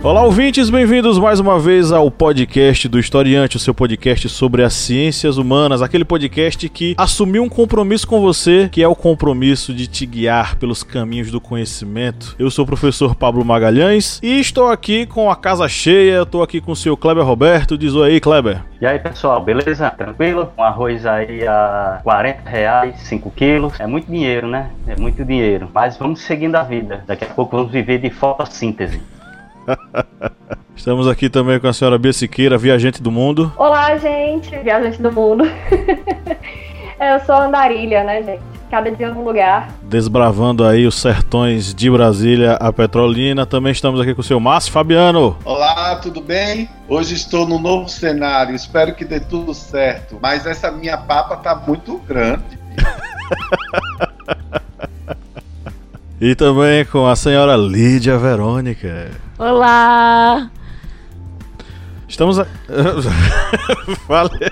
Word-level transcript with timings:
Olá, 0.00 0.22
ouvintes, 0.22 0.70
bem-vindos 0.70 1.18
mais 1.18 1.40
uma 1.40 1.58
vez 1.58 1.90
ao 1.90 2.08
podcast 2.08 2.88
do 2.88 3.00
Historiante, 3.00 3.56
o 3.56 3.60
seu 3.60 3.74
podcast 3.74 4.28
sobre 4.28 4.62
as 4.62 4.72
ciências 4.72 5.38
humanas, 5.38 5.82
aquele 5.82 6.04
podcast 6.04 6.68
que 6.68 6.94
assumiu 6.96 7.42
um 7.42 7.48
compromisso 7.48 8.06
com 8.06 8.20
você, 8.20 8.68
que 8.70 8.80
é 8.80 8.86
o 8.86 8.94
compromisso 8.94 9.74
de 9.74 9.88
te 9.88 10.06
guiar 10.06 10.54
pelos 10.54 10.84
caminhos 10.84 11.32
do 11.32 11.40
conhecimento. 11.40 12.36
Eu 12.38 12.48
sou 12.48 12.62
o 12.62 12.66
professor 12.66 13.16
Pablo 13.16 13.44
Magalhães 13.44 14.20
e 14.22 14.38
estou 14.38 14.68
aqui 14.68 15.04
com 15.04 15.32
a 15.32 15.34
casa 15.34 15.68
cheia, 15.68 16.22
estou 16.22 16.44
aqui 16.44 16.60
com 16.60 16.70
o 16.70 16.76
seu 16.76 16.96
Kleber 16.96 17.24
Roberto. 17.24 17.76
Diz 17.76 17.92
oi 17.94 18.12
aí, 18.12 18.20
Kleber. 18.20 18.62
E 18.80 18.86
aí, 18.86 19.00
pessoal, 19.00 19.42
beleza? 19.42 19.90
Tranquilo? 19.90 20.52
Um 20.56 20.62
arroz 20.62 21.04
aí 21.04 21.44
a 21.44 22.00
40 22.04 22.48
reais, 22.48 23.00
5 23.00 23.32
quilos. 23.32 23.80
É 23.80 23.86
muito 23.86 24.10
dinheiro, 24.10 24.46
né? 24.46 24.70
É 24.86 24.94
muito 24.94 25.24
dinheiro. 25.24 25.68
Mas 25.74 25.96
vamos 25.96 26.20
seguindo 26.20 26.54
a 26.54 26.62
vida. 26.62 27.02
Daqui 27.04 27.24
a 27.24 27.28
pouco 27.28 27.56
vamos 27.56 27.72
viver 27.72 27.98
de 27.98 28.10
fotossíntese. 28.10 29.00
Estamos 30.76 31.08
aqui 31.08 31.28
também 31.28 31.58
com 31.58 31.66
a 31.66 31.72
senhora 31.72 31.98
Bia 31.98 32.12
Siqueira, 32.12 32.56
viajante 32.56 33.02
do 33.02 33.10
mundo. 33.10 33.52
Olá, 33.56 33.96
gente, 33.96 34.56
viajante 34.58 35.02
do 35.02 35.12
mundo. 35.12 35.44
Eu 37.00 37.20
sou 37.24 37.36
andarilha, 37.36 38.02
né, 38.02 38.22
gente? 38.22 38.42
Cada 38.70 38.90
dia 38.90 39.10
num 39.10 39.24
lugar. 39.24 39.72
Desbravando 39.82 40.66
aí 40.66 40.86
os 40.86 41.00
sertões 41.00 41.72
de 41.72 41.90
Brasília 41.90 42.54
a 42.54 42.72
Petrolina. 42.72 43.46
Também 43.46 43.72
estamos 43.72 44.00
aqui 44.00 44.14
com 44.14 44.20
o 44.20 44.24
seu 44.24 44.38
Márcio 44.38 44.72
Fabiano. 44.72 45.36
Olá, 45.44 45.96
tudo 45.96 46.20
bem? 46.20 46.68
Hoje 46.88 47.14
estou 47.14 47.46
num 47.46 47.58
novo 47.58 47.88
cenário, 47.88 48.54
espero 48.54 48.94
que 48.94 49.04
dê 49.04 49.20
tudo 49.20 49.54
certo. 49.54 50.18
Mas 50.20 50.44
essa 50.44 50.70
minha 50.70 50.98
papa 50.98 51.36
tá 51.36 51.54
muito 51.54 51.98
grande. 51.98 52.58
E 56.20 56.34
também 56.34 56.84
com 56.84 57.06
a 57.06 57.14
senhora 57.14 57.56
Lídia 57.56 58.18
Verônica. 58.18 59.08
Olá! 59.38 60.50
Estamos. 62.08 62.40
A... 62.40 62.46
Fale. 64.04 64.50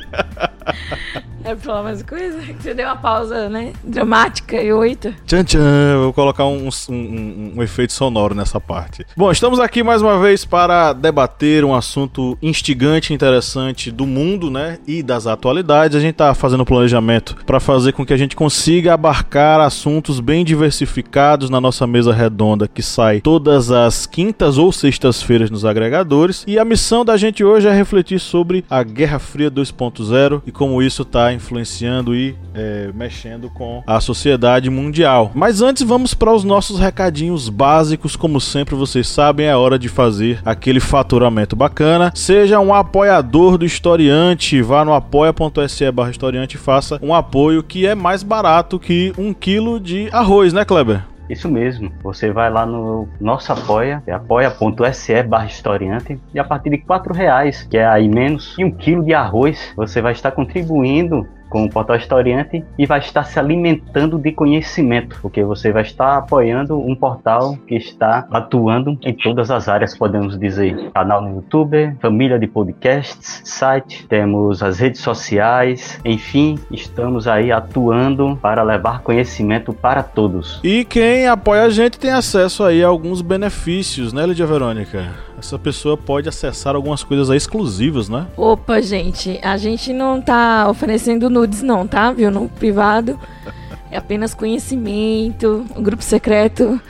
É 1.46 1.54
pra 1.54 1.64
falar 1.64 1.82
mais 1.84 2.02
coisa? 2.02 2.40
Você 2.58 2.74
deu 2.74 2.86
uma 2.86 2.96
pausa, 2.96 3.48
né? 3.48 3.72
Dramática 3.84 4.60
e 4.60 4.72
oita. 4.72 5.14
Tchan 5.24 5.44
tchan, 5.44 6.00
vou 6.02 6.12
colocar 6.12 6.44
um, 6.44 6.66
um, 6.66 6.92
um, 6.92 7.52
um, 7.56 7.62
efeito 7.62 7.92
sonoro 7.92 8.34
nessa 8.34 8.60
parte. 8.60 9.06
Bom, 9.16 9.30
estamos 9.30 9.60
aqui 9.60 9.80
mais 9.80 10.02
uma 10.02 10.18
vez 10.18 10.44
para 10.44 10.92
debater 10.92 11.64
um 11.64 11.72
assunto 11.72 12.36
instigante 12.42 13.12
e 13.12 13.14
interessante 13.14 13.92
do 13.92 14.04
mundo, 14.04 14.50
né? 14.50 14.80
E 14.88 15.04
das 15.04 15.28
atualidades. 15.28 15.96
A 15.96 16.00
gente 16.00 16.16
tá 16.16 16.34
fazendo 16.34 16.64
planejamento 16.64 17.36
para 17.46 17.60
fazer 17.60 17.92
com 17.92 18.04
que 18.04 18.12
a 18.12 18.16
gente 18.16 18.34
consiga 18.34 18.94
abarcar 18.94 19.60
assuntos 19.60 20.18
bem 20.18 20.44
diversificados 20.44 21.48
na 21.48 21.60
nossa 21.60 21.86
mesa 21.86 22.12
redonda 22.12 22.66
que 22.66 22.82
sai 22.82 23.20
todas 23.20 23.70
as 23.70 24.04
quintas 24.04 24.58
ou 24.58 24.72
sextas-feiras 24.72 25.48
nos 25.48 25.64
agregadores. 25.64 26.42
E 26.44 26.58
a 26.58 26.64
missão 26.64 27.04
da 27.04 27.16
gente 27.16 27.44
hoje 27.44 27.68
é 27.68 27.72
refletir 27.72 28.18
sobre 28.18 28.64
a 28.68 28.82
Guerra 28.82 29.20
Fria 29.20 29.48
2.0 29.48 30.42
e 30.44 30.55
como 30.56 30.82
isso 30.82 31.04
tá 31.04 31.32
influenciando 31.32 32.14
e 32.14 32.34
é, 32.54 32.90
mexendo 32.94 33.50
com 33.50 33.82
a 33.86 34.00
sociedade 34.00 34.70
mundial. 34.70 35.30
Mas 35.34 35.60
antes 35.60 35.82
vamos 35.82 36.14
para 36.14 36.32
os 36.32 36.42
nossos 36.44 36.78
recadinhos 36.78 37.48
básicos, 37.48 38.16
como 38.16 38.40
sempre 38.40 38.74
vocês 38.74 39.06
sabem, 39.06 39.46
é 39.46 39.56
hora 39.56 39.78
de 39.78 39.88
fazer 39.88 40.40
aquele 40.44 40.80
faturamento 40.80 41.54
bacana. 41.54 42.12
Seja 42.14 42.58
um 42.60 42.74
apoiador 42.74 43.58
do 43.58 43.64
historiante, 43.64 44.62
vá 44.62 44.84
no 44.84 44.94
apoia.se 44.94 45.90
barra 45.90 46.10
historiante 46.10 46.56
e 46.56 46.58
faça 46.58 46.98
um 47.02 47.14
apoio 47.14 47.62
que 47.62 47.86
é 47.86 47.94
mais 47.94 48.22
barato 48.22 48.78
que 48.78 49.12
um 49.18 49.32
quilo 49.32 49.78
de 49.78 50.08
arroz, 50.12 50.52
né 50.52 50.64
Kleber? 50.64 51.15
Isso 51.28 51.48
mesmo, 51.50 51.90
você 52.02 52.30
vai 52.30 52.50
lá 52.50 52.64
no 52.64 53.08
nosso 53.20 53.52
apoia, 53.52 54.02
é 54.06 54.12
apoia.se 54.12 55.22
barra 55.24 55.46
historiante, 55.46 56.18
e 56.32 56.38
a 56.38 56.44
partir 56.44 56.70
de 56.70 56.78
quatro 56.78 57.12
reais, 57.12 57.64
que 57.64 57.76
é 57.76 57.86
aí 57.86 58.08
menos, 58.08 58.54
e 58.58 58.64
um 58.64 58.70
quilo 58.70 59.04
de 59.04 59.12
arroz, 59.12 59.72
você 59.76 60.00
vai 60.00 60.12
estar 60.12 60.30
contribuindo 60.30 61.26
com 61.56 61.64
o 61.64 61.70
portal 61.70 61.96
historiante 61.96 62.62
e 62.78 62.84
vai 62.84 62.98
estar 62.98 63.24
se 63.24 63.38
alimentando 63.38 64.18
de 64.18 64.30
conhecimento, 64.30 65.18
porque 65.22 65.42
você 65.42 65.72
vai 65.72 65.84
estar 65.84 66.18
apoiando 66.18 66.78
um 66.78 66.94
portal 66.94 67.56
que 67.66 67.74
está 67.74 68.26
atuando 68.30 68.98
em 69.02 69.14
todas 69.14 69.50
as 69.50 69.66
áreas, 69.66 69.96
podemos 69.96 70.38
dizer. 70.38 70.90
Canal 70.92 71.22
no 71.22 71.36
YouTube, 71.36 71.96
família 71.98 72.38
de 72.38 72.46
podcasts, 72.46 73.40
site, 73.42 74.06
temos 74.06 74.62
as 74.62 74.78
redes 74.78 75.00
sociais, 75.00 75.98
enfim, 76.04 76.58
estamos 76.70 77.26
aí 77.26 77.50
atuando 77.50 78.36
para 78.36 78.62
levar 78.62 79.00
conhecimento 79.00 79.72
para 79.72 80.02
todos. 80.02 80.60
E 80.62 80.84
quem 80.84 81.26
apoia 81.26 81.62
a 81.62 81.70
gente 81.70 81.98
tem 81.98 82.10
acesso 82.10 82.64
aí 82.64 82.84
a 82.84 82.88
alguns 82.88 83.22
benefícios, 83.22 84.12
né, 84.12 84.26
Lídia 84.26 84.44
Verônica? 84.44 85.06
Essa 85.38 85.58
pessoa 85.58 85.96
pode 85.96 86.28
acessar 86.28 86.74
algumas 86.74 87.02
coisas 87.02 87.28
exclusivas, 87.30 88.08
né? 88.08 88.26
Opa, 88.36 88.80
gente, 88.80 89.38
a 89.42 89.56
gente 89.56 89.92
não 89.92 90.20
tá 90.20 90.68
oferecendo 90.68 91.28
nudes 91.28 91.62
não, 91.62 91.86
tá? 91.86 92.12
Viu? 92.12 92.30
No 92.30 92.48
privado. 92.48 93.18
É 93.88 93.98
apenas 93.98 94.34
conhecimento. 94.34 95.64
O 95.76 95.80
grupo 95.80 96.02
secreto, 96.02 96.80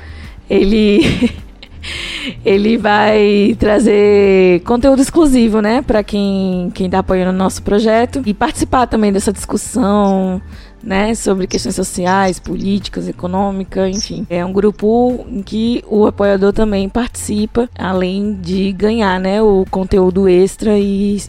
ele 0.48 1.30
ele 2.44 2.76
vai 2.76 3.54
trazer 3.58 4.60
conteúdo 4.62 5.00
exclusivo, 5.02 5.60
né, 5.60 5.82
para 5.82 6.02
quem 6.02 6.70
quem 6.74 6.88
tá 6.88 7.00
apoiando 7.00 7.30
o 7.30 7.36
nosso 7.36 7.62
projeto 7.62 8.22
e 8.24 8.34
participar 8.34 8.86
também 8.86 9.12
dessa 9.12 9.32
discussão 9.32 10.40
né, 10.86 11.14
sobre 11.16 11.48
questões 11.48 11.74
sociais, 11.74 12.38
políticas, 12.38 13.08
econômicas, 13.08 13.96
enfim. 13.96 14.24
É 14.30 14.44
um 14.44 14.52
grupo 14.52 15.26
em 15.28 15.42
que 15.42 15.84
o 15.88 16.06
apoiador 16.06 16.52
também 16.52 16.88
participa, 16.88 17.68
além 17.76 18.34
de 18.34 18.72
ganhar, 18.72 19.18
né, 19.18 19.42
o 19.42 19.66
conteúdo 19.68 20.28
extra 20.28 20.78
e 20.78 21.20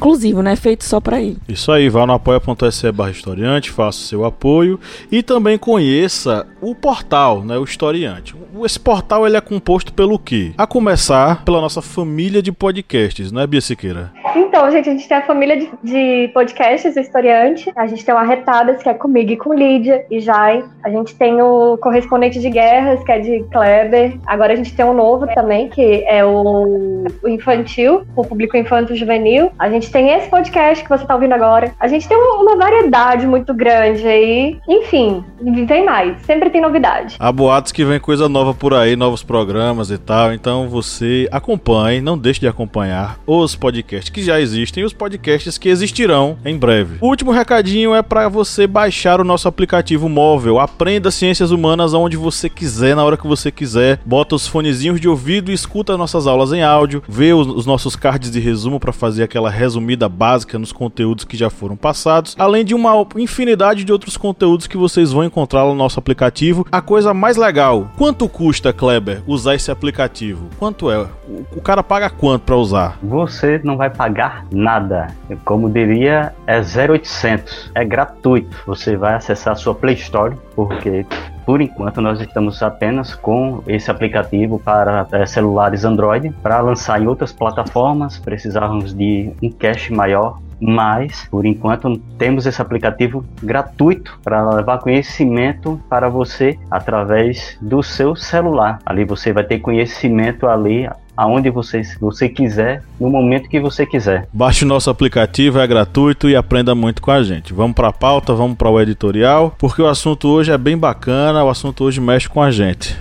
exclusivo, 0.00 0.42
né? 0.42 0.56
Feito 0.56 0.82
só 0.82 0.98
para 0.98 1.20
ele. 1.20 1.36
Isso 1.46 1.70
aí, 1.70 1.90
vá 1.90 2.06
no 2.06 2.14
apoia.se 2.14 2.90
barra 2.90 3.10
historiante, 3.10 3.70
faça 3.70 3.98
o 3.98 4.02
seu 4.02 4.24
apoio 4.24 4.80
e 5.12 5.22
também 5.22 5.58
conheça 5.58 6.46
o 6.60 6.74
portal, 6.74 7.44
né? 7.44 7.58
O 7.58 7.64
historiante. 7.64 8.34
Esse 8.64 8.80
portal 8.80 9.26
ele 9.26 9.36
é 9.36 9.40
composto 9.40 9.92
pelo 9.92 10.18
quê? 10.18 10.52
A 10.56 10.66
começar 10.66 11.44
pela 11.44 11.60
nossa 11.60 11.82
família 11.82 12.42
de 12.42 12.50
podcasts, 12.50 13.30
não 13.30 13.42
é, 13.42 13.46
Bia 13.46 13.60
Siqueira? 13.60 14.10
Então, 14.34 14.70
gente, 14.70 14.88
a 14.88 14.92
gente 14.92 15.08
tem 15.08 15.16
a 15.16 15.22
família 15.22 15.56
de, 15.56 15.70
de 15.82 16.28
podcasts 16.32 16.96
historiante. 16.96 17.70
A 17.74 17.86
gente 17.86 18.04
tem 18.04 18.14
o 18.14 18.18
Arretadas, 18.18 18.82
que 18.82 18.88
é 18.88 18.94
comigo 18.94 19.32
e 19.32 19.36
com 19.36 19.52
Lídia 19.52 20.04
e 20.10 20.20
Jai. 20.20 20.64
A 20.82 20.90
gente 20.90 21.14
tem 21.14 21.40
o 21.42 21.76
Correspondente 21.78 22.40
de 22.40 22.50
Guerras, 22.50 23.02
que 23.02 23.12
é 23.12 23.18
de 23.18 23.44
Kleber. 23.50 24.18
Agora 24.26 24.52
a 24.52 24.56
gente 24.56 24.74
tem 24.74 24.84
um 24.84 24.94
novo 24.94 25.26
também, 25.34 25.68
que 25.68 26.04
é 26.06 26.24
o, 26.24 27.04
o 27.22 27.28
Infantil, 27.28 28.02
o 28.16 28.24
Público 28.24 28.56
Infanto 28.56 28.94
Juvenil. 28.94 29.50
A 29.58 29.68
gente 29.68 29.90
tem 29.90 30.10
esse 30.10 30.28
podcast 30.28 30.84
que 30.84 30.90
você 30.90 31.04
tá 31.04 31.14
ouvindo 31.14 31.34
agora. 31.34 31.72
A 31.80 31.88
gente 31.88 32.08
tem 32.08 32.16
uma 32.16 32.56
variedade 32.56 33.26
muito 33.26 33.52
grande 33.52 34.06
aí. 34.06 34.58
Enfim, 34.68 35.24
vem 35.66 35.84
mais. 35.84 36.20
Sempre 36.22 36.50
tem 36.50 36.60
novidade. 36.60 37.16
Há 37.18 37.32
boatos 37.32 37.72
que 37.72 37.84
vem 37.84 37.98
coisa 37.98 38.28
nova 38.28 38.54
por 38.54 38.74
aí, 38.74 38.96
novos 38.96 39.22
programas 39.22 39.90
e 39.90 39.98
tal. 39.98 40.32
Então 40.32 40.68
você 40.68 41.28
acompanhe, 41.32 42.00
não 42.00 42.16
deixe 42.16 42.40
de 42.40 42.48
acompanhar 42.48 43.18
os 43.26 43.56
podcasts 43.56 44.10
que 44.10 44.19
já 44.22 44.40
existem 44.40 44.82
e 44.82 44.86
os 44.86 44.92
podcasts 44.92 45.58
que 45.58 45.68
existirão 45.68 46.38
em 46.44 46.56
breve. 46.56 46.98
O 47.00 47.08
último 47.08 47.30
recadinho 47.30 47.94
é 47.94 48.02
para 48.02 48.28
você 48.28 48.66
baixar 48.66 49.20
o 49.20 49.24
nosso 49.24 49.48
aplicativo 49.48 50.08
móvel. 50.08 50.58
Aprenda 50.58 51.10
ciências 51.10 51.50
humanas 51.50 51.94
onde 51.94 52.16
você 52.16 52.48
quiser, 52.48 52.94
na 52.96 53.04
hora 53.04 53.16
que 53.16 53.26
você 53.26 53.50
quiser. 53.50 54.00
Bota 54.04 54.34
os 54.34 54.46
fonezinhos 54.46 55.00
de 55.00 55.08
ouvido 55.08 55.50
e 55.50 55.54
escuta 55.54 55.96
nossas 55.96 56.26
aulas 56.26 56.52
em 56.52 56.62
áudio. 56.62 57.02
Vê 57.08 57.32
os, 57.32 57.46
os 57.46 57.66
nossos 57.66 57.96
cards 57.96 58.30
de 58.30 58.40
resumo 58.40 58.80
para 58.80 58.92
fazer 58.92 59.22
aquela 59.22 59.50
resumida 59.50 60.08
básica 60.08 60.58
nos 60.58 60.72
conteúdos 60.72 61.24
que 61.24 61.36
já 61.36 61.50
foram 61.50 61.76
passados, 61.76 62.34
além 62.38 62.64
de 62.64 62.74
uma 62.74 63.06
infinidade 63.16 63.84
de 63.84 63.92
outros 63.92 64.16
conteúdos 64.16 64.66
que 64.66 64.76
vocês 64.76 65.12
vão 65.12 65.24
encontrar 65.24 65.64
no 65.64 65.74
nosso 65.74 65.98
aplicativo. 65.98 66.66
A 66.70 66.80
coisa 66.80 67.14
mais 67.14 67.36
legal, 67.36 67.90
quanto 67.96 68.28
custa, 68.28 68.72
Kleber, 68.72 69.22
usar 69.26 69.54
esse 69.54 69.70
aplicativo? 69.70 70.48
Quanto 70.58 70.90
é? 70.90 71.06
O 71.54 71.60
cara 71.60 71.82
paga 71.82 72.10
quanto 72.10 72.42
para 72.42 72.56
usar? 72.56 72.98
Você 73.02 73.60
não 73.64 73.76
vai 73.76 73.90
pagar 73.90 74.09
nada. 74.50 75.08
Como 75.44 75.70
diria, 75.70 76.32
é 76.46 76.58
0800. 76.58 77.72
É 77.74 77.84
gratuito. 77.84 78.56
Você 78.66 78.96
vai 78.96 79.14
acessar 79.14 79.52
a 79.52 79.56
sua 79.56 79.74
Play 79.74 79.94
Store, 79.94 80.36
porque 80.54 81.06
por 81.50 81.60
enquanto, 81.60 82.00
nós 82.00 82.20
estamos 82.20 82.62
apenas 82.62 83.12
com 83.12 83.60
esse 83.66 83.90
aplicativo 83.90 84.60
para 84.60 85.06
é, 85.10 85.26
celulares 85.26 85.84
Android. 85.84 86.30
Para 86.42 86.60
lançar 86.60 87.02
em 87.02 87.08
outras 87.08 87.32
plataformas, 87.32 88.18
precisávamos 88.18 88.94
de 88.94 89.32
um 89.42 89.50
cache 89.50 89.92
maior 89.92 90.38
mas 90.60 91.26
por 91.30 91.46
enquanto 91.46 91.96
temos 92.18 92.44
esse 92.44 92.60
aplicativo 92.60 93.24
gratuito 93.42 94.20
para 94.22 94.48
levar 94.50 94.78
conhecimento 94.78 95.80
para 95.88 96.08
você 96.08 96.58
através 96.70 97.56
do 97.60 97.82
seu 97.82 98.14
celular. 98.14 98.78
Ali 98.84 99.04
você 99.04 99.32
vai 99.32 99.44
ter 99.44 99.60
conhecimento 99.60 100.46
ali 100.46 100.86
aonde 101.20 101.50
você, 101.50 101.82
você 102.00 102.30
quiser, 102.30 102.82
no 102.98 103.10
momento 103.10 103.46
que 103.46 103.60
você 103.60 103.84
quiser. 103.84 104.26
Baixe 104.32 104.64
o 104.64 104.68
nosso 104.68 104.88
aplicativo, 104.88 105.58
é 105.58 105.66
gratuito 105.66 106.30
e 106.30 106.34
aprenda 106.34 106.74
muito 106.74 107.02
com 107.02 107.10
a 107.10 107.22
gente. 107.22 107.52
Vamos 107.52 107.74
para 107.74 107.88
a 107.88 107.92
pauta, 107.92 108.32
vamos 108.32 108.56
para 108.56 108.70
o 108.70 108.80
editorial, 108.80 109.54
porque 109.58 109.82
o 109.82 109.86
assunto 109.86 110.28
hoje 110.28 110.50
é 110.50 110.56
bem 110.56 110.78
bacana, 110.78 111.44
o 111.44 111.50
assunto 111.50 111.84
hoje 111.84 112.00
mexe 112.00 112.26
com 112.26 112.40
a 112.40 112.50
gente. 112.50 112.96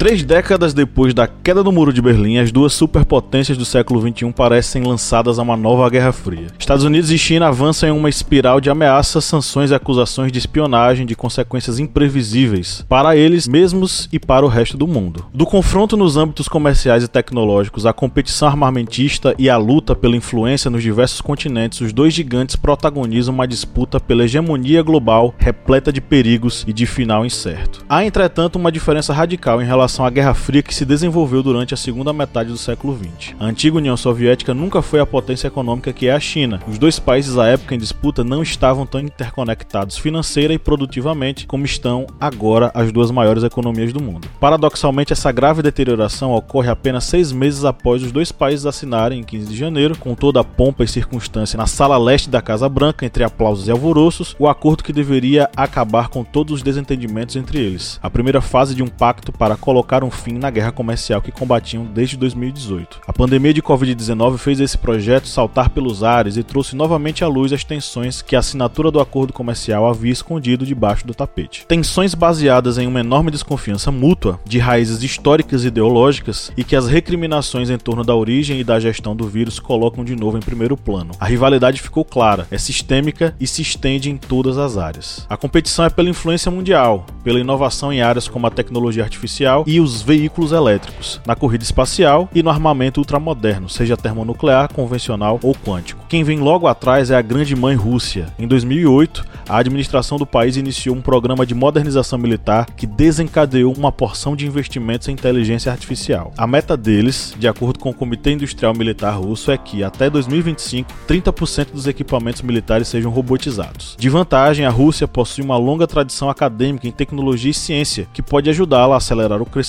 Três 0.00 0.22
décadas 0.22 0.72
depois 0.72 1.12
da 1.12 1.26
queda 1.26 1.62
do 1.62 1.70
Muro 1.70 1.92
de 1.92 2.00
Berlim, 2.00 2.38
as 2.38 2.50
duas 2.50 2.72
superpotências 2.72 3.58
do 3.58 3.66
século 3.66 4.00
XXI 4.00 4.32
parecem 4.32 4.82
lançadas 4.82 5.38
a 5.38 5.42
uma 5.42 5.58
nova 5.58 5.90
Guerra 5.90 6.10
Fria. 6.10 6.46
Estados 6.58 6.86
Unidos 6.86 7.10
e 7.10 7.18
China 7.18 7.48
avançam 7.48 7.86
em 7.86 7.92
uma 7.92 8.08
espiral 8.08 8.62
de 8.62 8.70
ameaças, 8.70 9.26
sanções 9.26 9.70
e 9.70 9.74
acusações 9.74 10.32
de 10.32 10.38
espionagem 10.38 11.04
de 11.04 11.14
consequências 11.14 11.78
imprevisíveis 11.78 12.82
para 12.88 13.14
eles 13.14 13.46
mesmos 13.46 14.08
e 14.10 14.18
para 14.18 14.42
o 14.42 14.48
resto 14.48 14.74
do 14.74 14.86
mundo. 14.86 15.26
Do 15.34 15.44
confronto 15.44 15.98
nos 15.98 16.16
âmbitos 16.16 16.48
comerciais 16.48 17.04
e 17.04 17.08
tecnológicos, 17.08 17.84
à 17.84 17.92
competição 17.92 18.48
armamentista 18.48 19.34
e 19.38 19.50
à 19.50 19.58
luta 19.58 19.94
pela 19.94 20.16
influência 20.16 20.70
nos 20.70 20.82
diversos 20.82 21.20
continentes, 21.20 21.82
os 21.82 21.92
dois 21.92 22.14
gigantes 22.14 22.56
protagonizam 22.56 23.34
uma 23.34 23.46
disputa 23.46 24.00
pela 24.00 24.24
hegemonia 24.24 24.82
global 24.82 25.34
repleta 25.36 25.92
de 25.92 26.00
perigos 26.00 26.64
e 26.66 26.72
de 26.72 26.86
final 26.86 27.26
incerto. 27.26 27.84
Há, 27.86 28.02
entretanto, 28.02 28.56
uma 28.56 28.72
diferença 28.72 29.12
radical 29.12 29.60
em 29.60 29.66
relação 29.66 29.89
relação 29.90 30.06
à 30.06 30.10
Guerra 30.10 30.34
Fria 30.34 30.62
que 30.62 30.74
se 30.74 30.84
desenvolveu 30.84 31.42
durante 31.42 31.74
a 31.74 31.76
segunda 31.76 32.12
metade 32.12 32.50
do 32.50 32.56
século 32.56 32.96
XX. 32.96 33.34
A 33.40 33.46
antiga 33.46 33.76
União 33.76 33.96
Soviética 33.96 34.54
nunca 34.54 34.80
foi 34.80 35.00
a 35.00 35.06
potência 35.06 35.48
econômica 35.48 35.92
que 35.92 36.06
é 36.06 36.12
a 36.12 36.20
China. 36.20 36.60
Os 36.68 36.78
dois 36.78 37.00
países 37.00 37.36
à 37.36 37.48
época 37.48 37.74
em 37.74 37.78
disputa 37.78 38.22
não 38.22 38.42
estavam 38.42 38.86
tão 38.86 39.00
interconectados 39.00 39.98
financeira 39.98 40.54
e 40.54 40.58
produtivamente 40.58 41.46
como 41.46 41.64
estão 41.64 42.06
agora 42.20 42.70
as 42.72 42.92
duas 42.92 43.10
maiores 43.10 43.42
economias 43.42 43.92
do 43.92 44.00
mundo. 44.00 44.28
Paradoxalmente, 44.38 45.12
essa 45.12 45.32
grave 45.32 45.62
deterioração 45.62 46.32
ocorre 46.32 46.70
apenas 46.70 47.04
seis 47.04 47.32
meses 47.32 47.64
após 47.64 48.02
os 48.02 48.12
dois 48.12 48.30
países 48.30 48.66
assinarem, 48.66 49.20
em 49.20 49.24
15 49.24 49.46
de 49.46 49.56
janeiro, 49.56 49.98
com 49.98 50.14
toda 50.14 50.40
a 50.40 50.44
pompa 50.44 50.84
e 50.84 50.88
circunstância, 50.88 51.56
na 51.56 51.66
sala 51.66 51.98
leste 51.98 52.30
da 52.30 52.40
Casa 52.40 52.68
Branca, 52.68 53.04
entre 53.04 53.24
aplausos 53.24 53.66
e 53.66 53.70
alvoroços, 53.70 54.36
o 54.38 54.46
acordo 54.46 54.84
que 54.84 54.92
deveria 54.92 55.50
acabar 55.56 56.08
com 56.08 56.22
todos 56.22 56.54
os 56.54 56.62
desentendimentos 56.62 57.34
entre 57.34 57.58
eles. 57.58 57.98
A 58.02 58.08
primeira 58.08 58.40
fase 58.40 58.74
de 58.74 58.82
um 58.82 58.88
pacto 58.88 59.32
para 59.32 59.56
colocar 59.56 59.79
colocaram 59.80 60.10
fim 60.10 60.34
na 60.34 60.50
guerra 60.50 60.72
comercial 60.72 61.22
que 61.22 61.32
combatiam 61.32 61.84
desde 61.84 62.16
2018. 62.16 63.00
A 63.06 63.12
pandemia 63.12 63.54
de 63.54 63.62
Covid-19 63.62 64.36
fez 64.36 64.60
esse 64.60 64.76
projeto 64.76 65.26
saltar 65.26 65.70
pelos 65.70 66.04
ares 66.04 66.36
e 66.36 66.42
trouxe 66.42 66.76
novamente 66.76 67.24
à 67.24 67.28
luz 67.28 67.50
as 67.50 67.64
tensões 67.64 68.20
que 68.20 68.36
a 68.36 68.40
assinatura 68.40 68.90
do 68.90 69.00
acordo 69.00 69.32
comercial 69.32 69.88
havia 69.88 70.12
escondido 70.12 70.66
debaixo 70.66 71.06
do 71.06 71.14
tapete. 71.14 71.64
Tensões 71.66 72.14
baseadas 72.14 72.76
em 72.76 72.86
uma 72.86 73.00
enorme 73.00 73.30
desconfiança 73.30 73.90
mútua, 73.90 74.38
de 74.44 74.58
raízes 74.58 75.02
históricas 75.02 75.64
e 75.64 75.68
ideológicas, 75.68 76.52
e 76.56 76.62
que 76.62 76.76
as 76.76 76.86
recriminações 76.86 77.70
em 77.70 77.78
torno 77.78 78.04
da 78.04 78.14
origem 78.14 78.60
e 78.60 78.64
da 78.64 78.78
gestão 78.78 79.16
do 79.16 79.26
vírus 79.26 79.58
colocam 79.58 80.04
de 80.04 80.14
novo 80.14 80.36
em 80.36 80.42
primeiro 80.42 80.76
plano. 80.76 81.12
A 81.18 81.24
rivalidade 81.24 81.80
ficou 81.80 82.04
clara, 82.04 82.46
é 82.50 82.58
sistêmica 82.58 83.34
e 83.40 83.46
se 83.46 83.62
estende 83.62 84.10
em 84.10 84.18
todas 84.18 84.58
as 84.58 84.76
áreas. 84.76 85.24
A 85.28 85.38
competição 85.38 85.86
é 85.86 85.90
pela 85.90 86.10
influência 86.10 86.50
mundial, 86.50 87.06
pela 87.24 87.40
inovação 87.40 87.90
em 87.90 88.02
áreas 88.02 88.28
como 88.28 88.46
a 88.46 88.50
tecnologia 88.50 89.02
artificial 89.02 89.64
e 89.70 89.78
os 89.78 90.02
veículos 90.02 90.50
elétricos, 90.50 91.20
na 91.24 91.36
corrida 91.36 91.62
espacial 91.62 92.28
e 92.34 92.42
no 92.42 92.50
armamento 92.50 92.98
ultramoderno, 92.98 93.68
seja 93.68 93.96
termonuclear, 93.96 94.72
convencional 94.74 95.38
ou 95.44 95.54
quântico. 95.54 96.04
Quem 96.08 96.24
vem 96.24 96.40
logo 96.40 96.66
atrás 96.66 97.08
é 97.12 97.16
a 97.16 97.22
grande 97.22 97.54
mãe 97.54 97.76
Rússia. 97.76 98.26
Em 98.36 98.48
2008, 98.48 99.24
a 99.48 99.58
administração 99.58 100.18
do 100.18 100.26
país 100.26 100.56
iniciou 100.56 100.96
um 100.96 101.00
programa 101.00 101.46
de 101.46 101.54
modernização 101.54 102.18
militar 102.18 102.66
que 102.76 102.84
desencadeou 102.84 103.72
uma 103.72 103.92
porção 103.92 104.34
de 104.34 104.44
investimentos 104.44 105.06
em 105.06 105.12
inteligência 105.12 105.70
artificial. 105.70 106.32
A 106.36 106.48
meta 106.48 106.76
deles, 106.76 107.32
de 107.38 107.46
acordo 107.46 107.78
com 107.78 107.90
o 107.90 107.94
Comitê 107.94 108.32
Industrial 108.32 108.74
Militar 108.74 109.20
Russo, 109.20 109.52
é 109.52 109.56
que 109.56 109.84
até 109.84 110.10
2025, 110.10 110.90
30% 111.06 111.70
dos 111.72 111.86
equipamentos 111.86 112.42
militares 112.42 112.88
sejam 112.88 113.12
robotizados. 113.12 113.94
De 113.96 114.08
vantagem, 114.08 114.66
a 114.66 114.70
Rússia 114.70 115.06
possui 115.06 115.44
uma 115.44 115.56
longa 115.56 115.86
tradição 115.86 116.28
acadêmica 116.28 116.88
em 116.88 116.92
tecnologia 116.92 117.52
e 117.52 117.54
ciência, 117.54 118.08
que 118.12 118.20
pode 118.20 118.50
ajudá-la 118.50 118.94
a 118.94 118.98
acelerar 118.98 119.40
o 119.40 119.46
crescimento 119.46 119.59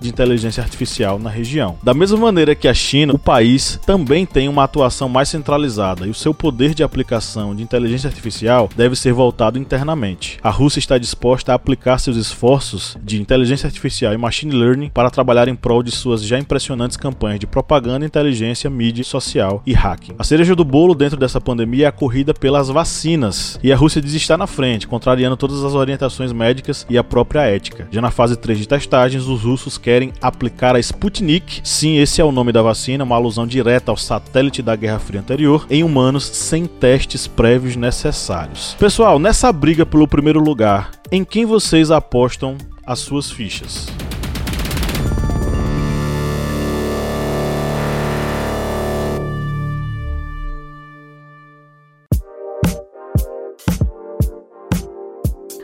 de 0.00 0.08
inteligência 0.08 0.62
artificial 0.62 1.18
na 1.18 1.30
região. 1.30 1.76
Da 1.82 1.94
mesma 1.94 2.18
maneira 2.18 2.54
que 2.54 2.68
a 2.68 2.74
China, 2.74 3.14
o 3.14 3.18
país 3.18 3.78
também 3.84 4.26
tem 4.26 4.48
uma 4.48 4.64
atuação 4.64 5.08
mais 5.08 5.28
centralizada 5.28 6.06
e 6.06 6.10
o 6.10 6.14
seu 6.14 6.34
poder 6.34 6.74
de 6.74 6.82
aplicação 6.82 7.54
de 7.54 7.62
inteligência 7.62 8.08
artificial 8.08 8.68
deve 8.76 8.96
ser 8.96 9.12
voltado 9.12 9.58
internamente. 9.58 10.38
A 10.42 10.50
Rússia 10.50 10.78
está 10.78 10.98
disposta 10.98 11.52
a 11.52 11.54
aplicar 11.54 11.98
seus 11.98 12.16
esforços 12.16 12.96
de 13.02 13.20
inteligência 13.20 13.66
artificial 13.66 14.12
e 14.12 14.18
machine 14.18 14.54
learning 14.54 14.90
para 14.90 15.10
trabalhar 15.10 15.48
em 15.48 15.54
prol 15.54 15.82
de 15.82 15.90
suas 15.90 16.22
já 16.22 16.38
impressionantes 16.38 16.96
campanhas 16.96 17.40
de 17.40 17.46
propaganda, 17.46 18.06
inteligência, 18.06 18.70
mídia 18.70 19.04
social 19.04 19.62
e 19.66 19.72
hacking. 19.72 20.14
A 20.18 20.24
cereja 20.24 20.54
do 20.54 20.64
bolo 20.64 20.94
dentro 20.94 21.18
dessa 21.18 21.40
pandemia 21.40 21.86
é 21.86 21.88
a 21.88 21.92
corrida 21.92 22.32
pelas 22.32 22.68
vacinas, 22.68 23.58
e 23.62 23.72
a 23.72 23.76
Rússia 23.76 24.00
diz 24.00 24.14
estar 24.14 24.36
na 24.36 24.46
frente, 24.46 24.86
contrariando 24.86 25.36
todas 25.36 25.64
as 25.64 25.74
orientações 25.74 26.32
médicas 26.32 26.86
e 26.88 26.96
a 26.96 27.04
própria 27.04 27.42
ética. 27.42 27.88
Já 27.90 28.00
na 28.00 28.10
fase 28.10 28.36
3 28.36 28.58
de 28.58 28.68
testagens, 28.68 29.26
os 29.34 29.42
russos 29.42 29.76
querem 29.76 30.12
aplicar 30.22 30.76
a 30.76 30.78
Sputnik, 30.78 31.60
sim, 31.64 31.98
esse 31.98 32.20
é 32.20 32.24
o 32.24 32.32
nome 32.32 32.52
da 32.52 32.62
vacina, 32.62 33.04
uma 33.04 33.16
alusão 33.16 33.46
direta 33.46 33.90
ao 33.90 33.96
satélite 33.96 34.62
da 34.62 34.76
Guerra 34.76 34.98
Fria 34.98 35.20
anterior, 35.20 35.66
em 35.68 35.82
humanos 35.82 36.24
sem 36.24 36.66
testes 36.66 37.26
prévios 37.26 37.76
necessários. 37.76 38.76
Pessoal, 38.78 39.18
nessa 39.18 39.52
briga 39.52 39.84
pelo 39.84 40.08
primeiro 40.08 40.40
lugar, 40.40 40.92
em 41.10 41.24
quem 41.24 41.44
vocês 41.44 41.90
apostam 41.90 42.56
as 42.86 43.00
suas 43.00 43.30
fichas? 43.30 43.88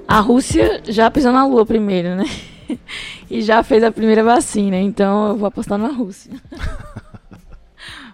A 0.08 0.18
Rússia 0.18 0.82
já 0.88 1.08
pisou 1.08 1.30
na 1.30 1.46
Lua 1.46 1.64
primeiro, 1.64 2.16
né? 2.16 2.24
e 3.30 3.42
já 3.42 3.62
fez 3.62 3.82
a 3.82 3.90
primeira 3.90 4.22
vacina, 4.22 4.76
então 4.76 5.28
eu 5.28 5.36
vou 5.36 5.46
apostar 5.46 5.78
na 5.78 5.88
Rússia. 5.88 6.32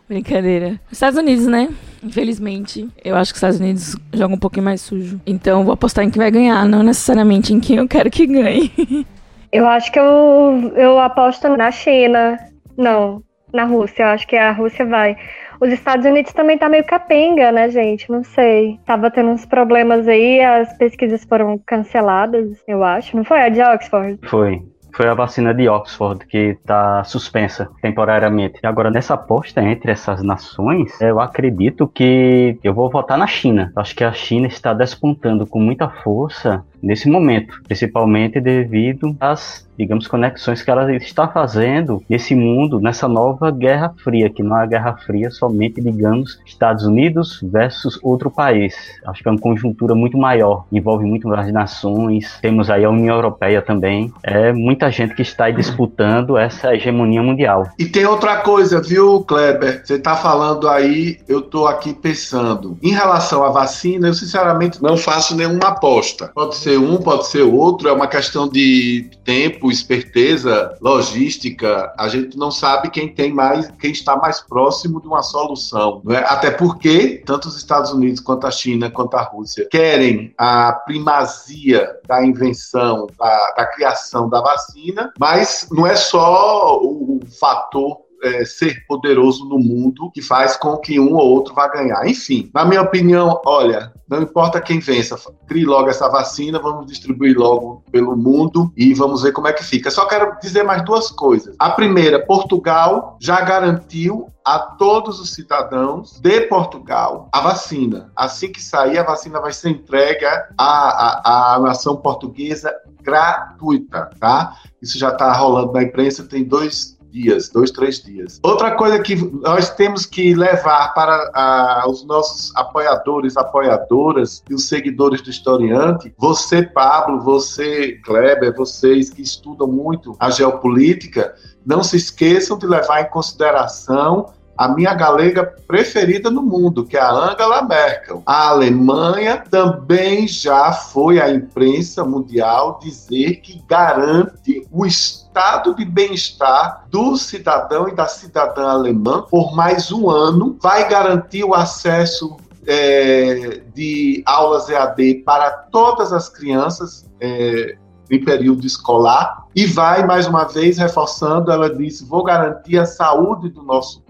Brincadeira. 0.08 0.80
Estados 0.90 1.18
Unidos, 1.18 1.46
né? 1.46 1.68
Infelizmente, 2.02 2.88
eu 3.04 3.16
acho 3.16 3.32
que 3.32 3.36
os 3.36 3.38
Estados 3.38 3.58
Unidos 3.58 3.96
jogam 4.12 4.36
um 4.36 4.38
pouquinho 4.38 4.64
mais 4.64 4.80
sujo. 4.80 5.20
Então, 5.26 5.60
eu 5.60 5.64
vou 5.64 5.74
apostar 5.74 6.04
em 6.04 6.10
quem 6.10 6.22
vai 6.22 6.30
ganhar, 6.30 6.64
não 6.64 6.82
necessariamente 6.82 7.52
em 7.52 7.58
quem 7.58 7.78
eu 7.78 7.88
quero 7.88 8.08
que 8.10 8.26
ganhe. 8.26 8.70
Eu 9.52 9.66
acho 9.66 9.90
que 9.90 9.98
eu, 9.98 10.72
eu 10.76 10.98
aposto 10.98 11.48
na 11.56 11.70
China. 11.70 12.36
Não, 12.76 13.22
na 13.54 13.64
Rússia. 13.64 14.02
Eu 14.02 14.08
acho 14.08 14.26
que 14.26 14.36
a 14.36 14.52
Rússia 14.52 14.84
vai. 14.84 15.16
Os 15.60 15.70
Estados 15.70 16.04
Unidos 16.06 16.32
também 16.32 16.58
tá 16.58 16.68
meio 16.68 16.84
capenga, 16.84 17.50
né, 17.52 17.70
gente? 17.70 18.10
Não 18.10 18.22
sei. 18.22 18.78
Tava 18.84 19.10
tendo 19.10 19.30
uns 19.30 19.46
problemas 19.46 20.06
aí, 20.06 20.40
as 20.40 20.76
pesquisas 20.76 21.24
foram 21.24 21.58
canceladas, 21.66 22.62
eu 22.66 22.82
acho. 22.84 23.16
Não 23.16 23.24
foi 23.24 23.40
a 23.40 23.48
de 23.48 23.62
Oxford? 23.62 24.18
Foi 24.28 24.62
foi 24.96 25.08
a 25.08 25.14
vacina 25.14 25.52
de 25.52 25.68
Oxford 25.68 26.26
que 26.26 26.56
está 26.58 27.04
suspensa 27.04 27.68
temporariamente. 27.82 28.58
E 28.64 28.66
agora, 28.66 28.90
nessa 28.90 29.12
aposta 29.12 29.62
entre 29.62 29.92
essas 29.92 30.22
nações, 30.22 30.98
eu 31.02 31.20
acredito 31.20 31.86
que 31.86 32.58
eu 32.64 32.72
vou 32.72 32.88
votar 32.88 33.18
na 33.18 33.26
China. 33.26 33.70
Acho 33.76 33.94
que 33.94 34.02
a 34.02 34.12
China 34.12 34.46
está 34.46 34.72
despontando 34.72 35.46
com 35.46 35.60
muita 35.60 35.86
força 35.86 36.64
nesse 36.86 37.08
momento, 37.08 37.60
principalmente 37.66 38.40
devido 38.40 39.16
às, 39.20 39.66
digamos, 39.76 40.06
conexões 40.06 40.62
que 40.62 40.70
ela 40.70 40.94
está 40.94 41.26
fazendo 41.28 42.02
nesse 42.08 42.34
mundo, 42.34 42.80
nessa 42.80 43.08
nova 43.08 43.50
Guerra 43.50 43.92
Fria, 44.02 44.30
que 44.30 44.42
não 44.42 44.56
é 44.58 44.62
a 44.62 44.66
Guerra 44.66 44.96
Fria 45.04 45.30
somente, 45.30 45.80
digamos, 45.82 46.40
Estados 46.46 46.84
Unidos 46.84 47.40
versus 47.42 47.98
outro 48.02 48.30
país. 48.30 48.74
Acho 49.06 49.22
que 49.22 49.28
é 49.28 49.32
uma 49.32 49.40
conjuntura 49.40 49.94
muito 49.94 50.16
maior, 50.16 50.64
envolve 50.72 51.04
muito 51.04 51.28
mais 51.28 51.52
nações, 51.52 52.38
temos 52.40 52.70
aí 52.70 52.84
a 52.84 52.90
União 52.90 53.16
Europeia 53.16 53.60
também, 53.60 54.12
é 54.22 54.52
muita 54.52 54.90
gente 54.90 55.14
que 55.14 55.22
está 55.22 55.46
aí 55.46 55.52
disputando 55.52 56.38
essa 56.38 56.74
hegemonia 56.74 57.22
mundial. 57.22 57.68
E 57.78 57.84
tem 57.84 58.06
outra 58.06 58.38
coisa, 58.38 58.80
viu, 58.80 59.22
Kleber? 59.24 59.84
Você 59.84 59.94
está 59.94 60.14
falando 60.14 60.68
aí, 60.68 61.18
eu 61.28 61.40
estou 61.40 61.66
aqui 61.66 61.92
pensando. 61.92 62.78
Em 62.82 62.92
relação 62.92 63.42
à 63.42 63.50
vacina, 63.50 64.08
eu 64.08 64.14
sinceramente 64.14 64.82
não 64.82 64.96
faço 64.96 65.36
nenhuma 65.36 65.68
aposta. 65.68 66.30
Pode 66.34 66.54
ser 66.54 66.75
ser 66.76 66.78
um, 66.78 66.98
pode 66.98 67.26
ser 67.26 67.42
outro, 67.42 67.88
é 67.88 67.92
uma 67.92 68.06
questão 68.06 68.48
de 68.48 69.10
tempo, 69.24 69.70
esperteza, 69.70 70.76
logística. 70.80 71.92
A 71.98 72.08
gente 72.08 72.36
não 72.36 72.50
sabe 72.50 72.90
quem 72.90 73.08
tem 73.08 73.32
mais, 73.32 73.70
quem 73.78 73.90
está 73.90 74.16
mais 74.16 74.40
próximo 74.40 75.00
de 75.00 75.06
uma 75.06 75.22
solução. 75.22 76.02
É? 76.10 76.18
Até 76.18 76.50
porque 76.50 77.22
tanto 77.24 77.48
os 77.48 77.56
Estados 77.56 77.92
Unidos 77.92 78.20
quanto 78.20 78.46
a 78.46 78.50
China, 78.50 78.90
quanto 78.90 79.16
a 79.16 79.22
Rússia 79.22 79.66
querem 79.70 80.34
a 80.36 80.72
primazia 80.72 81.96
da 82.06 82.24
invenção, 82.24 83.06
da, 83.18 83.54
da 83.56 83.66
criação 83.66 84.28
da 84.28 84.40
vacina, 84.40 85.12
mas 85.18 85.68
não 85.70 85.86
é 85.86 85.96
só 85.96 86.78
o 86.82 87.20
fator 87.40 88.05
é, 88.26 88.44
ser 88.44 88.84
poderoso 88.86 89.44
no 89.44 89.58
mundo 89.58 90.10
que 90.12 90.20
faz 90.20 90.56
com 90.56 90.76
que 90.76 90.98
um 90.98 91.14
ou 91.14 91.28
outro 91.28 91.54
vá 91.54 91.68
ganhar. 91.68 92.06
Enfim, 92.06 92.50
na 92.52 92.64
minha 92.64 92.82
opinião, 92.82 93.40
olha, 93.44 93.92
não 94.08 94.22
importa 94.22 94.60
quem 94.60 94.78
vença, 94.78 95.16
crie 95.46 95.64
logo 95.64 95.88
essa 95.88 96.08
vacina, 96.08 96.58
vamos 96.58 96.86
distribuir 96.86 97.36
logo 97.36 97.82
pelo 97.90 98.16
mundo 98.16 98.72
e 98.76 98.94
vamos 98.94 99.22
ver 99.22 99.32
como 99.32 99.48
é 99.48 99.52
que 99.52 99.64
fica. 99.64 99.90
Só 99.90 100.06
quero 100.06 100.38
dizer 100.40 100.62
mais 100.62 100.84
duas 100.84 101.10
coisas. 101.10 101.54
A 101.58 101.70
primeira, 101.70 102.24
Portugal 102.24 103.16
já 103.20 103.40
garantiu 103.40 104.28
a 104.44 104.60
todos 104.60 105.18
os 105.18 105.30
cidadãos 105.30 106.20
de 106.20 106.42
Portugal 106.42 107.28
a 107.32 107.40
vacina. 107.40 108.12
Assim 108.14 108.52
que 108.52 108.62
sair, 108.62 108.96
a 108.98 109.02
vacina 109.02 109.40
vai 109.40 109.52
ser 109.52 109.70
entregue 109.70 110.24
à, 110.24 110.44
à, 110.56 111.54
à 111.54 111.58
nação 111.58 111.96
portuguesa 111.96 112.72
gratuita, 113.02 114.10
tá? 114.20 114.56
Isso 114.80 114.98
já 114.98 115.08
está 115.08 115.32
rolando 115.32 115.72
na 115.72 115.82
imprensa, 115.82 116.26
tem 116.28 116.44
dois 116.44 116.95
dias, 117.16 117.48
dois, 117.48 117.70
três 117.70 118.02
dias. 118.02 118.38
Outra 118.42 118.72
coisa 118.72 118.98
que 118.98 119.16
nós 119.40 119.70
temos 119.70 120.04
que 120.04 120.34
levar 120.34 120.92
para 120.92 121.30
a, 121.34 121.88
os 121.88 122.04
nossos 122.04 122.54
apoiadores, 122.54 123.36
apoiadoras 123.36 124.42
e 124.50 124.54
os 124.54 124.68
seguidores 124.68 125.22
do 125.22 125.30
historiante, 125.30 126.12
você, 126.18 126.62
Pablo, 126.62 127.20
você, 127.20 127.92
Kleber, 128.04 128.54
vocês 128.54 129.08
que 129.08 129.22
estudam 129.22 129.66
muito 129.66 130.14
a 130.20 130.30
geopolítica, 130.30 131.34
não 131.64 131.82
se 131.82 131.96
esqueçam 131.96 132.58
de 132.58 132.66
levar 132.66 133.00
em 133.00 133.08
consideração 133.08 134.26
a 134.56 134.68
minha 134.68 134.94
galega 134.94 135.44
preferida 135.66 136.30
no 136.30 136.42
mundo, 136.42 136.84
que 136.84 136.96
é 136.96 137.00
a 137.00 137.10
Angela 137.10 137.62
Merkel. 137.62 138.22
A 138.24 138.48
Alemanha 138.48 139.44
também 139.50 140.26
já 140.26 140.72
foi 140.72 141.20
à 141.20 141.30
imprensa 141.30 142.04
mundial 142.04 142.78
dizer 142.82 143.36
que 143.36 143.62
garante 143.68 144.66
o 144.70 144.86
estado 144.86 145.74
de 145.74 145.84
bem-estar 145.84 146.86
do 146.90 147.16
cidadão 147.16 147.88
e 147.88 147.94
da 147.94 148.06
cidadã 148.06 148.68
alemã 148.68 149.22
por 149.22 149.54
mais 149.54 149.92
um 149.92 150.08
ano, 150.08 150.56
vai 150.60 150.88
garantir 150.88 151.44
o 151.44 151.54
acesso 151.54 152.36
é, 152.66 153.62
de 153.74 154.22
aulas 154.24 154.68
EAD 154.68 155.22
para 155.24 155.50
todas 155.50 156.12
as 156.12 156.28
crianças. 156.28 157.04
É, 157.20 157.76
em 158.10 158.24
período 158.24 158.66
escolar 158.66 159.46
e 159.54 159.66
vai 159.66 160.06
mais 160.06 160.26
uma 160.26 160.44
vez 160.44 160.78
reforçando, 160.78 161.50
ela 161.50 161.74
disse, 161.74 162.04
vou 162.04 162.22
garantir 162.22 162.78
a 162.78 162.86
saúde 162.86 163.48
do 163.48 163.62
nosso 163.62 164.05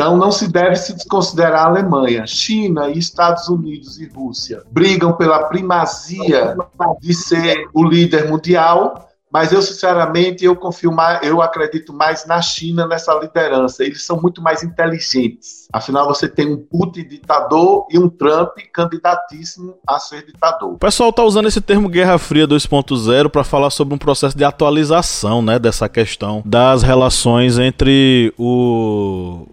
então, 0.00 0.16
não 0.16 0.32
se 0.32 0.48
deve 0.48 0.76
se 0.76 0.94
desconsiderar 0.94 1.66
a 1.66 1.68
Alemanha. 1.68 2.26
China 2.26 2.88
e 2.88 2.96
Estados 2.96 3.48
Unidos 3.48 4.00
e 4.00 4.08
Rússia 4.08 4.62
brigam 4.70 5.12
pela 5.12 5.44
primazia 5.44 6.56
de 7.02 7.12
ser 7.12 7.68
o 7.74 7.84
líder 7.84 8.26
mundial, 8.26 9.10
mas 9.30 9.52
eu 9.52 9.60
sinceramente 9.60 10.42
eu 10.42 10.56
confio 10.56 10.90
mais, 10.90 11.22
eu 11.22 11.42
acredito 11.42 11.92
mais 11.92 12.26
na 12.26 12.40
China 12.40 12.86
nessa 12.86 13.12
liderança. 13.12 13.84
Eles 13.84 14.02
são 14.02 14.18
muito 14.18 14.40
mais 14.40 14.62
inteligentes. 14.62 15.68
Afinal, 15.70 16.08
você 16.08 16.26
tem 16.26 16.50
um 16.50 16.56
Putin 16.56 17.06
ditador 17.06 17.86
e 17.90 17.98
um 17.98 18.08
Trump 18.08 18.52
candidatíssimo 18.72 19.74
a 19.86 19.98
ser 19.98 20.24
ditador. 20.24 20.72
O 20.72 20.78
pessoal 20.78 21.10
está 21.10 21.22
usando 21.22 21.46
esse 21.46 21.60
termo 21.60 21.90
Guerra 21.90 22.16
Fria 22.16 22.48
2.0 22.48 23.28
para 23.28 23.44
falar 23.44 23.68
sobre 23.68 23.94
um 23.94 23.98
processo 23.98 24.34
de 24.34 24.44
atualização, 24.44 25.42
né, 25.42 25.58
dessa 25.58 25.90
questão 25.90 26.42
das 26.42 26.82
relações 26.82 27.58
entre 27.58 28.32
o 28.38 29.46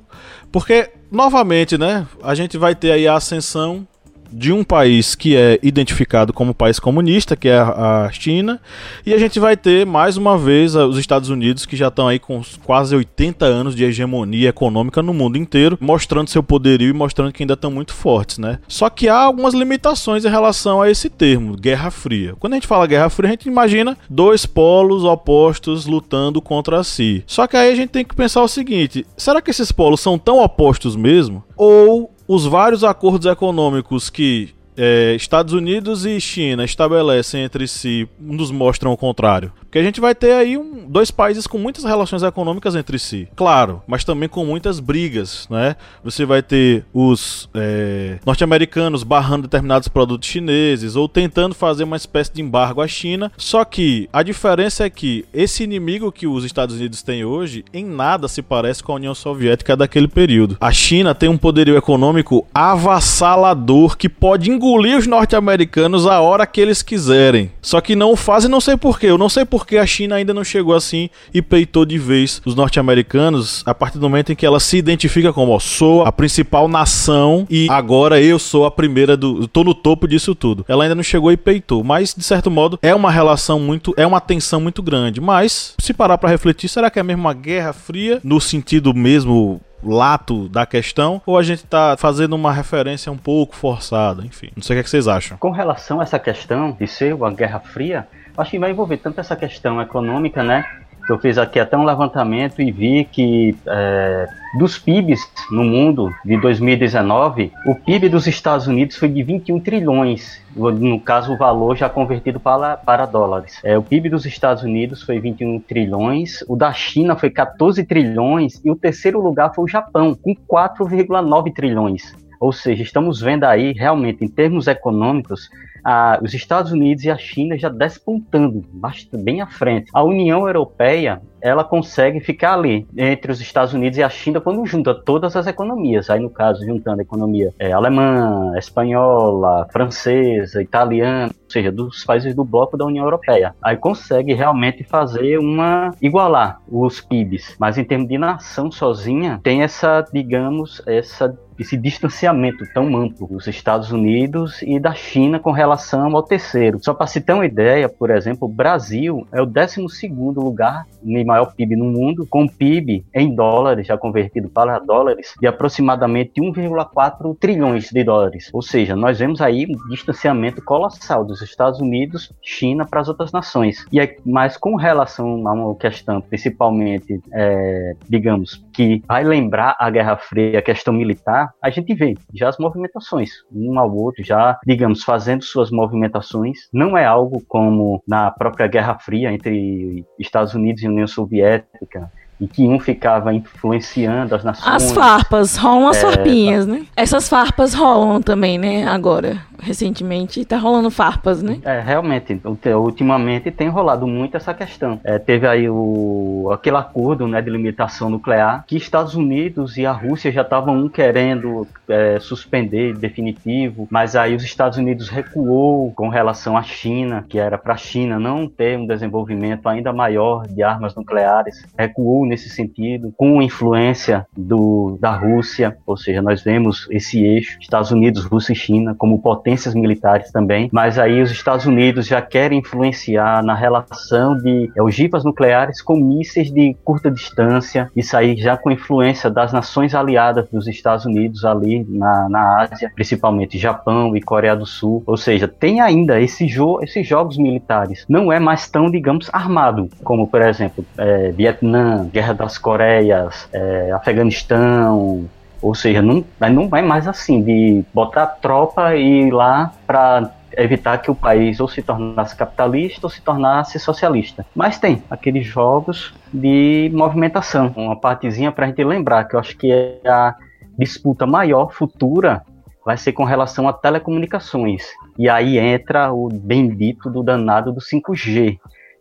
porque, 0.57 0.89
novamente, 1.11 1.77
né, 1.77 2.07
a 2.23 2.33
gente 2.33 2.57
vai 2.57 2.73
ter 2.73 2.91
aí 2.91 3.07
a 3.07 3.13
ascensão 3.13 3.87
de 4.31 4.51
um 4.51 4.63
país 4.63 5.15
que 5.15 5.36
é 5.36 5.60
identificado 5.62 6.34
como 6.34 6.53
país 6.53 6.79
comunista, 6.79 7.36
que 7.36 7.48
é 7.48 7.57
a 7.57 8.10
China, 8.12 8.60
e 9.05 9.13
a 9.13 9.17
gente 9.17 9.39
vai 9.39 9.55
ter 9.55 9.86
mais 9.86 10.17
uma 10.17 10.38
vez 10.38 10.75
os 10.75 10.98
Estados 10.98 11.29
Unidos 11.29 11.65
que 11.65 11.75
já 11.75 11.88
estão 11.88 12.07
aí 12.07 12.19
com 12.19 12.41
quase 12.63 12.96
80 12.96 13.46
anos 13.46 13.75
de 13.75 13.84
hegemonia 13.84 14.50
econômica 14.50 15.01
no 15.01 15.13
mundo 15.13 15.38
inteiro, 15.38 15.77
mostrando 15.79 16.29
seu 16.29 16.43
poderio 16.43 16.89
e 16.89 16.93
mostrando 16.93 17.31
que 17.31 17.43
ainda 17.43 17.53
estão 17.53 17.72
muito 17.72 17.93
fortes, 17.93 18.38
né? 18.38 18.60
Só 18.67 18.89
que 18.89 19.07
há 19.07 19.17
algumas 19.17 19.53
limitações 19.53 20.25
em 20.25 20.29
relação 20.29 20.81
a 20.81 20.89
esse 20.89 21.10
termo, 21.10 21.55
Guerra 21.55 21.91
Fria. 21.91 22.36
Quando 22.39 22.53
a 22.53 22.55
gente 22.55 22.67
fala 22.67 22.88
Guerra 22.88 23.10
Fria, 23.10 23.29
a 23.29 23.31
gente 23.31 23.48
imagina 23.48 23.98
dois 24.10 24.46
polos 24.46 25.03
opostos 25.03 25.86
lutando 25.86 26.41
contra 26.41 26.84
si. 26.84 27.24
Só 27.25 27.48
que 27.48 27.57
aí 27.57 27.72
a 27.72 27.75
gente 27.75 27.89
tem 27.89 28.05
que 28.05 28.15
pensar 28.15 28.41
o 28.41 28.48
seguinte: 28.48 29.05
será 29.15 29.41
que 29.41 29.51
esses 29.51 29.72
polos 29.72 30.00
são 30.00 30.17
tão 30.17 30.39
opostos 30.39 30.96
mesmo? 30.96 31.43
Ou 31.55 32.12
os 32.27 32.46
vários 32.46 32.84
acordos 32.84 33.25
econômicos 33.25 34.10
que 34.10 34.53
é, 34.77 35.15
Estados 35.15 35.53
Unidos 35.53 36.05
e 36.05 36.22
China 36.22 36.63
estabelecem 36.63 37.43
entre 37.43 37.67
si 37.67 38.07
nos 38.19 38.51
mostram 38.51 38.93
o 38.93 38.98
contrário. 38.98 39.51
Porque 39.62 39.79
a 39.79 39.84
gente 39.84 40.00
vai 40.00 40.13
ter 40.13 40.34
aí 40.34 40.57
um, 40.57 40.86
dois 40.88 41.10
países 41.10 41.48
com 41.48 41.57
muitas 41.57 41.84
relações 41.84 42.22
econômicas 42.22 42.75
entre 42.75 43.00
si, 43.00 43.27
claro, 43.36 43.81
mas 43.88 44.03
também 44.03 44.29
com 44.29 44.46
muitas 44.46 44.79
brigas, 44.79 45.48
né? 45.50 45.75
Você 46.03 46.25
vai 46.25 46.43
ter 46.43 46.86
os 46.93 47.50
é, 47.53 48.19
norte-americanos 48.25 49.03
barrando 49.03 49.43
determinados 49.43 49.88
produtos 49.88 50.29
chineses 50.29 50.96
ou 50.96 51.10
tentando 51.10 51.55
fazer 51.55 51.84
uma 51.84 51.98
espécie 51.98 52.34
de 52.34 52.41
embargo 52.41 52.81
à 52.81 52.88
China. 52.88 53.31
Só 53.36 53.65
que 53.65 54.07
a 54.13 54.22
diferença 54.22 54.86
é 54.86 54.89
que 54.89 55.25
esse 55.34 55.63
inimigo 55.63 56.12
que 56.12 56.27
os 56.27 56.43
Estados 56.43 56.75
Unidos 56.75 57.01
têm 57.01 57.25
hoje 57.25 57.65
em 57.74 57.84
nada 57.84 58.27
se 58.27 58.41
parece 58.41 58.84
com 58.84 58.91
a 58.91 58.96
União 58.96 59.15
Soviética 59.15 59.75
daquele 59.75 60.07
período. 60.07 60.57
A 60.60 60.72
China 60.72 61.15
tem 61.15 61.27
um 61.27 61.38
poderio 61.38 61.75
econômico 61.75 62.48
avassalador 62.53 63.98
que 63.98 64.07
pode 64.07 64.51
engolir 64.51 64.66
engolir 64.67 64.97
os 64.97 65.07
norte-americanos 65.07 66.05
a 66.05 66.19
hora 66.19 66.45
que 66.45 66.59
eles 66.59 66.81
quiserem. 66.81 67.51
Só 67.62 67.79
que 67.79 67.95
não 67.95 68.15
fazem, 68.15 68.51
não 68.51 68.59
sei 68.59 68.75
porquê. 68.75 69.07
Eu 69.07 69.17
não 69.17 69.29
sei 69.29 69.45
porque 69.45 69.77
a 69.77 69.86
China 69.86 70.15
ainda 70.15 70.33
não 70.33 70.43
chegou 70.43 70.75
assim 70.75 71.09
e 71.33 71.41
peitou 71.41 71.86
de 71.86 71.97
vez 71.97 72.41
os 72.45 72.53
norte-americanos 72.53 73.63
a 73.65 73.74
partir 73.74 73.97
do 73.97 74.09
momento 74.09 74.31
em 74.31 74.36
que 74.36 74.45
ela 74.45 74.59
se 74.59 74.77
identifica 74.77 75.31
como 75.31 75.53
ó, 75.53 75.59
sou 75.59 76.03
a 76.03 76.12
principal 76.12 76.67
nação 76.67 77.47
e 77.50 77.67
agora 77.69 78.21
eu 78.21 78.38
sou 78.38 78.65
a 78.65 78.71
primeira 78.71 79.15
do. 79.15 79.47
Tô 79.47 79.63
no 79.63 79.74
topo 79.74 80.07
disso 80.07 80.36
tudo. 80.36 80.65
Ela 80.67 80.83
ainda 80.83 80.95
não 80.95 81.03
chegou 81.03 81.31
e 81.31 81.38
peitou. 81.38 81.83
Mas, 81.83 82.13
de 82.13 82.24
certo 82.24 82.51
modo, 82.51 82.77
é 82.81 82.93
uma 82.93 83.09
relação 83.09 83.59
muito. 83.59 83.93
É 83.95 84.05
uma 84.05 84.19
tensão 84.19 84.59
muito 84.59 84.83
grande. 84.83 85.21
Mas, 85.21 85.75
se 85.79 85.93
parar 85.93 86.17
para 86.17 86.29
refletir, 86.29 86.67
será 86.67 86.89
que 86.89 87.00
é 87.00 87.03
mesmo 87.03 87.21
uma 87.21 87.33
guerra 87.33 87.71
fria? 87.71 88.19
No 88.24 88.41
sentido 88.41 88.93
mesmo 88.93 89.62
lato 89.84 90.50
da 90.50 90.65
questão 90.65 91.22
ou 91.25 91.38
a 91.38 91.43
gente 91.43 91.63
está 91.63 91.96
fazendo 91.98 92.36
uma 92.36 92.51
referência 92.51 93.12
um 93.12 93.17
pouco 93.17 93.55
forçada, 93.55 94.25
enfim. 94.25 94.50
Não 94.55 94.63
sei 94.63 94.75
o 94.75 94.77
que, 94.77 94.79
é 94.81 94.84
que 94.84 94.89
vocês 94.89 95.07
acham. 95.07 95.38
Com 95.38 95.51
relação 95.51 96.00
a 96.00 96.03
essa 96.03 96.19
questão 96.19 96.72
de 96.72 96.88
ser 96.88 97.13
uma 97.13 97.31
guerra 97.31 97.60
fria, 97.60 98.07
acho 98.38 98.51
que 98.51 98.60
vai 98.60 98.72
envolver 98.72 98.98
tanto 98.98 99.19
essa 99.19 99.36
questão 99.36 99.81
econômica, 99.81 100.43
né? 100.43 100.65
Eu 101.09 101.17
fiz 101.17 101.37
aqui 101.37 101.57
até 101.59 101.77
um 101.77 101.85
levantamento 101.85 102.61
e 102.61 102.69
vi 102.69 103.05
que 103.05 103.55
é, 103.65 104.27
dos 104.57 104.77
PIBs 104.77 105.21
no 105.49 105.63
mundo 105.63 106.13
de 106.25 106.35
2019, 106.41 107.51
o 107.65 107.75
PIB 107.75 108.09
dos 108.09 108.27
Estados 108.27 108.67
Unidos 108.67 108.97
foi 108.97 109.07
de 109.07 109.23
21 109.23 109.59
trilhões, 109.61 110.41
no 110.53 110.99
caso 110.99 111.33
o 111.33 111.37
valor 111.37 111.77
já 111.77 111.87
convertido 111.87 112.39
para, 112.41 112.75
para 112.75 113.05
dólares. 113.05 113.59
É, 113.63 113.77
o 113.77 113.83
PIB 113.83 114.09
dos 114.09 114.25
Estados 114.25 114.63
Unidos 114.63 115.01
foi 115.01 115.19
21 115.19 115.59
trilhões, 115.61 116.43
o 116.47 116.57
da 116.57 116.73
China 116.73 117.15
foi 117.15 117.29
14 117.29 117.83
trilhões 117.85 118.61
e 118.65 118.69
o 118.69 118.75
terceiro 118.75 119.21
lugar 119.21 119.53
foi 119.55 119.63
o 119.63 119.67
Japão, 119.67 120.13
com 120.13 120.35
4,9 120.35 121.53
trilhões. 121.53 122.13
Ou 122.39 122.51
seja, 122.51 122.83
estamos 122.83 123.19
vendo 123.19 123.45
aí 123.45 123.73
realmente 123.73 124.23
em 124.23 124.27
termos 124.27 124.67
econômicos 124.67 125.49
a, 125.88 126.20
os 126.22 126.34
Estados 126.34 126.74
Unidos 126.74 127.06
e 127.06 127.10
a 127.10 127.17
China 127.17 127.58
já 127.58 127.70
despontando 127.70 128.62
bastante, 128.74 129.24
bem 129.24 129.39
à 129.39 129.48
frente. 129.48 129.89
A 129.94 130.03
União 130.03 130.46
Europeia 130.46 131.22
ela 131.41 131.63
consegue 131.63 132.20
ficar 132.20 132.53
ali 132.53 132.88
entre 132.98 133.32
os 133.32 133.41
Estados 133.41 133.74
Unidos 133.74 133.98
e 133.98 134.03
a 134.03 134.10
China 134.10 134.41
quando 134.41 134.65
junta 134.65 134.94
todas 134.94 135.36
as 135.36 135.48
economias. 135.48 136.10
Aí 136.10 136.20
no 136.20 136.29
caso 136.29 136.65
juntando 136.65 137.00
a 137.00 137.03
economia 137.03 137.53
é, 137.60 137.72
alemã, 137.72 138.53
espanhola, 138.58 139.67
francesa, 139.72 140.62
italiana, 140.62 141.32
ou 141.48 141.51
seja, 141.51 141.72
dos 141.72 142.03
países 142.03 142.36
do 142.36 142.44
bloco 142.44 142.77
da 142.77 142.86
União 142.86 143.06
Europeia. 143.06 143.56
Aí 143.62 143.77
consegue 143.77 144.34
realmente 144.34 144.84
fazer 144.84 145.38
uma 145.38 145.91
igualar 146.01 146.60
os 146.70 147.01
PIBs, 147.01 147.56
mas 147.60 147.77
em 147.77 147.84
termos 147.84 148.08
de 148.08 148.17
nação 148.17 148.72
sozinha 148.72 149.39
tem 149.44 149.63
essa, 149.63 150.06
digamos, 150.12 150.82
essa 150.86 151.38
esse 151.60 151.75
distanciamento 151.75 152.65
tão 152.74 152.96
amplo 152.96 153.27
dos 153.27 153.48
Estados 153.48 153.91
Unidos 153.91 154.62
e 154.62 154.79
da 154.79 154.94
China 154.94 155.39
com 155.39 155.51
relação 155.51 156.15
ao 156.15 156.24
terceiro. 156.24 156.79
Só 156.82 156.94
para 156.94 157.08
se 157.08 157.20
ter 157.20 157.34
uma 157.34 157.46
ideia, 157.46 157.89
por 157.89 158.10
exemplo, 158.10 158.48
o 158.48 158.51
Brasil 158.51 159.27
é 159.32 159.41
o 159.41 159.46
12 159.46 159.88
lugar 160.36 160.86
em 161.03 161.17
maior 161.27 161.53
PIB 161.53 161.75
no 161.75 161.86
mundo, 161.86 162.25
com 162.27 162.48
PIB 162.48 163.05
em 163.13 163.36
dólares, 163.36 163.88
já 163.88 163.98
convertido 163.98 164.50
para 164.50 164.79
dólares, 164.79 165.34
de 165.39 165.48
aproximadamente 165.48 166.41
1,4 166.41 167.38
trilhões 167.39 167.89
de 167.89 168.03
dólares. 168.03 168.50
Ou 168.53 168.62
seja, 168.62 168.96
nós 168.96 169.19
vemos 169.19 169.41
aí 169.41 169.65
um 169.65 169.89
distanciamento 169.89 170.63
colossal 170.63 171.24
dos 171.25 171.41
Estados 171.41 171.79
Unidos, 171.79 172.31
China 172.41 172.86
para 172.86 173.01
as 173.01 173.10
outras 173.10 173.31
nações. 173.31 173.86
E 173.91 174.00
é, 174.00 174.15
mas 174.25 174.57
com 174.57 174.75
relação 174.75 175.48
a 175.48 175.53
uma 175.53 175.75
questão, 175.75 176.22
principalmente, 176.22 177.19
é, 177.34 177.93
digamos, 178.10 178.65
que 178.74 179.01
vai 179.07 179.24
lembrar 179.24 179.75
a 179.79 179.89
Guerra 179.89 180.17
Fria, 180.17 180.60
a 180.60 180.62
questão 180.62 180.93
militar, 180.93 181.51
a 181.62 181.69
gente 181.69 181.93
vê 181.93 182.15
já 182.34 182.50
as 182.50 182.57
movimentações, 182.57 183.31
um 183.51 183.79
ao 183.79 183.93
outro, 183.93 184.24
já, 184.24 184.60
digamos, 184.65 185.03
fazendo 185.03 185.43
suas 185.43 185.72
movimentações. 185.72 186.69
Não 186.72 186.98
é 186.98 187.05
algo 187.05 187.43
como 187.48 188.01
na 188.07 188.31
própria 188.31 188.67
Guerra 188.67 188.98
Fria 189.00 189.31
entre 189.31 190.05
Estados 190.19 190.53
Unidos 190.53 190.84
e 190.84 190.88
União 190.88 191.07
Soviética, 191.17 192.12
e 192.39 192.48
que 192.48 192.67
um 192.67 192.79
ficava 192.79 193.34
influenciando 193.34 194.36
as 194.36 194.44
nações. 194.44 194.84
As 194.84 194.91
farpas, 194.91 195.58
rolam 195.58 195.89
as 195.89 195.98
é, 195.98 196.01
farpinhas, 196.01 196.67
né? 196.67 196.86
Essas 196.96 197.27
farpas 197.27 197.74
rolam 197.74 198.22
também, 198.22 198.58
né? 198.58 198.88
Agora, 198.88 199.41
recentemente, 199.60 200.46
tá 200.46 200.58
rolando 200.58 200.89
farpas, 200.91 201.41
né? 201.41 201.60
É, 201.63 201.79
realmente, 201.79 202.39
ultimamente 202.75 203.50
tem 203.51 203.70
rolado 203.70 204.06
muito 204.06 204.38
essa 204.38 204.53
questão. 204.53 205.00
É, 205.03 205.17
teve 205.17 205.48
aí 205.48 205.70
o, 205.70 206.50
aquele 206.53 206.77
acordo 206.77 207.27
né, 207.27 207.41
de 207.41 207.50
limitação 207.50 208.10
nuclear 208.10 208.63
que 208.67 208.77
Estados 208.77 209.15
Unidos 209.15 209.77
e 209.77 209.86
a 209.86 209.91
Rússia 209.91 210.32
já 210.32 210.41
estavam 210.41 210.75
um 210.75 210.89
querendo 210.89 211.67
é, 211.88 212.20
suspender 212.20 212.96
definitivo, 212.96 213.88
mas 213.89 214.15
aí 214.15 214.36
os 214.36 214.44
Estados 214.44 214.77
Unidos 214.77 215.10
recuou 215.10 215.91
com 215.94 216.10
relação 216.10 216.58
à 216.58 216.62
China, 216.62 217.25
que 217.27 217.39
era 217.39 217.58
para 217.58 217.74
a 217.74 217.77
China 217.77 218.20
não 218.20 218.48
ter 218.48 218.77
um 218.77 218.86
desenvolvimento 218.86 219.67
ainda 219.67 219.91
maior 219.91 220.48
de 220.48 220.62
armas 220.62 220.96
nucleares, 220.96 221.65
recuou 221.77 222.26
nesse 222.27 222.50
sentido, 222.50 223.13
com 223.15 223.41
influência 223.41 224.25
do, 224.36 224.98
da 225.00 225.12
Rússia, 225.12 225.77
ou 225.86 225.98
seja, 225.98 226.22
nós 226.22 226.41
vemos 226.43 226.88
esse 226.91 227.24
eixo, 227.24 227.57
Estados 227.60 227.91
Unidos, 227.91 228.25
Rússia 228.25 228.53
e 228.53 228.55
China, 228.55 228.96
como 228.98 229.22
potências 229.22 229.74
militares 229.74 230.31
também, 230.31 230.69
mas 230.72 231.00
aí 231.00 231.22
os 231.22 231.31
Estados 231.31 231.65
Unidos 231.65 232.05
já 232.05 232.22
querem 232.22 232.60
influenciar 232.60 233.43
na 233.43 233.55
relação 233.55 234.38
de 234.38 234.72
é, 234.75 234.81
ogivas 234.81 235.24
nucleares 235.24 235.81
com 235.81 235.96
mísseis 235.96 236.51
de 236.51 236.75
curta 236.84 237.10
distância, 237.10 237.89
isso 237.96 238.15
aí 238.15 238.36
já 238.38 238.57
com 238.57 238.72
influência 238.72 239.29
das 239.29 239.51
nações 239.51 239.96
aliadas 239.96 240.50
dos 240.50 240.67
Estados 240.67 241.05
Unidos 241.05 241.46
ali 241.46 241.86
na, 241.89 242.29
na 242.29 242.62
Ásia, 242.62 242.91
principalmente 242.93 243.57
Japão 243.57 244.15
e 244.15 244.22
Coreia 244.22 244.55
do 244.55 244.65
Sul, 244.65 245.03
ou 245.05 245.17
seja, 245.17 245.48
tem 245.48 245.81
ainda 245.81 246.19
esse 246.19 246.48
jo 246.48 246.79
esses 246.81 247.07
jogos 247.07 247.38
militares, 247.38 248.05
não 248.07 248.31
é 248.31 248.39
mais 248.39 248.69
tão, 248.69 248.89
digamos, 248.89 249.29
armado, 249.34 249.89
como 250.03 250.27
por 250.27 250.41
exemplo, 250.41 250.86
é, 250.98 251.31
Vietnã, 251.31 252.10
Guerra 252.17 252.33
das 252.33 252.57
Coreias, 252.57 253.47
é, 253.53 253.91
Afeganistão, 253.91 255.29
ou 255.62 255.75
seja, 255.75 256.01
não, 256.01 256.25
não 256.51 256.67
vai 256.67 256.81
mais 256.81 257.07
assim, 257.07 257.43
de 257.43 257.83
botar 257.93 258.25
tropa 258.25 258.95
e 258.95 259.27
ir 259.27 259.31
lá 259.31 259.71
para 259.86 260.31
evitar 260.57 260.97
que 260.97 261.12
o 261.12 261.15
país 261.15 261.59
ou 261.59 261.67
se 261.67 261.83
tornasse 261.83 262.36
capitalista 262.36 263.05
ou 263.05 263.09
se 263.12 263.21
tornasse 263.21 263.77
socialista. 263.77 264.43
Mas 264.55 264.79
tem 264.79 265.03
aqueles 265.12 265.45
jogos 265.45 266.12
de 266.33 266.89
movimentação, 266.91 267.71
uma 267.75 267.95
partezinha 267.95 268.51
para 268.51 268.65
a 268.65 268.69
gente 268.69 268.83
lembrar, 268.83 269.25
que 269.25 269.36
eu 269.36 269.39
acho 269.39 269.55
que 269.55 269.71
é 269.71 270.00
a 270.09 270.33
disputa 270.75 271.27
maior 271.27 271.71
futura 271.71 272.41
vai 272.83 272.97
ser 272.97 273.12
com 273.12 273.25
relação 273.25 273.67
a 273.67 273.74
telecomunicações. 273.74 274.88
E 275.19 275.29
aí 275.29 275.59
entra 275.59 276.12
o 276.12 276.29
bendito 276.29 277.12
do 277.12 277.21
danado 277.21 277.71
do 277.71 277.79
5G, 277.79 278.57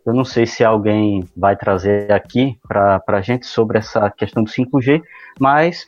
eu 0.07 0.13
não 0.13 0.23
sei 0.23 0.45
se 0.45 0.63
alguém 0.63 1.27
vai 1.35 1.57
trazer 1.57 2.09
aqui 2.13 2.57
para 2.65 3.03
a 3.05 3.21
gente 3.21 3.45
sobre 3.45 3.77
essa 3.77 4.09
questão 4.09 4.41
do 4.41 4.49
5G, 4.49 5.01
mas 5.37 5.85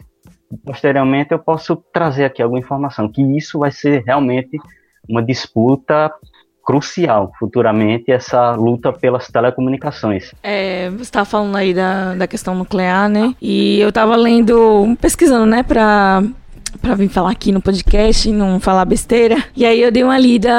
posteriormente 0.65 1.31
eu 1.31 1.39
posso 1.39 1.77
trazer 1.93 2.25
aqui 2.25 2.41
alguma 2.41 2.59
informação, 2.59 3.09
que 3.09 3.21
isso 3.38 3.59
vai 3.59 3.71
ser 3.71 4.03
realmente 4.05 4.57
uma 5.07 5.23
disputa 5.23 6.13
crucial 6.65 7.31
futuramente 7.39 8.11
essa 8.11 8.51
luta 8.51 8.91
pelas 8.91 9.27
telecomunicações. 9.27 10.33
É, 10.43 10.89
você 10.89 11.03
estava 11.03 11.25
falando 11.25 11.55
aí 11.55 11.73
da, 11.73 12.13
da 12.13 12.27
questão 12.27 12.53
nuclear, 12.53 13.09
né? 13.09 13.33
E 13.41 13.79
eu 13.79 13.89
estava 13.89 14.15
lendo, 14.17 14.95
pesquisando, 14.99 15.45
né, 15.45 15.63
para 15.63 16.23
para 16.81 16.95
vir 16.95 17.09
falar 17.09 17.31
aqui 17.31 17.51
no 17.51 17.61
podcast 17.61 18.29
e 18.29 18.31
não 18.31 18.59
falar 18.59 18.85
besteira. 18.85 19.43
E 19.55 19.65
aí 19.65 19.81
eu 19.81 19.91
dei 19.91 20.03
uma 20.03 20.17
lida 20.17 20.51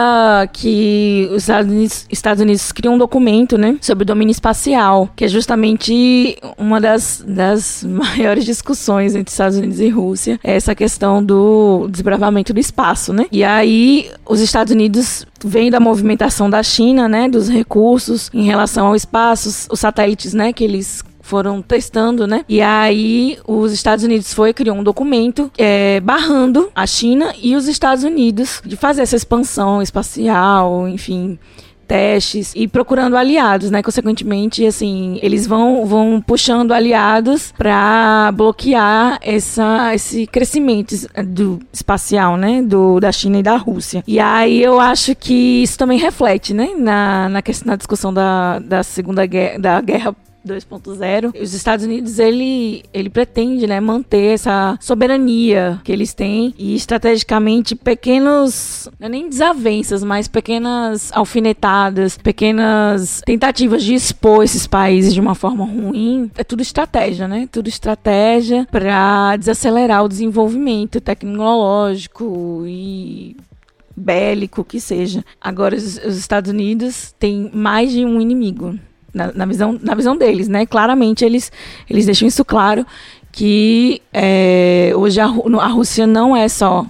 que 0.52 1.28
os 1.30 1.42
Estados 1.42 1.70
Unidos, 1.70 2.06
Estados 2.10 2.42
Unidos 2.42 2.72
criam 2.72 2.94
um 2.94 2.98
documento, 2.98 3.56
né, 3.56 3.76
sobre 3.80 4.02
o 4.02 4.06
domínio 4.06 4.32
espacial, 4.32 5.08
que 5.14 5.24
é 5.24 5.28
justamente 5.28 6.36
uma 6.56 6.80
das, 6.80 7.24
das 7.26 7.84
maiores 7.88 8.44
discussões 8.44 9.14
entre 9.14 9.30
Estados 9.30 9.58
Unidos 9.58 9.80
e 9.80 9.88
Rússia, 9.88 10.38
é 10.42 10.54
essa 10.54 10.74
questão 10.74 11.22
do 11.22 11.88
desbravamento 11.88 12.52
do 12.52 12.60
espaço, 12.60 13.12
né? 13.12 13.26
E 13.30 13.44
aí 13.44 14.10
os 14.26 14.40
Estados 14.40 14.72
Unidos 14.72 15.26
vem 15.44 15.70
da 15.70 15.80
movimentação 15.80 16.50
da 16.50 16.62
China, 16.62 17.08
né, 17.08 17.28
dos 17.28 17.48
recursos 17.48 18.30
em 18.32 18.44
relação 18.44 18.88
ao 18.88 18.96
espaço, 18.96 19.68
os 19.70 19.80
satélites, 19.80 20.34
né, 20.34 20.52
que 20.52 20.64
eles 20.64 21.02
foram 21.30 21.62
testando, 21.62 22.26
né? 22.26 22.44
E 22.48 22.60
aí 22.60 23.38
os 23.46 23.72
Estados 23.72 24.04
Unidos 24.04 24.34
foi 24.34 24.52
criou 24.52 24.76
um 24.76 24.82
documento 24.82 25.50
é, 25.56 26.00
barrando 26.00 26.70
a 26.74 26.84
China 26.86 27.32
e 27.40 27.54
os 27.54 27.68
Estados 27.68 28.02
Unidos 28.02 28.60
de 28.66 28.76
fazer 28.76 29.02
essa 29.02 29.16
expansão 29.16 29.80
espacial, 29.80 30.88
enfim 30.88 31.38
testes 31.90 32.52
e 32.54 32.68
procurando 32.68 33.16
aliados, 33.16 33.68
né? 33.68 33.82
Consequentemente, 33.82 34.64
assim, 34.64 35.18
eles 35.22 35.44
vão, 35.44 35.84
vão 35.84 36.22
puxando 36.24 36.70
aliados 36.70 37.52
para 37.58 38.30
bloquear 38.30 39.18
essa, 39.20 39.92
esse 39.92 40.24
crescimento 40.24 40.94
do 41.26 41.58
espacial, 41.72 42.36
né? 42.36 42.62
Do, 42.62 43.00
da 43.00 43.10
China 43.10 43.40
e 43.40 43.42
da 43.42 43.56
Rússia. 43.56 44.04
E 44.06 44.20
aí 44.20 44.62
eu 44.62 44.78
acho 44.78 45.16
que 45.16 45.64
isso 45.64 45.76
também 45.76 45.98
reflete, 45.98 46.54
né? 46.54 46.68
Na, 46.78 47.28
na, 47.28 47.42
questão, 47.42 47.72
na 47.72 47.76
discussão 47.76 48.14
da, 48.14 48.60
da 48.60 48.84
segunda 48.84 49.26
guerra, 49.26 49.58
da 49.58 49.80
guerra 49.80 50.14
2.0. 50.46 51.40
Os 51.40 51.54
Estados 51.54 51.84
Unidos 51.84 52.18
ele, 52.18 52.82
ele 52.92 53.10
pretende 53.10 53.66
né, 53.66 53.80
manter 53.80 54.34
essa 54.34 54.78
soberania 54.80 55.80
que 55.84 55.92
eles 55.92 56.14
têm 56.14 56.54
e 56.58 56.74
estrategicamente 56.74 57.74
pequenos, 57.74 58.88
não 58.98 59.06
é 59.06 59.10
nem 59.10 59.28
desavenças, 59.28 60.02
mas 60.02 60.28
pequenas 60.28 61.10
alfinetadas, 61.12 62.16
pequenas 62.16 63.22
tentativas 63.24 63.82
de 63.82 63.94
expor 63.94 64.44
esses 64.44 64.66
países 64.66 65.14
de 65.14 65.20
uma 65.20 65.34
forma 65.34 65.64
ruim. 65.64 66.30
É 66.36 66.44
tudo 66.44 66.62
estratégia, 66.62 67.28
né? 67.28 67.48
Tudo 67.50 67.68
estratégia 67.68 68.66
para 68.70 69.36
desacelerar 69.36 70.04
o 70.04 70.08
desenvolvimento 70.08 71.00
tecnológico 71.00 72.64
e 72.66 73.36
bélico 73.96 74.64
que 74.64 74.80
seja. 74.80 75.24
Agora 75.40 75.76
os, 75.76 75.98
os 75.98 76.16
Estados 76.16 76.50
Unidos 76.50 77.14
têm 77.18 77.50
mais 77.52 77.90
de 77.92 78.04
um 78.04 78.20
inimigo 78.20 78.78
na, 79.12 79.32
na, 79.32 79.46
visão, 79.46 79.78
na 79.82 79.94
visão 79.94 80.16
deles, 80.16 80.48
né? 80.48 80.66
Claramente 80.66 81.24
eles, 81.24 81.50
eles 81.88 82.06
deixam 82.06 82.26
isso 82.26 82.44
claro 82.44 82.86
que 83.32 84.02
é, 84.12 84.92
hoje 84.96 85.20
a, 85.20 85.26
a 85.26 85.68
Rússia 85.68 86.06
não 86.06 86.36
é 86.36 86.48
só 86.48 86.86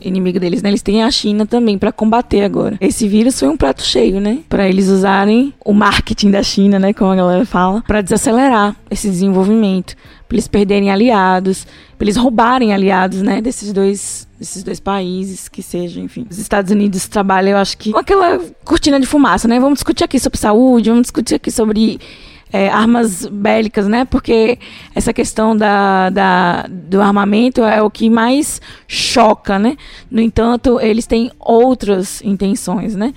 inimigo 0.00 0.38
deles, 0.38 0.62
né? 0.62 0.68
Eles 0.68 0.82
têm 0.82 1.02
a 1.02 1.10
China 1.10 1.46
também 1.46 1.78
para 1.78 1.90
combater 1.90 2.42
agora. 2.42 2.76
Esse 2.80 3.08
vírus 3.08 3.38
foi 3.38 3.48
um 3.48 3.56
prato 3.56 3.82
cheio, 3.82 4.20
né? 4.20 4.40
Para 4.48 4.68
eles 4.68 4.88
usarem 4.88 5.54
o 5.64 5.72
marketing 5.72 6.30
da 6.30 6.42
China, 6.42 6.78
né, 6.78 6.92
como 6.92 7.10
a 7.10 7.16
galera 7.16 7.44
fala, 7.44 7.82
para 7.86 8.02
desacelerar 8.02 8.76
esse 8.90 9.08
desenvolvimento, 9.08 9.94
para 10.28 10.36
eles 10.36 10.48
perderem 10.48 10.90
aliados, 10.90 11.66
para 11.96 12.04
eles 12.04 12.16
roubarem 12.16 12.74
aliados, 12.74 13.22
né, 13.22 13.40
desses 13.40 13.72
dois 13.72 14.25
desses 14.38 14.62
dois 14.62 14.80
países, 14.80 15.48
que 15.48 15.62
seja, 15.62 16.00
enfim. 16.00 16.26
Os 16.30 16.38
Estados 16.38 16.70
Unidos 16.70 17.08
trabalham, 17.08 17.52
eu 17.52 17.56
acho 17.58 17.76
que 17.78 17.92
com 17.92 17.98
aquela 17.98 18.38
cortina 18.64 19.00
de 19.00 19.06
fumaça, 19.06 19.48
né? 19.48 19.58
Vamos 19.58 19.78
discutir 19.78 20.04
aqui 20.04 20.18
sobre 20.18 20.38
saúde, 20.38 20.90
vamos 20.90 21.02
discutir 21.02 21.36
aqui 21.36 21.50
sobre 21.50 21.98
é, 22.52 22.68
armas 22.68 23.26
bélicas, 23.26 23.88
né? 23.88 24.04
Porque 24.04 24.58
essa 24.94 25.12
questão 25.12 25.56
da, 25.56 26.10
da, 26.10 26.66
do 26.68 27.00
armamento 27.00 27.62
é 27.62 27.82
o 27.82 27.90
que 27.90 28.10
mais 28.10 28.60
choca, 28.86 29.58
né? 29.58 29.76
No 30.10 30.20
entanto, 30.20 30.78
eles 30.80 31.06
têm 31.06 31.30
outras 31.38 32.22
intenções, 32.22 32.94
né? 32.94 33.14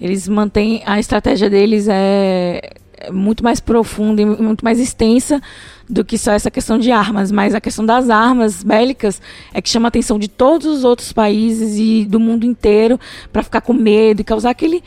Eles 0.00 0.26
mantêm 0.26 0.82
a 0.84 0.98
estratégia 0.98 1.48
deles 1.48 1.86
é, 1.88 2.74
muito 3.10 3.42
mais 3.42 3.60
profunda 3.60 4.22
e 4.22 4.26
muito 4.26 4.64
mais 4.64 4.78
extensa 4.78 5.40
do 5.88 6.04
que 6.04 6.16
só 6.16 6.32
essa 6.32 6.50
questão 6.50 6.78
de 6.78 6.90
armas, 6.90 7.30
mas 7.30 7.54
a 7.54 7.60
questão 7.60 7.84
das 7.84 8.08
armas 8.08 8.62
bélicas 8.62 9.20
é 9.52 9.60
que 9.60 9.68
chama 9.68 9.88
a 9.88 9.90
atenção 9.90 10.18
de 10.18 10.28
todos 10.28 10.66
os 10.66 10.84
outros 10.84 11.12
países 11.12 11.76
e 11.78 12.04
do 12.04 12.20
mundo 12.20 12.44
inteiro 12.44 12.98
para 13.32 13.42
ficar 13.42 13.60
com 13.60 13.72
medo 13.72 14.20
e 14.20 14.24
causar 14.24 14.50
aquele 14.50 14.82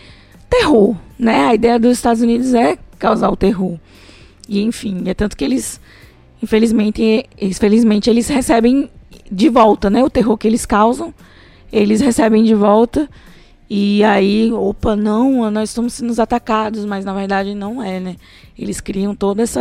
terror, 0.50 0.96
né? 1.18 1.48
A 1.48 1.56
ideia 1.56 1.80
dos 1.80 1.94
Estados 1.94 2.22
Unidos 2.22 2.54
é 2.54 2.78
causar 2.98 3.30
o 3.30 3.36
terror. 3.36 3.78
E 4.48 4.62
enfim, 4.62 5.04
é 5.06 5.14
tanto 5.14 5.36
que 5.36 5.44
eles, 5.44 5.80
infelizmente, 6.42 7.28
infelizmente 7.42 8.10
eles 8.10 8.28
recebem 8.28 8.90
de 9.32 9.50
volta, 9.50 9.90
né? 9.90 10.04
O 10.04 10.10
terror 10.10 10.38
que 10.38 10.48
eles 10.48 10.66
causam, 10.66 11.14
eles 11.72 12.02
recebem 12.02 12.44
de 12.44 12.54
volta. 12.54 13.10
E 13.70 14.04
aí, 14.04 14.52
opa, 14.52 14.96
não, 14.96 15.50
nós 15.50 15.70
estamos 15.70 15.94
sendo 15.94 16.20
atacados, 16.22 16.86
mas 16.86 17.04
na 17.04 17.14
verdade 17.14 17.56
não 17.56 17.82
é, 17.82 18.00
né? 18.00 18.16
Eles 18.58 18.80
criam 18.80 19.16
todo 19.16 19.40
esse 19.42 19.60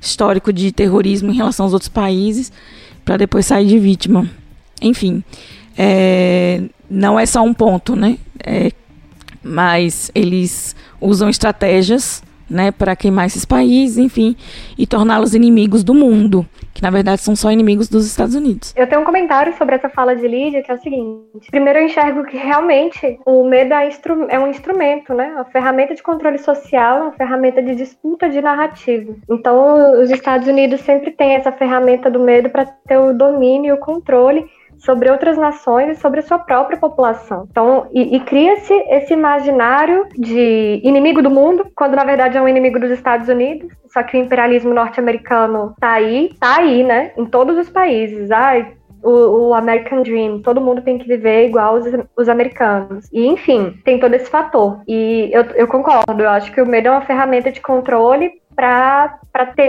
histórico 0.00 0.52
de 0.52 0.72
terrorismo 0.72 1.30
em 1.30 1.36
relação 1.36 1.64
aos 1.64 1.72
outros 1.72 1.88
países 1.88 2.52
para 3.04 3.16
depois 3.16 3.46
sair 3.46 3.66
de 3.66 3.78
vítima. 3.78 4.28
Enfim, 4.82 5.22
é, 5.78 6.62
não 6.90 7.18
é 7.18 7.24
só 7.24 7.42
um 7.42 7.54
ponto, 7.54 7.94
né? 7.94 8.18
É, 8.44 8.72
mas 9.42 10.10
eles 10.12 10.74
usam 11.00 11.28
estratégias 11.28 12.22
né, 12.50 12.70
para 12.70 12.96
queimar 12.96 13.26
esses 13.26 13.44
países, 13.44 13.98
enfim, 13.98 14.36
e 14.76 14.86
torná-los 14.86 15.34
inimigos 15.34 15.84
do 15.84 15.94
mundo. 15.94 16.46
Que 16.76 16.82
na 16.82 16.90
verdade 16.90 17.22
são 17.22 17.34
só 17.34 17.50
inimigos 17.50 17.88
dos 17.88 18.06
Estados 18.06 18.34
Unidos. 18.34 18.74
Eu 18.76 18.86
tenho 18.86 19.00
um 19.00 19.04
comentário 19.04 19.56
sobre 19.56 19.76
essa 19.76 19.88
fala 19.88 20.14
de 20.14 20.28
Lídia, 20.28 20.62
que 20.62 20.70
é 20.70 20.74
o 20.74 20.78
seguinte: 20.78 21.50
primeiro, 21.50 21.78
eu 21.78 21.86
enxergo 21.86 22.24
que 22.24 22.36
realmente 22.36 23.18
o 23.24 23.44
medo 23.44 23.72
é, 23.72 23.88
é 24.28 24.38
um 24.38 24.48
instrumento, 24.48 25.14
né? 25.14 25.28
Uma 25.32 25.46
ferramenta 25.46 25.94
de 25.94 26.02
controle 26.02 26.36
social, 26.38 27.00
uma 27.00 27.12
ferramenta 27.12 27.62
de 27.62 27.74
disputa 27.74 28.28
de 28.28 28.42
narrativa. 28.42 29.14
Então, 29.30 30.02
os 30.02 30.10
Estados 30.10 30.46
Unidos 30.46 30.82
sempre 30.82 31.12
têm 31.12 31.34
essa 31.34 31.50
ferramenta 31.50 32.10
do 32.10 32.20
medo 32.20 32.50
para 32.50 32.66
ter 32.66 32.98
o 32.98 33.14
domínio 33.14 33.70
e 33.70 33.72
o 33.72 33.78
controle 33.78 34.44
sobre 34.78 35.10
outras 35.10 35.36
nações 35.36 35.96
e 35.96 36.00
sobre 36.00 36.20
a 36.20 36.22
sua 36.22 36.38
própria 36.38 36.78
população. 36.78 37.46
Então, 37.50 37.88
e, 37.92 38.16
e 38.16 38.20
cria-se 38.20 38.72
esse 38.90 39.12
imaginário 39.12 40.06
de 40.16 40.80
inimigo 40.82 41.22
do 41.22 41.30
mundo, 41.30 41.66
quando 41.74 41.96
na 41.96 42.04
verdade 42.04 42.36
é 42.36 42.42
um 42.42 42.48
inimigo 42.48 42.78
dos 42.78 42.90
Estados 42.90 43.28
Unidos. 43.28 43.70
Só 43.92 44.02
que 44.02 44.16
o 44.16 44.20
imperialismo 44.20 44.74
norte-americano 44.74 45.74
tá 45.80 45.92
aí, 45.92 46.30
tá 46.38 46.58
aí, 46.58 46.82
né? 46.82 47.12
Em 47.16 47.24
todos 47.24 47.56
os 47.56 47.70
países. 47.70 48.30
Ai, 48.30 48.74
o, 49.02 49.48
o, 49.48 49.54
American 49.54 50.02
Dream, 50.02 50.40
todo 50.42 50.60
mundo 50.60 50.82
tem 50.82 50.98
que 50.98 51.06
viver 51.06 51.46
igual 51.46 51.74
os, 51.74 51.86
os, 52.16 52.28
americanos. 52.28 53.08
E, 53.12 53.26
enfim, 53.26 53.74
tem 53.84 54.00
todo 54.00 54.14
esse 54.14 54.28
fator. 54.28 54.80
E 54.86 55.30
eu, 55.32 55.42
eu 55.54 55.68
concordo, 55.68 56.22
eu 56.22 56.28
acho 56.28 56.52
que 56.52 56.60
o 56.60 56.66
medo 56.66 56.88
é 56.88 56.90
uma 56.90 57.02
ferramenta 57.02 57.52
de 57.52 57.60
controle 57.60 58.32
para 58.56 59.20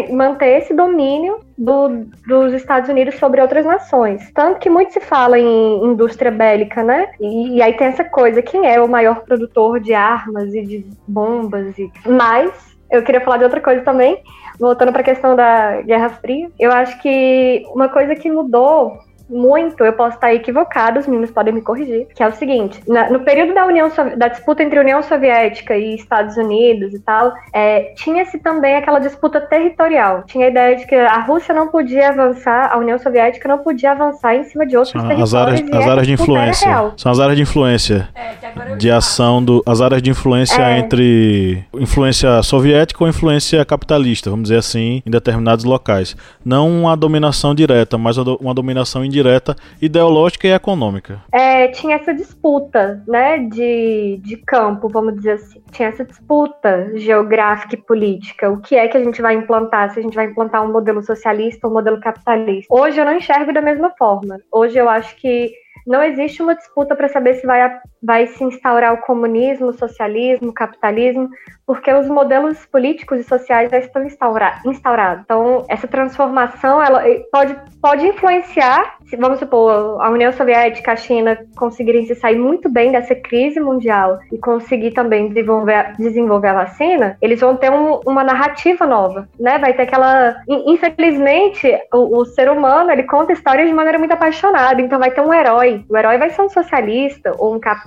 manter 0.10 0.60
esse 0.60 0.74
domínio 0.74 1.42
do, 1.58 2.06
dos 2.26 2.54
Estados 2.54 2.90
Unidos 2.90 3.16
sobre 3.16 3.42
outras 3.42 3.66
nações. 3.66 4.32
Tanto 4.34 4.60
que 4.60 4.70
muito 4.70 4.94
se 4.94 5.02
fala 5.02 5.38
em 5.38 5.84
indústria 5.84 6.32
bélica, 6.32 6.82
né? 6.82 7.12
E, 7.20 7.58
e, 7.58 7.62
aí 7.62 7.74
tem 7.74 7.88
essa 7.88 8.06
coisa, 8.06 8.42
quem 8.42 8.66
é 8.66 8.82
o 8.82 8.88
maior 8.88 9.22
produtor 9.26 9.82
de 9.82 9.94
armas 9.94 10.54
e 10.56 10.64
de 10.64 10.86
bombas? 11.06 11.78
E... 11.78 11.92
Mas 12.06 12.78
eu 12.90 13.04
queria 13.04 13.22
falar 13.22 13.38
de 13.38 13.44
outra 13.44 13.60
coisa 13.60 13.82
também, 13.82 14.24
voltando 14.58 14.94
para 14.94 15.02
a 15.02 15.06
questão 15.06 15.36
da 15.36 15.82
Guerra 15.82 16.10
Fria. 16.10 16.50
Eu 16.58 16.72
acho 16.72 16.98
que 17.02 17.64
uma 17.74 17.90
coisa 17.90 18.16
que 18.16 18.32
mudou 18.32 18.98
muito, 19.30 19.84
eu 19.84 19.94
posso 19.94 20.16
estar 20.16 20.34
equivocado, 20.34 21.00
os 21.00 21.08
meninos 21.08 21.32
podem 21.32 21.54
me 21.54 21.62
corrigir, 21.62 22.08
que 22.16 22.24
é 22.24 22.28
o 22.28 22.32
seguinte, 22.32 22.82
na, 22.88 23.10
no 23.10 23.20
período 23.20 23.54
da 23.54 23.66
União 23.66 23.92
da 24.16 24.28
disputa 24.28 24.64
entre 24.64 24.80
União 24.80 25.02
Soviética 25.04 25.76
e 25.76 25.96
Estados 25.96 26.38
Unidos 26.38 26.94
e 26.94 27.00
tal, 27.00 27.34
é, 27.54 27.94
tinha-se 27.96 28.40
também 28.40 28.76
aquela 28.76 29.00
disputa 29.00 29.42
territorial. 29.42 30.24
Tinha 30.26 30.48
a 30.48 30.50
ideia 30.50 30.76
de 30.76 30.86
que 30.86 30.96
a 30.96 31.20
Rússia 31.20 31.54
não 31.54 31.68
podia 31.68 32.10
avançar, 32.10 32.72
a 32.72 32.78
União 32.78 32.98
Soviética 32.98 33.48
não 33.48 33.60
podia 33.60 33.92
avançar 33.92 34.36
em 34.36 34.44
cima 34.46 34.66
de 34.66 34.78
outros 34.78 34.94
São 34.94 35.02
territórios. 35.02 35.34
As 35.34 35.40
áreas, 35.40 35.72
as 35.72 35.88
áreas 35.88 36.08
de 36.08 36.14
influência. 36.14 36.92
São 36.96 37.12
as 37.12 37.20
áreas 37.20 37.36
de 37.36 37.44
influência. 37.44 38.10
É, 38.16 38.76
de 38.78 38.90
ação 38.90 39.44
do. 39.44 39.62
As 39.66 39.82
áreas 39.82 40.02
de 40.02 40.10
influência 40.10 40.62
é. 40.62 40.80
entre 40.80 41.64
influência 41.74 42.42
soviética 42.44 43.04
ou 43.04 43.10
influência 43.10 43.64
capitalista, 43.66 44.30
vamos 44.30 44.44
dizer 44.44 44.60
assim, 44.60 45.02
em 45.06 45.12
determinados 45.12 45.66
locais. 45.66 46.16
Não 46.44 46.70
uma 46.70 46.96
dominação 46.96 47.54
direta, 47.54 47.98
mas 47.98 48.18
uma 48.18 48.54
dominação 48.54 49.04
indireta 49.04 49.17
direta 49.18 49.56
ideológica 49.82 50.48
e 50.48 50.52
econômica. 50.52 51.22
É, 51.32 51.68
tinha 51.70 51.96
essa 51.96 52.14
disputa, 52.14 53.04
né, 53.08 53.40
de, 53.40 54.20
de 54.24 54.38
campo, 54.38 54.88
vamos 54.88 55.16
dizer 55.16 55.32
assim. 55.34 55.62
Tinha 55.72 55.90
essa 55.90 56.06
disputa 56.06 56.92
geográfica 56.96 57.76
e 57.76 57.82
política. 57.82 58.50
O 58.50 58.62
que 58.62 58.76
é 58.76 58.88
que 58.88 58.98
a 58.98 59.04
gente 59.04 59.22
vai 59.22 59.36
implantar? 59.36 59.92
Se 59.92 60.00
a 60.00 60.04
gente 60.04 60.16
vai 60.16 60.26
implantar 60.26 60.64
um 60.64 60.72
modelo 60.72 61.02
socialista 61.02 61.66
ou 61.66 61.72
um 61.72 61.76
modelo 61.76 62.00
capitalista. 62.00 62.74
Hoje 62.74 63.00
eu 63.00 63.06
não 63.06 63.16
enxergo 63.16 63.52
da 63.52 63.62
mesma 63.62 63.92
forma. 63.98 64.40
Hoje 64.52 64.78
eu 64.78 64.88
acho 64.88 65.16
que 65.16 65.52
não 65.88 66.04
existe 66.04 66.42
uma 66.42 66.54
disputa 66.54 66.96
para 66.96 67.08
saber 67.08 67.36
se 67.36 67.48
vai, 67.48 67.80
vai 68.02 68.28
se 68.28 68.44
instaurar 68.44 68.94
o 68.94 69.02
comunismo, 69.02 69.68
o 69.68 69.74
socialismo, 69.74 70.50
o 70.50 70.54
capitalismo, 70.54 71.30
porque 71.66 71.92
os 71.92 72.08
modelos 72.08 72.66
políticos 72.66 73.20
e 73.20 73.24
sociais 73.24 73.70
já 73.70 73.80
estão 73.80 74.04
instaura, 74.06 74.60
instaurados. 74.66 75.24
Então, 75.24 75.66
essa 75.68 75.88
transformação 75.88 76.82
ela 76.82 77.08
eh, 77.08 77.24
pode, 77.32 77.56
pode 77.82 78.08
influenciar, 78.08 78.98
vamos 79.20 79.40
supor, 79.40 80.02
a 80.02 80.10
União 80.10 80.32
Soviética, 80.32 80.94
a 80.94 80.96
China 80.96 81.38
conseguirem 81.58 82.06
se 82.06 82.16
sair 82.16 82.38
muito 82.38 82.70
bem 82.70 82.92
dessa 82.92 83.16
crise 83.16 83.60
mundial 83.60 84.20
e 84.32 84.38
conseguir 84.38 84.92
também 84.92 85.28
desenvolver, 85.28 85.94
desenvolver 85.98 86.48
a 86.50 86.54
vacina, 86.54 87.18
eles 87.22 87.42
vão 87.42 87.58
ter 87.58 87.72
um, 87.72 88.00
uma 88.06 88.24
narrativa 88.24 88.86
nova, 88.86 89.28
né? 89.40 89.58
Vai 89.58 89.74
ter 89.74 89.84
aquela... 89.84 90.38
Infelizmente, 90.48 91.68
o, 91.94 92.20
o 92.20 92.26
ser 92.26 92.50
humano, 92.50 92.92
ele 92.92 93.04
conta 93.04 93.34
histórias 93.34 93.68
de 93.68 93.74
maneira 93.74 94.00
muito 94.00 94.14
apaixonada, 94.14 94.82
então 94.82 95.00
vai 95.00 95.12
ter 95.12 95.22
um 95.22 95.34
herói 95.34 95.68
o 95.90 95.98
herói 95.98 96.18
vai 96.18 96.30
ser 96.30 96.42
um 96.42 96.50
socialista 96.50 97.34
ou 97.38 97.56
um 97.56 97.60
capitalista. 97.60 97.87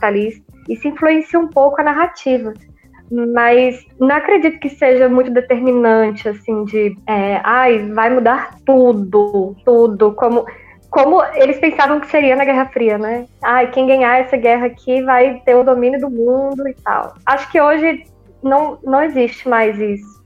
Isso 0.69 0.89
influencia 0.89 1.39
um 1.39 1.49
pouco 1.49 1.81
a 1.81 1.85
narrativa. 1.85 2.53
Mas 3.11 3.85
não 3.99 4.15
acredito 4.15 4.61
que 4.61 4.69
seja 4.69 5.09
muito 5.09 5.33
determinante, 5.33 6.29
assim, 6.29 6.65
de 6.65 6.97
é, 7.09 7.41
ai, 7.43 7.91
vai 7.93 8.09
mudar 8.09 8.55
tudo, 8.65 9.57
tudo, 9.65 10.13
como, 10.13 10.47
como 10.91 11.21
eles 11.35 11.59
pensavam 11.59 11.99
que 11.99 12.07
seria 12.07 12.37
na 12.37 12.45
Guerra 12.45 12.67
Fria, 12.67 12.99
né? 12.99 13.27
Ai, 13.43 13.69
quem 13.73 13.89
ganhar 13.89 14.21
essa 14.21 14.37
guerra 14.37 14.67
aqui 14.67 15.03
vai 15.03 15.43
ter 15.45 15.57
o 15.57 15.65
domínio 15.65 16.01
do 16.01 16.09
mundo 16.09 16.69
e 16.69 16.75
tal. 16.75 17.15
Acho 17.27 17.51
que 17.51 17.61
hoje 17.61 18.05
não, 18.43 18.79
não 18.85 19.03
existe 19.03 19.49
mais 19.49 19.77
isso. 19.79 20.21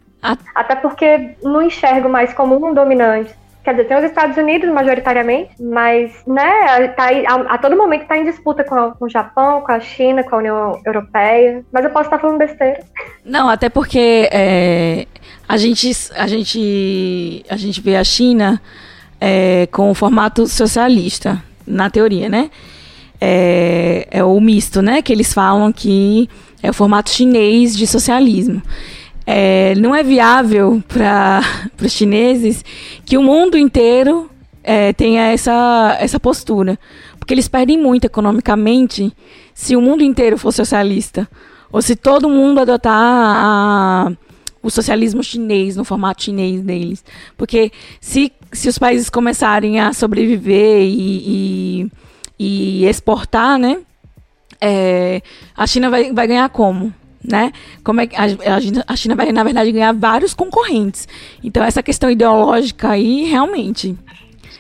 Até 0.55 0.75
porque 0.77 1.37
não 1.43 1.63
enxergo 1.63 2.09
mais 2.09 2.33
como 2.33 2.55
um 2.67 2.75
dominante. 2.75 3.35
Quer 3.65 3.71
dizer, 3.71 3.85
tem 3.87 3.97
os 3.97 4.05
Estados 4.05 4.37
Unidos 4.37 4.71
majoritariamente, 4.71 5.51
mas, 5.59 6.13
né, 6.27 6.89
tá 6.89 7.09
a, 7.09 7.55
a, 7.55 7.59
todo 7.59 7.75
momento 7.75 8.03
está 8.03 8.19
em 8.19 8.25
disputa 8.25 8.63
com, 8.63 8.91
com, 8.93 9.07
o 9.07 9.09
Japão, 9.09 9.63
com 9.63 9.73
a 9.73 9.81
China, 9.81 10.23
com 10.23 10.35
a 10.35 10.39
União 10.39 10.81
Europeia. 10.85 11.65
Mas 11.73 11.83
eu 11.83 11.91
posso 11.91 12.05
estar 12.05 12.19
falando 12.19 12.37
besteira. 12.37 12.85
Não, 13.25 13.49
até 13.49 13.71
porque 13.71 14.29
é, 14.31 15.07
a, 15.49 15.57
gente, 15.57 15.91
a, 16.15 16.27
gente, 16.27 17.43
a 17.49 17.57
gente 17.57 17.81
vê 17.81 17.97
a 17.97 18.05
China 18.05 18.61
é, 19.19 19.67
com 19.73 19.91
o 19.91 19.95
formato 19.95 20.47
socialista, 20.47 21.43
na 21.67 21.89
teoria, 21.89 22.29
né? 22.29 22.51
É, 23.19 24.07
é 24.11 24.23
o 24.23 24.39
misto, 24.41 24.83
né? 24.83 25.01
Que 25.01 25.11
eles 25.11 25.33
falam 25.33 25.73
que 25.73 26.29
é 26.63 26.69
o 26.69 26.75
formato 26.75 27.09
chinês 27.09 27.75
de 27.75 27.87
socialismo 27.87 28.61
é, 29.27 29.75
não 29.77 29.95
é 29.95 30.03
viável 30.03 30.83
para 30.87 31.41
os 31.83 31.93
chineses 31.93 32.65
que 33.05 33.17
o 33.17 33.23
mundo 33.23 33.57
inteiro 33.57 34.31
é, 34.63 34.93
tenha 34.93 35.25
essa, 35.33 35.97
essa 36.01 36.21
postura. 36.21 36.79
Porque 37.19 37.33
eles 37.33 37.49
perdem 37.49 37.79
muito 37.79 38.05
economicamente 38.05 39.13
se 39.55 39.77
o 39.77 39.81
mundo 39.81 40.03
inteiro 40.03 40.37
for 40.37 40.53
socialista. 40.53 41.29
Ou 41.73 41.81
se 41.83 41.97
todo 41.97 42.29
mundo 42.29 42.61
adotar 42.61 42.95
a, 42.95 44.13
o 44.63 44.71
socialismo 44.71 45.23
chinês, 45.23 45.77
no 45.77 45.85
formato 45.85 46.23
chinês 46.23 46.63
deles. 46.63 47.05
Porque 47.37 47.73
se, 48.01 48.33
se 48.53 48.69
os 48.69 48.79
países 48.79 49.11
começarem 49.11 49.81
a 49.81 49.93
sobreviver 49.93 50.83
e, 50.83 51.83
e, 51.89 51.93
e 52.39 52.87
exportar, 52.87 53.59
né? 53.59 53.79
É, 54.61 55.21
a 55.57 55.67
China 55.67 55.91
vai, 55.91 56.13
vai 56.13 56.27
ganhar 56.27 56.49
como? 56.49 56.93
Né? 57.25 57.53
Como 57.83 58.01
é 58.01 58.07
que 58.07 58.15
a, 58.17 58.25
a 58.87 58.97
China 58.97 59.17
vai, 59.17 59.33
na 59.33 59.43
verdade, 59.43 59.73
ganhar 59.73 59.93
vários 59.93 60.35
concorrentes. 60.35 61.09
Então, 61.43 61.65
essa 61.65 61.83
questão 61.83 62.11
ideológica 62.11 62.91
aí, 62.91 63.25
realmente, 63.25 63.97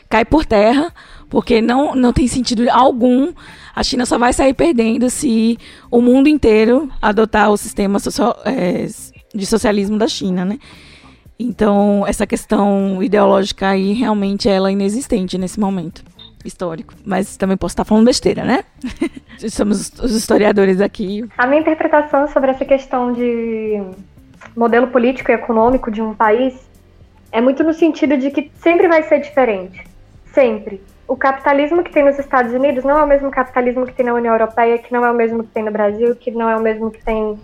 cai 0.08 0.24
por 0.24 0.46
terra, 0.46 0.92
porque 1.28 1.60
não, 1.60 1.94
não 1.94 2.12
tem 2.12 2.26
sentido 2.26 2.66
algum. 2.70 3.32
A 3.74 3.82
China 3.82 4.06
só 4.06 4.16
vai 4.18 4.32
sair 4.32 4.54
perdendo 4.54 5.10
se 5.10 5.58
o 5.90 6.00
mundo 6.00 6.28
inteiro 6.28 6.90
adotar 7.02 7.50
o 7.50 7.56
sistema 7.56 7.98
social, 7.98 8.36
é, 8.44 8.86
de 9.34 9.46
socialismo 9.46 9.98
da 9.98 10.08
China, 10.08 10.44
né? 10.44 10.58
Então, 11.36 12.04
essa 12.06 12.26
questão 12.26 13.02
ideológica 13.02 13.68
aí, 13.68 13.92
realmente, 13.92 14.48
ela 14.48 14.70
é 14.70 14.72
inexistente 14.72 15.36
nesse 15.36 15.58
momento 15.58 16.04
histórico. 16.44 16.94
Mas 17.04 17.36
também 17.36 17.56
posso 17.56 17.72
estar 17.72 17.84
falando 17.84 18.06
besteira, 18.06 18.44
né? 18.44 18.64
Somos 19.50 19.92
os 20.00 20.12
historiadores 20.12 20.80
aqui. 20.80 21.28
A 21.36 21.46
minha 21.46 21.60
interpretação 21.60 22.28
sobre 22.28 22.50
essa 22.50 22.64
questão 22.64 23.12
de 23.12 23.82
modelo 24.56 24.88
político 24.88 25.30
e 25.30 25.34
econômico 25.34 25.90
de 25.90 26.02
um 26.02 26.14
país 26.14 26.54
é 27.32 27.40
muito 27.40 27.64
no 27.64 27.72
sentido 27.72 28.16
de 28.16 28.30
que 28.30 28.50
sempre 28.56 28.86
vai 28.86 29.02
ser 29.02 29.20
diferente. 29.20 29.84
Sempre. 30.26 30.80
O 31.06 31.16
capitalismo 31.16 31.82
que 31.82 31.92
tem 31.92 32.04
nos 32.04 32.18
Estados 32.18 32.52
Unidos 32.52 32.84
não 32.84 32.98
é 32.98 33.02
o 33.02 33.06
mesmo 33.06 33.30
capitalismo 33.30 33.84
que 33.84 33.92
tem 33.92 34.06
na 34.06 34.14
União 34.14 34.32
Europeia, 34.32 34.78
que 34.78 34.92
não 34.92 35.04
é 35.04 35.10
o 35.10 35.14
mesmo 35.14 35.42
que 35.44 35.50
tem 35.50 35.62
no 35.62 35.70
Brasil, 35.70 36.14
que 36.16 36.30
não 36.30 36.48
é 36.48 36.56
o 36.56 36.62
mesmo 36.62 36.90
que 36.90 37.04
tem. 37.04 37.38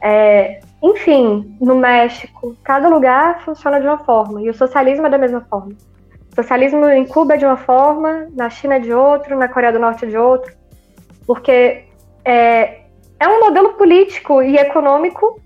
É, 0.00 0.60
enfim, 0.82 1.56
no 1.60 1.76
México. 1.76 2.56
Cada 2.62 2.88
lugar 2.88 3.42
funciona 3.44 3.80
de 3.80 3.86
uma 3.86 3.98
forma. 3.98 4.42
E 4.42 4.50
o 4.50 4.54
socialismo 4.54 5.06
é 5.06 5.10
da 5.10 5.18
mesma 5.18 5.40
forma. 5.40 5.72
Socialismo 6.34 6.88
em 6.88 7.06
Cuba 7.06 7.34
é 7.34 7.36
de 7.36 7.44
uma 7.44 7.58
forma, 7.58 8.26
na 8.34 8.48
China 8.48 8.76
é 8.76 8.78
de 8.78 8.92
outro, 8.92 9.38
na 9.38 9.48
Coreia 9.48 9.72
do 9.72 9.78
Norte 9.78 10.06
é 10.06 10.08
de 10.08 10.16
outro, 10.16 10.52
porque 11.26 11.84
é, 12.24 12.82
é 13.20 13.28
um 13.28 13.40
modelo 13.40 13.74
político 13.74 14.42
e 14.42 14.56
econômico, 14.56 15.40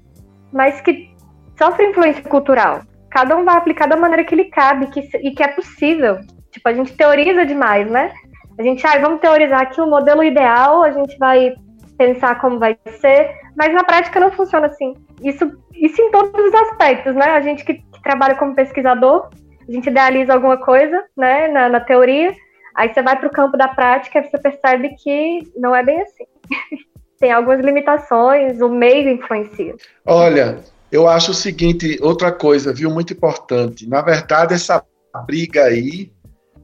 mas 0.53 0.81
que 0.81 1.11
sofre 1.59 1.87
influência 1.87 2.23
cultural. 2.23 2.83
Cada 3.11 3.37
um 3.37 3.45
vai 3.45 3.57
aplicar 3.57 3.87
da 3.87 3.97
maneira 3.97 4.25
que 4.25 4.37
lhe 4.37 4.45
cabe 4.45 4.87
que, 4.87 5.01
e 5.23 5.33
que 5.33 5.43
é 5.43 5.49
possível. 5.49 6.19
Tipo, 6.53 6.69
a 6.69 6.73
gente 6.73 6.97
teoriza 6.97 7.45
demais, 7.45 7.91
né? 7.91 8.13
A 8.59 8.63
gente, 8.63 8.87
ah, 8.87 8.99
vamos 9.01 9.21
teorizar 9.21 9.63
aqui 9.63 9.81
o 9.81 9.85
um 9.85 9.91
modelo 9.91 10.23
ideal, 10.23 10.85
a 10.85 10.91
gente 10.93 11.19
vai 11.19 11.53
pensar 11.99 12.39
como 12.41 12.59
vai 12.59 12.79
ser, 13.01 13.31
mas 13.57 13.75
na 13.75 13.83
prática 13.83 14.21
não 14.21 14.31
funciona 14.31 14.67
assim. 14.67 14.95
Isso, 15.23 15.51
isso 15.75 16.01
em 16.01 16.11
todos 16.13 16.33
os 16.33 16.55
aspectos, 16.55 17.15
né? 17.17 17.27
A 17.31 17.41
gente 17.41 17.65
que, 17.65 17.75
que 17.75 18.03
trabalha 18.03 18.37
como 18.37 18.55
pesquisador 18.55 19.29
a 19.69 19.73
gente 19.73 19.89
idealiza 19.91 20.33
alguma 20.33 20.57
coisa, 20.57 21.05
né, 21.17 21.49
na, 21.49 21.69
na 21.69 21.81
teoria, 21.81 22.35
aí 22.75 22.93
você 22.93 23.03
vai 23.03 23.19
para 23.19 23.29
o 23.29 23.33
campo 23.33 23.57
da 23.57 23.69
prática 23.69 24.19
e 24.19 24.31
você 24.31 24.39
percebe 24.39 24.91
que 24.97 25.51
não 25.57 25.75
é 25.75 25.83
bem 25.83 26.01
assim. 26.03 26.25
Tem 27.19 27.33
algumas 27.33 27.61
limitações, 27.61 28.61
o 28.61 28.69
meio 28.69 29.09
influencia. 29.09 29.75
Olha, 30.05 30.59
eu 30.93 31.09
acho 31.09 31.31
o 31.31 31.35
seguinte, 31.35 31.99
outra 32.03 32.31
coisa, 32.31 32.75
viu, 32.75 32.91
muito 32.91 33.15
importante. 33.15 33.89
Na 33.89 34.03
verdade, 34.03 34.53
essa 34.53 34.85
briga 35.27 35.65
aí 35.65 36.13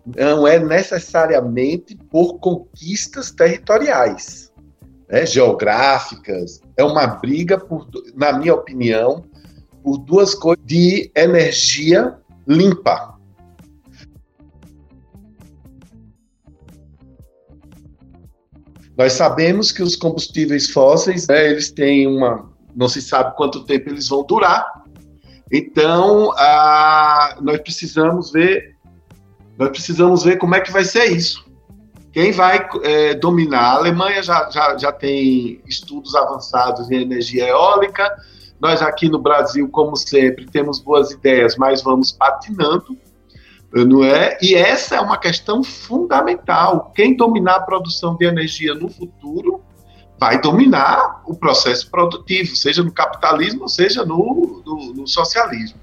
não 0.05 0.47
é 0.47 0.59
necessariamente 0.59 1.97
por 2.11 2.39
conquistas 2.39 3.31
territoriais, 3.31 4.53
né, 5.09 5.25
geográficas. 5.25 6.61
É 6.77 6.85
uma 6.85 7.07
briga, 7.07 7.59
por, 7.59 7.89
na 8.15 8.33
minha 8.33 8.55
opinião, 8.55 9.25
por 9.83 9.97
duas 9.97 10.35
coisas 10.35 10.65
de 10.67 11.11
energia 11.17 12.19
limpa. 12.47 13.13
Nós 18.97 19.15
sabemos 19.15 19.73
que 19.73 19.83
os 19.83 19.97
combustíveis 19.97 20.71
fósseis, 20.71 21.27
né, 21.27 21.51
eles 21.51 21.71
têm 21.71 22.07
uma, 22.07 22.51
não 22.75 22.89
se 22.89 23.01
sabe 23.01 23.35
quanto 23.37 23.65
tempo 23.65 23.89
eles 23.89 24.09
vão 24.09 24.25
durar. 24.25 24.65
Então, 25.51 26.33
a, 26.33 27.37
nós 27.41 27.61
precisamos 27.61 28.31
ver, 28.31 28.77
nós 29.59 29.71
precisamos 29.71 30.23
ver 30.25 30.39
como 30.39 30.55
é 30.55 30.61
que 30.61 30.73
vai 30.73 30.85
ser 30.85 31.07
isso. 31.07 31.45
Quem 32.13 32.31
vai 32.31 32.69
é, 32.83 33.15
dominar? 33.15 33.63
A 33.63 33.77
Alemanha 33.77 34.23
já, 34.23 34.49
já, 34.51 34.77
já 34.77 34.93
tem 34.93 35.63
estudos 35.67 36.15
avançados 36.15 36.91
em 36.91 37.03
energia 37.03 37.49
eólica. 37.49 38.09
Nós 38.63 38.81
aqui 38.81 39.09
no 39.09 39.19
Brasil, 39.19 39.69
como 39.69 39.97
sempre, 39.97 40.47
temos 40.47 40.79
boas 40.79 41.11
ideias, 41.11 41.57
mas 41.57 41.83
vamos 41.83 42.13
patinando 42.13 42.97
não 43.75 44.05
é? 44.05 44.37
E 44.43 44.55
essa 44.55 44.97
é 44.97 45.01
uma 45.01 45.17
questão 45.17 45.65
fundamental. 45.65 46.93
Quem 46.95 47.17
dominar 47.17 47.57
a 47.57 47.63
produção 47.63 48.15
de 48.17 48.27
energia 48.27 48.75
no 48.75 48.91
futuro 48.91 49.63
vai 50.21 50.41
dominar 50.41 51.23
o 51.27 51.35
processo 51.35 51.91
produtivo, 51.91 52.55
seja 52.55 52.83
no 52.83 52.93
capitalismo, 52.93 53.69
seja 53.69 54.05
no, 54.05 54.63
no, 54.65 54.93
no 54.93 55.09
socialismo. 55.09 55.81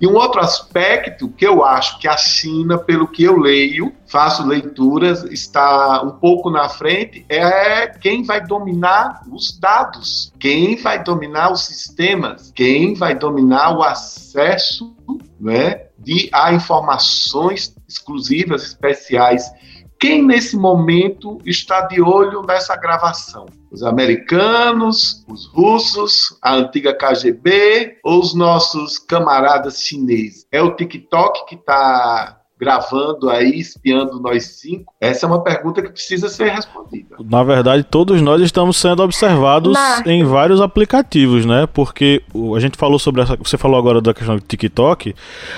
E 0.00 0.06
um 0.06 0.14
outro 0.14 0.40
aspecto 0.40 1.28
que 1.28 1.46
eu 1.46 1.62
acho 1.62 1.98
que 1.98 2.08
a 2.08 2.16
China, 2.16 2.78
pelo 2.78 3.06
que 3.06 3.22
eu 3.22 3.36
leio, 3.36 3.92
faço 4.06 4.46
leituras, 4.46 5.24
está 5.24 6.02
um 6.02 6.12
pouco 6.12 6.48
na 6.48 6.70
frente, 6.70 7.26
é 7.28 7.86
quem 7.86 8.22
vai 8.22 8.40
dominar 8.40 9.20
os 9.30 9.58
dados, 9.58 10.32
quem 10.40 10.76
vai 10.76 11.04
dominar 11.04 11.52
os 11.52 11.66
sistemas, 11.66 12.50
quem 12.54 12.94
vai 12.94 13.14
dominar 13.14 13.76
o 13.76 13.82
acesso 13.82 14.96
né, 15.38 15.88
de 15.98 16.30
a 16.32 16.52
informações 16.54 17.74
exclusivas, 17.86 18.62
especiais. 18.62 19.50
Quem 19.98 20.24
nesse 20.24 20.56
momento 20.56 21.38
está 21.44 21.82
de 21.82 22.00
olho 22.00 22.40
nessa 22.42 22.74
gravação? 22.74 23.44
Os 23.70 23.82
americanos, 23.84 25.24
os 25.28 25.46
russos, 25.46 26.36
a 26.42 26.56
antiga 26.56 26.92
KGB 26.92 27.98
ou 28.02 28.20
os 28.20 28.34
nossos 28.34 28.98
camaradas 28.98 29.80
chineses? 29.80 30.46
É 30.50 30.60
o 30.60 30.74
TikTok 30.74 31.46
que 31.46 31.54
está 31.54 32.39
gravando 32.60 33.30
aí, 33.30 33.58
espiando 33.58 34.20
nós 34.20 34.44
cinco? 34.44 34.92
Essa 35.00 35.24
é 35.24 35.26
uma 35.26 35.42
pergunta 35.42 35.80
que 35.80 35.88
precisa 35.88 36.28
ser 36.28 36.50
respondida. 36.50 37.16
Na 37.24 37.42
verdade, 37.42 37.82
todos 37.82 38.20
nós 38.20 38.42
estamos 38.42 38.76
sendo 38.76 39.02
observados 39.02 39.74
em 40.04 40.22
vários 40.24 40.60
aplicativos, 40.60 41.46
né? 41.46 41.66
Porque 41.72 42.22
a 42.54 42.60
gente 42.60 42.76
falou 42.76 42.98
sobre 42.98 43.22
essa. 43.22 43.36
Você 43.36 43.56
falou 43.56 43.78
agora 43.78 44.02
da 44.02 44.12
questão 44.12 44.36
do 44.36 44.42
TikTok. 44.42 45.14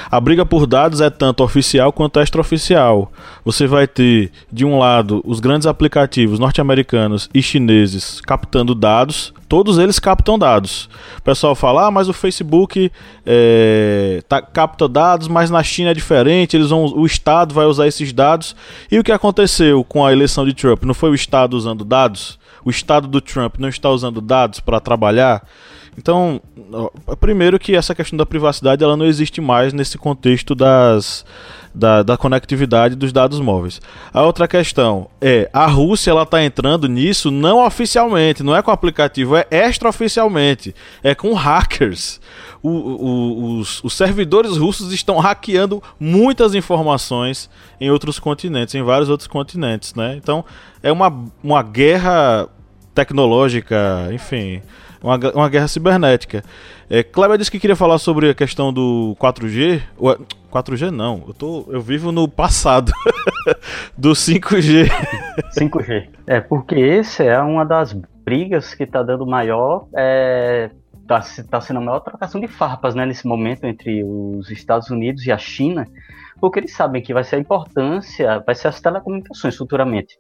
A 0.09 0.21
briga 0.21 0.47
por 0.47 0.65
dados 0.65 1.01
é 1.01 1.11
tanto 1.11 1.43
oficial 1.43 1.93
quanto 1.93 2.21
extraoficial. 2.21 3.11
Você 3.45 3.67
vai 3.67 3.89
ter, 3.89 4.31
de 4.53 4.65
um 4.65 4.79
lado, 4.79 5.21
os 5.25 5.41
grandes 5.41 5.67
aplicativos 5.67 6.39
norte-americanos 6.39 7.29
e 7.35 7.43
chineses 7.43 8.21
captando 8.21 8.75
dados 8.75 9.35
todos 9.53 9.77
eles 9.77 9.99
captam 9.99 10.39
dados. 10.39 10.89
O 11.19 11.23
pessoal 11.23 11.55
fala, 11.55 11.89
ah, 11.89 11.91
mas 11.91 12.09
o 12.09 12.15
Facebook 12.15 12.91
é, 13.27 14.23
tá, 14.27 14.41
capta 14.41 14.89
dados, 14.89 15.29
mas 15.29 15.51
na 15.51 15.63
China 15.63 15.91
é 15.91 15.95
diferente, 15.95 16.57
eles 16.57 16.71
vão, 16.71 16.87
o 16.87 17.05
Estado 17.05 17.53
vai 17.53 17.67
usar 17.67 17.87
esses 17.87 18.15
dados. 18.15 18.57
E 18.91 18.99
o 18.99 19.05
que 19.05 19.13
aconteceu 19.13 19.85
com 19.85 20.07
a 20.07 20.11
eleição 20.11 20.47
de 20.47 20.55
Trump? 20.55 20.85
Não 20.85 20.95
foi 20.95 21.11
o 21.11 21.15
Estado 21.15 21.53
usando 21.53 21.85
dados? 21.85 22.39
O 22.65 22.71
Estado 22.71 23.07
do 23.07 23.21
Trump 23.21 23.57
não 23.59 23.69
está 23.69 23.91
usando 23.91 24.23
dados 24.23 24.59
para 24.59 24.81
trabalhar? 24.81 25.47
Então, 25.99 26.41
primeiro 27.21 27.59
que 27.59 27.77
essa 27.77 27.95
questão 27.95 28.17
da 28.17 28.25
privacidade 28.25 28.83
ela 28.83 28.97
não 28.97 29.05
existe 29.05 29.39
mais 29.43 29.75
nesse 29.75 29.99
contexto 29.99 30.55
das 30.55 31.27
da, 31.75 32.03
da 32.03 32.17
conectividade 32.17 32.95
dos 32.95 33.13
dados 33.13 33.41
móveis. 33.41 33.81
A 34.13 34.23
outra 34.23 34.47
questão 34.47 35.09
é, 35.21 35.49
a 35.53 35.67
Rússia 35.67 36.11
ela 36.11 36.23
está 36.23 36.43
entrando 36.43 36.89
nisso 36.89 37.31
não 37.31 37.65
oficialmente, 37.65 38.43
não 38.43 38.55
é 38.55 38.63
com 38.63 38.71
aplicativo, 38.71 39.37
é 39.37 39.47
extraoficialmente, 39.51 40.75
é 41.03 41.15
com 41.15 41.33
hackers. 41.33 42.21
O, 42.63 42.69
o, 42.69 43.59
os, 43.59 43.83
os 43.83 43.95
servidores 43.95 44.57
russos 44.57 44.93
estão 44.93 45.19
hackeando 45.19 45.83
muitas 45.99 46.55
informações 46.55 47.51
em 47.81 47.91
outros 47.91 48.19
continentes, 48.19 48.75
em 48.75 48.83
vários 48.83 49.09
outros 49.09 49.27
continentes, 49.27 49.95
né? 49.95 50.15
Então 50.17 50.45
é 50.83 50.93
uma, 50.93 51.13
uma 51.43 51.63
guerra 51.63 52.49
tecnológica, 52.95 54.09
enfim, 54.13 54.63
uma, 55.03 55.17
uma 55.35 55.49
guerra 55.49 55.69
cibernética. 55.69 56.43
É, 56.89 57.03
Kleber 57.03 57.39
disse 57.39 57.51
que 57.51 57.59
queria 57.59 57.77
falar 57.77 57.99
sobre 57.99 58.31
a 58.31 58.35
questão 58.35 58.73
do 58.73 59.17
4G. 59.21 59.83
4G 60.51 60.91
não, 60.91 61.25
eu, 61.27 61.35
tô, 61.35 61.67
eu 61.69 61.81
vivo 61.81 62.13
no 62.13 62.29
passado 62.29 62.93
do 63.97 64.13
5G. 64.13 64.89
5G. 65.59 66.09
É, 66.27 66.41
porque 66.41 66.77
esse 66.77 67.25
é 67.25 67.41
uma 67.41 67.65
das 67.65 67.93
brigas 67.93 68.75
que 68.75 68.85
está 68.85 69.03
dando 69.03 69.27
maior. 69.27 69.87
É, 69.95 70.71
tá, 71.07 71.21
tá 71.51 71.61
sendo 71.61 71.79
a 71.79 71.83
maior 71.83 72.01
trocação 72.01 72.41
de 72.41 72.49
farpas 72.49 72.95
né, 72.95 73.05
nesse 73.05 73.27
momento 73.27 73.65
entre 73.65 74.05
os 74.05 74.51
Estados 74.51 74.91
Unidos 74.91 75.27
e 75.27 75.33
a 75.33 75.39
China, 75.39 75.87
porque 76.41 76.61
eles 76.61 76.75
sabem 76.75 77.03
que 77.03 77.15
vai 77.15 77.25
ser 77.25 77.37
a 77.37 77.39
importância, 77.39 78.43
vai 78.45 78.55
ser 78.55 78.69
as 78.69 78.81
telecomunicações 78.81 79.57
futuramente. 79.57 80.17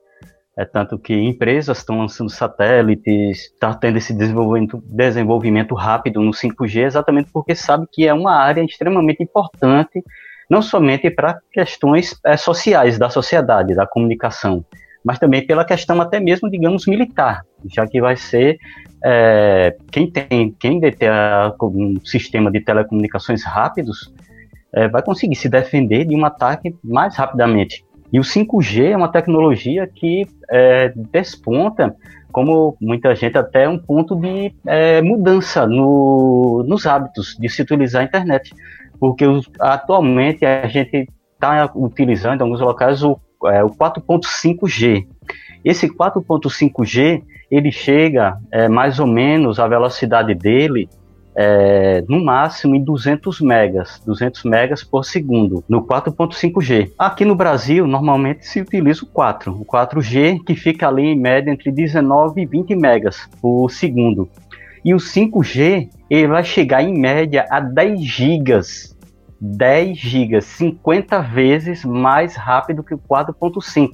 É 0.56 0.66
tanto 0.66 0.98
que 0.98 1.14
empresas 1.14 1.78
estão 1.78 1.98
lançando 1.98 2.28
satélites, 2.28 3.52
está 3.52 3.72
tendo 3.72 3.96
esse 3.96 4.12
desenvolvimento, 4.12 4.82
desenvolvimento 4.84 5.74
rápido 5.74 6.20
no 6.20 6.30
5G, 6.30 6.84
exatamente 6.84 7.30
porque 7.32 7.54
sabe 7.54 7.86
que 7.90 8.06
é 8.06 8.12
uma 8.12 8.34
área 8.36 8.62
extremamente 8.62 9.22
importante, 9.22 10.02
não 10.50 10.60
somente 10.60 11.10
para 11.10 11.38
questões 11.50 12.20
é, 12.26 12.36
sociais 12.36 12.98
da 12.98 13.08
sociedade, 13.08 13.74
da 13.74 13.86
comunicação, 13.86 14.62
mas 15.02 15.18
também 15.18 15.46
pela 15.46 15.64
questão 15.64 15.98
até 16.02 16.20
mesmo, 16.20 16.50
digamos, 16.50 16.86
militar, 16.86 17.42
já 17.74 17.86
que 17.86 17.98
vai 17.98 18.16
ser 18.16 18.58
é, 19.02 19.74
quem 19.90 20.10
tem, 20.10 20.54
quem 20.60 20.78
detém 20.78 21.08
um 21.62 21.98
sistema 22.04 22.50
de 22.50 22.60
telecomunicações 22.60 23.42
rápidos, 23.42 24.12
é, 24.74 24.86
vai 24.86 25.02
conseguir 25.02 25.36
se 25.36 25.48
defender 25.48 26.04
de 26.04 26.14
um 26.14 26.24
ataque 26.26 26.74
mais 26.84 27.16
rapidamente. 27.16 27.84
E 28.12 28.20
o 28.20 28.22
5G 28.22 28.90
é 28.90 28.96
uma 28.96 29.08
tecnologia 29.08 29.86
que 29.86 30.26
é, 30.50 30.92
desponta, 30.94 31.96
como 32.30 32.76
muita 32.80 33.14
gente, 33.14 33.38
até 33.38 33.68
um 33.68 33.78
ponto 33.78 34.14
de 34.14 34.54
é, 34.66 35.00
mudança 35.00 35.66
no, 35.66 36.62
nos 36.66 36.86
hábitos 36.86 37.36
de 37.38 37.48
se 37.48 37.62
utilizar 37.62 38.02
a 38.02 38.04
internet. 38.04 38.54
Porque 39.00 39.24
atualmente 39.58 40.44
a 40.44 40.66
gente 40.66 41.08
está 41.34 41.70
utilizando 41.74 42.40
em 42.40 42.42
alguns 42.42 42.60
locais 42.60 43.02
o, 43.02 43.18
é, 43.46 43.64
o 43.64 43.70
4.5G. 43.70 45.06
Esse 45.64 45.88
4.5G 45.88 47.22
ele 47.50 47.72
chega 47.72 48.36
é, 48.50 48.68
mais 48.68 48.98
ou 48.98 49.06
menos 49.06 49.58
a 49.58 49.66
velocidade 49.66 50.34
dele 50.34 50.88
é, 51.34 52.04
no 52.08 52.22
máximo 52.22 52.74
em 52.74 52.82
200 52.82 53.40
megas, 53.40 54.00
200 54.06 54.44
megas 54.44 54.84
por 54.84 55.04
segundo, 55.04 55.64
no 55.68 55.86
4.5G. 55.86 56.92
Aqui 56.98 57.24
no 57.24 57.34
Brasil, 57.34 57.86
normalmente 57.86 58.46
se 58.46 58.60
utiliza 58.60 59.04
o 59.04 59.08
4, 59.08 59.52
o 59.52 59.64
4G, 59.64 60.42
que 60.44 60.54
fica 60.54 60.88
ali 60.88 61.04
em 61.04 61.18
média 61.18 61.50
entre 61.50 61.70
19 61.70 62.42
e 62.42 62.46
20 62.46 62.74
megas 62.76 63.28
por 63.40 63.70
segundo. 63.70 64.28
E 64.84 64.94
o 64.94 64.98
5G, 64.98 65.88
ele 66.10 66.26
vai 66.26 66.44
chegar 66.44 66.82
em 66.82 66.98
média 66.98 67.46
a 67.50 67.60
10 67.60 68.00
gigas. 68.02 68.96
10 69.40 69.98
gigas, 69.98 70.44
50 70.44 71.20
vezes 71.20 71.84
mais 71.84 72.36
rápido 72.36 72.82
que 72.82 72.94
o 72.94 72.98
4.5. 72.98 73.90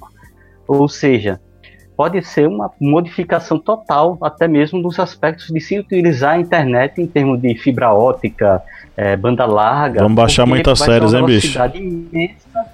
Ou 0.66 0.88
seja, 0.88 1.40
pode 1.98 2.22
ser 2.22 2.46
uma 2.46 2.70
modificação 2.80 3.58
total, 3.58 4.16
até 4.22 4.46
mesmo 4.46 4.80
dos 4.80 5.00
aspectos 5.00 5.48
de 5.48 5.60
se 5.60 5.76
utilizar 5.80 6.34
a 6.34 6.38
internet 6.38 7.02
em 7.02 7.08
termos 7.08 7.42
de 7.42 7.56
fibra 7.56 7.92
ótica, 7.92 8.62
é, 8.96 9.16
banda 9.16 9.44
larga. 9.44 10.02
Vamos 10.02 10.14
baixar 10.14 10.46
muitas 10.46 10.78
séries, 10.78 11.12
hein, 11.12 11.26
bicho? 11.26 11.58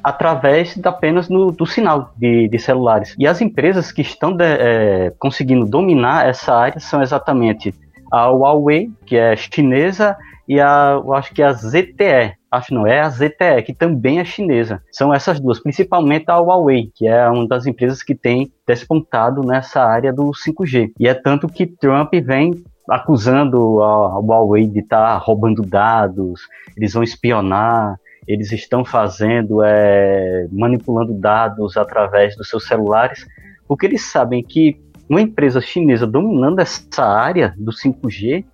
através 0.02 0.74
de 0.74 0.86
apenas 0.86 1.30
no, 1.30 1.50
do 1.50 1.64
sinal 1.64 2.12
de, 2.18 2.48
de, 2.48 2.58
celulares. 2.58 3.14
E 3.18 3.26
as 3.26 3.40
empresas 3.40 3.90
que 3.90 4.02
estão 4.02 4.30
de, 4.36 4.44
é, 4.44 5.14
conseguindo 5.18 5.64
dominar 5.64 6.28
essa 6.28 6.54
área 6.54 6.78
são 6.78 7.00
exatamente 7.00 7.74
a 8.12 8.26
Huawei, 8.26 8.90
que 9.06 9.16
é 9.16 9.34
chinesa, 9.36 10.18
e 10.46 10.60
a, 10.60 11.00
eu 11.02 11.14
acho 11.14 11.32
que 11.32 11.42
a 11.42 11.50
ZTE, 11.50 12.34
acho 12.50 12.74
não, 12.74 12.86
é 12.86 13.00
a 13.00 13.08
ZTE, 13.08 13.62
que 13.64 13.72
também 13.72 14.18
é 14.18 14.24
chinesa. 14.24 14.82
São 14.92 15.14
essas 15.14 15.40
duas, 15.40 15.58
principalmente 15.58 16.26
a 16.28 16.36
Huawei, 16.36 16.90
que 16.94 17.06
é 17.06 17.26
uma 17.30 17.48
das 17.48 17.66
empresas 17.66 18.02
que 18.02 18.14
tem 18.14 18.52
despontado 18.66 19.42
nessa 19.42 19.82
área 19.82 20.12
do 20.12 20.30
5G. 20.30 20.92
E 20.98 21.06
é 21.06 21.14
tanto 21.14 21.48
que 21.48 21.66
Trump 21.66 22.12
vem 22.14 22.64
acusando 22.88 23.82
a 23.82 24.18
Huawei 24.18 24.66
de 24.66 24.80
estar 24.80 25.14
tá 25.14 25.16
roubando 25.16 25.62
dados, 25.62 26.42
eles 26.76 26.92
vão 26.92 27.02
espionar, 27.02 27.98
eles 28.26 28.52
estão 28.52 28.84
fazendo, 28.84 29.62
é, 29.62 30.46
manipulando 30.50 31.14
dados 31.14 31.76
através 31.76 32.36
dos 32.36 32.48
seus 32.48 32.66
celulares, 32.66 33.26
porque 33.66 33.86
eles 33.86 34.02
sabem 34.02 34.42
que 34.42 34.80
uma 35.08 35.20
empresa 35.20 35.60
chinesa 35.60 36.06
dominando 36.06 36.60
essa 36.60 37.04
área 37.04 37.54
do 37.56 37.70
5G, 37.70 38.44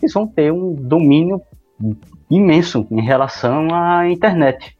eles 0.00 0.12
vão 0.12 0.26
ter 0.26 0.52
um 0.52 0.74
domínio 0.74 1.40
imenso 2.30 2.86
em 2.90 3.02
relação 3.02 3.68
à 3.74 4.08
internet, 4.08 4.76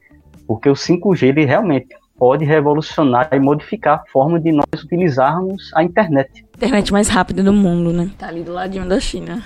porque 0.47 0.69
o 0.69 0.75
5G 0.75 1.29
ele 1.29 1.45
realmente 1.45 1.95
pode 2.23 2.45
revolucionar 2.45 3.29
e 3.33 3.41
modificar 3.41 3.95
a 3.95 4.13
forma 4.13 4.39
de 4.39 4.53
nós 4.53 4.85
utilizarmos 4.85 5.73
a 5.75 5.83
internet. 5.83 6.47
Internet 6.55 6.93
mais 6.93 7.09
rápida 7.09 7.43
do 7.43 7.53
mundo, 7.53 7.93
né? 7.93 8.13
Tá 8.17 8.29
ali 8.29 8.45
do 8.45 8.53
ladinho 8.53 8.89
da 8.89 9.01
China. 9.01 9.43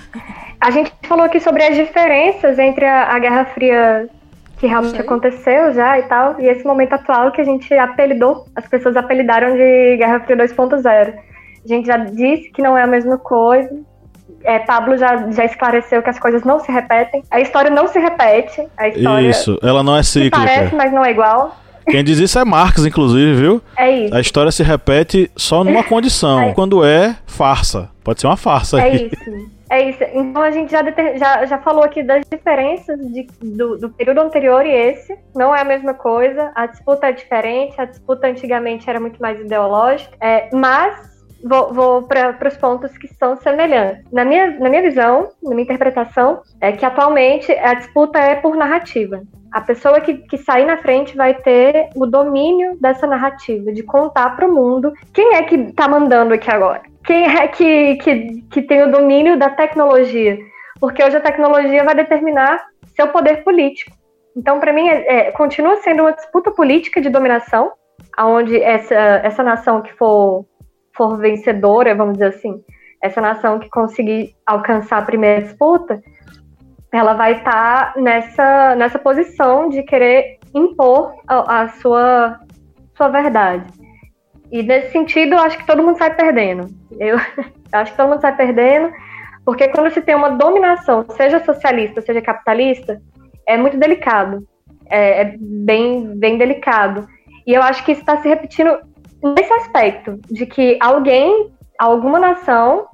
A 0.61 0.69
gente 0.69 0.93
falou 1.01 1.25
aqui 1.25 1.39
sobre 1.39 1.63
as 1.63 1.75
diferenças 1.75 2.59
entre 2.59 2.85
a, 2.85 3.15
a 3.15 3.17
Guerra 3.17 3.45
Fria 3.45 4.07
que 4.59 4.67
realmente 4.67 5.01
aconteceu 5.01 5.73
já 5.73 5.97
e 5.97 6.03
tal, 6.03 6.39
e 6.39 6.45
esse 6.45 6.63
momento 6.63 6.93
atual 6.93 7.31
que 7.31 7.41
a 7.41 7.43
gente 7.43 7.73
apelidou, 7.73 8.45
as 8.55 8.67
pessoas 8.67 8.95
apelidaram 8.95 9.55
de 9.55 9.97
Guerra 9.97 10.19
Fria 10.19 10.37
2.0. 10.37 10.85
A 10.85 11.67
gente 11.67 11.87
já 11.87 11.97
disse 11.97 12.51
que 12.51 12.61
não 12.61 12.77
é 12.77 12.83
a 12.83 12.87
mesma 12.87 13.17
coisa. 13.17 13.75
É, 14.43 14.59
Pablo 14.59 14.95
já, 14.99 15.31
já 15.31 15.45
esclareceu 15.45 16.03
que 16.03 16.11
as 16.11 16.19
coisas 16.19 16.43
não 16.43 16.59
se 16.59 16.71
repetem. 16.71 17.23
A 17.31 17.39
história 17.39 17.71
não 17.71 17.87
se 17.87 17.97
repete. 17.97 18.67
A 18.77 18.87
história 18.87 19.29
Isso, 19.29 19.57
ela 19.63 19.81
não 19.81 19.97
é 19.97 20.03
cíclica. 20.03 20.37
Parece, 20.37 20.75
mas 20.75 20.93
não 20.93 21.03
é 21.03 21.09
igual. 21.09 21.55
Quem 21.89 22.03
diz 22.03 22.19
isso 22.19 22.37
é 22.37 22.45
Marx, 22.45 22.85
inclusive, 22.85 23.33
viu? 23.33 23.61
É 23.77 24.05
isso. 24.05 24.15
A 24.15 24.19
história 24.19 24.51
se 24.51 24.63
repete 24.63 25.31
só 25.35 25.63
numa 25.63 25.83
condição, 25.87 26.41
é. 26.41 26.53
quando 26.53 26.83
é 26.83 27.17
farsa. 27.25 27.89
Pode 28.03 28.21
ser 28.21 28.27
uma 28.27 28.37
farsa. 28.37 28.81
É 28.81 28.95
isso. 28.95 29.57
É 29.69 29.89
isso. 29.89 30.03
Então 30.13 30.41
a 30.41 30.51
gente 30.51 30.71
já, 30.71 30.81
já, 31.17 31.45
já 31.45 31.57
falou 31.57 31.83
aqui 31.83 32.01
das 32.01 32.23
diferenças 32.31 32.97
de, 33.11 33.27
do, 33.41 33.77
do, 33.77 33.89
período 33.89 34.21
anterior 34.21 34.65
e 34.65 34.71
esse. 34.71 35.17
Não 35.35 35.53
é 35.53 35.61
a 35.61 35.65
mesma 35.65 35.93
coisa. 35.93 36.51
A 36.55 36.67
disputa 36.67 37.07
é 37.07 37.11
diferente. 37.11 37.79
A 37.79 37.85
disputa 37.85 38.27
antigamente 38.27 38.89
era 38.89 38.99
muito 38.99 39.21
mais 39.21 39.39
ideológica. 39.39 40.15
É, 40.21 40.49
mas 40.53 41.16
vou, 41.43 41.73
vou 41.73 42.03
para 42.03 42.47
os 42.47 42.57
pontos 42.57 42.97
que 42.97 43.07
são 43.07 43.35
semelhantes. 43.37 44.03
Na 44.11 44.23
minha, 44.23 44.59
na 44.59 44.69
minha 44.69 44.81
visão, 44.81 45.29
na 45.43 45.51
minha 45.51 45.63
interpretação, 45.63 46.41
é 46.61 46.71
que 46.71 46.85
atualmente 46.85 47.51
a 47.51 47.73
disputa 47.73 48.19
é 48.19 48.35
por 48.35 48.55
narrativa. 48.55 49.21
A 49.51 49.61
pessoa 49.61 50.01
que, 50.01 50.15
que 50.15 50.37
sair 50.37 50.65
na 50.65 50.77
frente 50.77 51.15
vai 51.15 51.33
ter 51.33 51.89
o 51.95 52.05
domínio 52.05 52.77
dessa 52.79 53.07
narrativa, 53.07 53.71
de 53.71 53.81
contar 53.81 54.35
para 54.35 54.47
o 54.47 54.53
mundo 54.53 54.91
quem 55.13 55.35
é 55.35 55.43
que 55.43 55.55
está 55.55 55.87
mandando 55.87 56.33
aqui 56.33 56.51
agora 56.51 56.81
quem 57.07 57.25
é 57.25 57.47
que, 57.47 57.95
que, 57.95 58.41
que 58.51 58.61
tem 58.61 58.83
o 58.83 58.91
domínio 58.91 59.39
da 59.39 59.49
tecnologia. 59.49 60.37
Porque 60.77 61.01
hoje 61.01 61.15
a 61.15 61.21
tecnologia 61.21 61.83
vai 61.85 61.95
determinar 61.95 62.61
seu 62.93 63.07
poder 63.07 63.43
político. 63.43 63.95
Então, 64.35 64.59
para 64.59 64.73
mim, 64.73 64.87
é, 64.89 65.29
é, 65.29 65.31
continua 65.31 65.77
sendo 65.77 66.01
uma 66.01 66.11
disputa 66.11 66.51
política 66.51 66.99
de 67.01 67.09
dominação, 67.09 67.71
onde 68.19 68.61
essa, 68.61 68.93
essa 68.93 69.41
nação 69.41 69.81
que 69.81 69.93
for, 69.93 70.45
for 70.97 71.17
vencedora, 71.17 71.95
vamos 71.95 72.13
dizer 72.13 72.29
assim, 72.29 72.61
essa 73.01 73.21
nação 73.21 73.59
que 73.59 73.69
conseguir 73.69 74.35
alcançar 74.45 74.97
a 74.97 75.05
primeira 75.05 75.43
disputa, 75.43 76.01
ela 76.91 77.13
vai 77.13 77.33
estar 77.33 77.93
tá 77.93 77.99
nessa, 77.99 78.75
nessa 78.75 78.99
posição 78.99 79.69
de 79.69 79.83
querer 79.83 80.39
impor 80.53 81.13
a, 81.27 81.61
a 81.61 81.69
sua, 81.69 82.39
sua 82.95 83.09
verdade. 83.09 83.65
E 84.51 84.63
nesse 84.63 84.91
sentido, 84.91 85.35
eu 85.35 85.39
acho 85.39 85.57
que 85.57 85.67
todo 85.67 85.83
mundo 85.83 85.97
sai 85.97 86.15
perdendo. 86.15 86.69
Eu, 86.99 87.17
eu 87.37 87.79
acho 87.79 87.91
que 87.91 87.97
todo 87.97 88.09
mundo 88.09 88.21
sai 88.21 88.35
perdendo, 88.35 88.91
porque 89.45 89.67
quando 89.69 89.91
se 89.91 90.01
tem 90.01 90.15
uma 90.15 90.31
dominação, 90.31 91.05
seja 91.11 91.43
socialista, 91.43 92.01
seja 92.01 92.21
capitalista, 92.21 93.01
é 93.47 93.57
muito 93.57 93.77
delicado. 93.77 94.47
É, 94.89 95.21
é 95.21 95.35
bem, 95.37 96.17
bem 96.17 96.37
delicado. 96.37 97.07
E 97.45 97.53
eu 97.53 97.61
acho 97.61 97.83
que 97.83 97.91
isso 97.91 98.01
está 98.01 98.17
se 98.21 98.27
repetindo 98.27 98.77
nesse 99.23 99.53
aspecto, 99.53 100.19
de 100.29 100.45
que 100.45 100.77
alguém, 100.81 101.51
alguma 101.79 102.19
nação, 102.19 102.87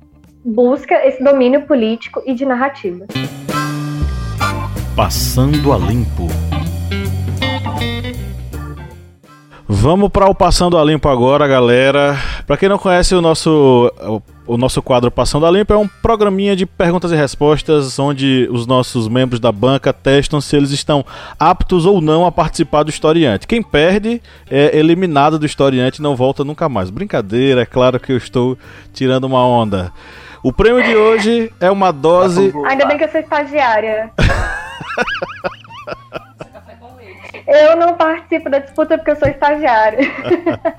busca 0.44 0.96
esse 1.06 1.24
domínio 1.24 1.66
político 1.66 2.22
e 2.26 2.34
de 2.34 2.46
narrativa. 2.46 3.06
Passando 4.96 5.74
a 5.74 5.78
limpo. 5.78 6.28
Vamos 9.84 10.10
para 10.10 10.32
o 10.32 10.34
Passando 10.34 10.78
a 10.78 10.86
Limpo 10.86 11.10
agora, 11.10 11.46
galera. 11.46 12.18
Para 12.48 12.56
quem 12.56 12.70
não 12.70 12.78
conhece 12.78 13.14
o 13.14 13.22
nosso 13.22 13.92
o, 14.48 14.56
nosso 14.56 14.82
quadro 14.82 15.12
Passando 15.12 15.46
a 15.46 15.52
Limpo 15.52 15.74
é 15.74 15.78
um 15.78 15.90
programinha 15.90 16.56
de 16.56 16.66
perguntas 16.66 17.12
e 17.12 17.18
respostas 17.18 18.00
onde 18.00 18.48
os 18.50 18.66
nossos 18.66 19.10
membros 19.10 19.42
da 19.42 19.52
banca 19.52 19.92
testam 19.92 20.40
se 20.40 20.56
eles 20.56 20.72
estão 20.72 21.06
aptos 21.38 21.86
ou 21.86 22.00
não 22.00 22.26
a 22.26 22.32
participar 22.32 22.84
do 22.84 22.92
historiante. 22.92 23.46
Quem 23.46 23.62
perde 23.62 24.22
é 24.50 24.80
eliminado 24.80 25.38
do 25.38 25.46
historiante 25.46 26.00
e 26.00 26.02
não 26.02 26.16
volta 26.16 26.46
nunca 26.46 26.70
mais. 26.70 26.90
Brincadeira, 26.90 27.64
é 27.64 27.66
claro 27.66 28.00
que 28.00 28.14
eu 28.14 28.18
estou 28.18 28.58
tirando 28.94 29.26
uma 29.26 29.46
onda. 29.46 29.92
O 30.42 30.54
prêmio 30.54 30.82
de 30.82 30.96
hoje 30.96 31.52
é 31.60 31.70
uma 31.70 31.92
dose. 31.92 32.54
Ainda 32.68 32.86
bem 32.86 32.98
que 32.98 33.04
eu 33.04 33.12
sou 33.12 33.20
estagiária. 33.20 34.10
Eu 37.48 37.76
não 37.76 37.96
participo 37.96 38.50
da 38.50 38.60
disputa 38.60 38.98
porque 38.98 39.12
eu 39.12 39.16
sou 39.16 39.28
estagiária. 39.28 40.00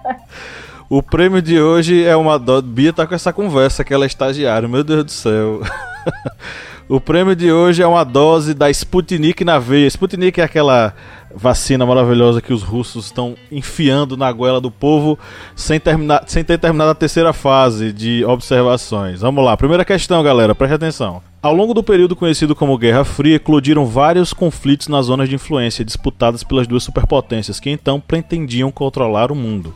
o 0.88 1.02
prêmio 1.02 1.42
de 1.42 1.60
hoje 1.60 2.04
é 2.04 2.16
uma 2.16 2.38
dose. 2.38 2.66
Bia 2.66 2.92
tá 2.92 3.06
com 3.06 3.14
essa 3.14 3.32
conversa 3.32 3.84
que 3.84 3.92
ela 3.92 4.04
é 4.04 4.06
estagiária, 4.06 4.68
meu 4.68 4.82
Deus 4.82 5.04
do 5.04 5.10
céu. 5.10 5.60
o 6.88 7.00
prêmio 7.00 7.34
de 7.34 7.50
hoje 7.50 7.82
é 7.82 7.86
uma 7.86 8.04
dose 8.04 8.52
da 8.52 8.68
Sputnik 8.70 9.44
na 9.44 9.58
veia. 9.58 9.86
Sputnik 9.86 10.40
é 10.40 10.44
aquela 10.44 10.94
vacina 11.34 11.84
maravilhosa 11.84 12.40
que 12.40 12.52
os 12.52 12.62
russos 12.62 13.06
estão 13.06 13.34
enfiando 13.50 14.16
na 14.16 14.30
goela 14.30 14.60
do 14.60 14.70
povo 14.70 15.18
sem, 15.56 15.80
terminar, 15.80 16.24
sem 16.26 16.44
ter 16.44 16.58
terminado 16.58 16.90
a 16.90 16.94
terceira 16.94 17.32
fase 17.32 17.92
de 17.92 18.24
observações. 18.24 19.22
Vamos 19.22 19.44
lá, 19.44 19.56
primeira 19.56 19.84
questão, 19.84 20.22
galera, 20.22 20.54
preste 20.54 20.74
atenção. 20.74 21.22
Ao 21.42 21.54
longo 21.54 21.74
do 21.74 21.82
período 21.82 22.14
conhecido 22.14 22.54
como 22.54 22.78
Guerra 22.78 23.04
Fria, 23.04 23.36
eclodiram 23.36 23.86
vários 23.86 24.32
conflitos 24.32 24.88
nas 24.88 25.06
zonas 25.06 25.28
de 25.28 25.34
influência 25.34 25.84
disputadas 25.84 26.44
pelas 26.44 26.66
duas 26.66 26.82
superpotências, 26.82 27.58
que 27.58 27.70
então 27.70 27.98
pretendiam 28.00 28.70
controlar 28.70 29.32
o 29.32 29.34
mundo. 29.34 29.74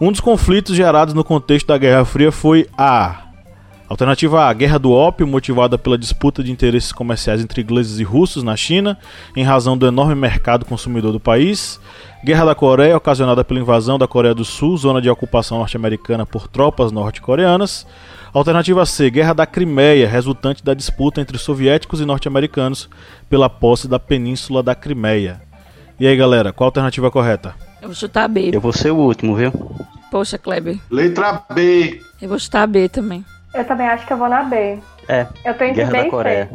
Um 0.00 0.10
dos 0.10 0.20
conflitos 0.20 0.76
gerados 0.76 1.14
no 1.14 1.24
contexto 1.24 1.66
da 1.66 1.78
Guerra 1.78 2.04
Fria 2.04 2.30
foi 2.30 2.66
a 2.76 3.25
Alternativa 3.88 4.44
A, 4.44 4.52
Guerra 4.52 4.78
do 4.78 4.90
Ópio, 4.90 5.26
motivada 5.26 5.78
pela 5.78 5.96
disputa 5.96 6.42
de 6.42 6.50
interesses 6.50 6.90
comerciais 6.90 7.40
entre 7.40 7.62
ingleses 7.62 8.00
e 8.00 8.02
russos 8.02 8.42
na 8.42 8.56
China, 8.56 8.98
em 9.36 9.44
razão 9.44 9.78
do 9.78 9.86
enorme 9.86 10.16
mercado 10.16 10.64
consumidor 10.64 11.12
do 11.12 11.20
país. 11.20 11.80
Guerra 12.24 12.46
da 12.46 12.54
Coreia, 12.54 12.96
ocasionada 12.96 13.44
pela 13.44 13.60
invasão 13.60 13.96
da 13.96 14.08
Coreia 14.08 14.34
do 14.34 14.44
Sul, 14.44 14.76
zona 14.76 15.00
de 15.00 15.08
ocupação 15.08 15.58
norte-americana 15.58 16.26
por 16.26 16.48
tropas 16.48 16.90
norte-coreanas. 16.90 17.86
Alternativa 18.34 18.84
C, 18.84 19.08
Guerra 19.08 19.32
da 19.32 19.46
Crimeia, 19.46 20.08
resultante 20.08 20.64
da 20.64 20.74
disputa 20.74 21.20
entre 21.20 21.38
soviéticos 21.38 22.00
e 22.00 22.04
norte-americanos 22.04 22.88
pela 23.30 23.48
posse 23.48 23.86
da 23.86 24.00
península 24.00 24.64
da 24.64 24.74
Crimeia. 24.74 25.40
E 25.98 26.06
aí, 26.08 26.16
galera, 26.16 26.52
qual 26.52 26.66
a 26.66 26.68
alternativa 26.68 27.10
correta? 27.10 27.54
Eu 27.80 27.88
vou 27.88 27.94
chutar 27.94 28.28
B. 28.28 28.50
Eu 28.52 28.60
vou 28.60 28.72
ser 28.72 28.90
o 28.90 28.96
último, 28.96 29.36
viu? 29.36 29.52
Poxa, 30.10 30.36
Kleber. 30.36 30.78
Letra 30.90 31.44
B. 31.54 32.00
Eu 32.20 32.28
vou 32.28 32.38
chutar 32.38 32.66
B 32.66 32.88
também. 32.88 33.24
Eu 33.56 33.64
também 33.64 33.86
acho 33.88 34.06
que 34.06 34.12
eu 34.12 34.16
vou 34.16 34.28
na 34.28 34.42
B. 34.42 34.78
É. 35.08 35.26
Eu 35.44 35.54
tô 35.54 35.64
entre 35.64 35.84
Guerra 35.84 35.90
B 35.90 36.04
da 36.04 36.10
Coreia. 36.10 36.50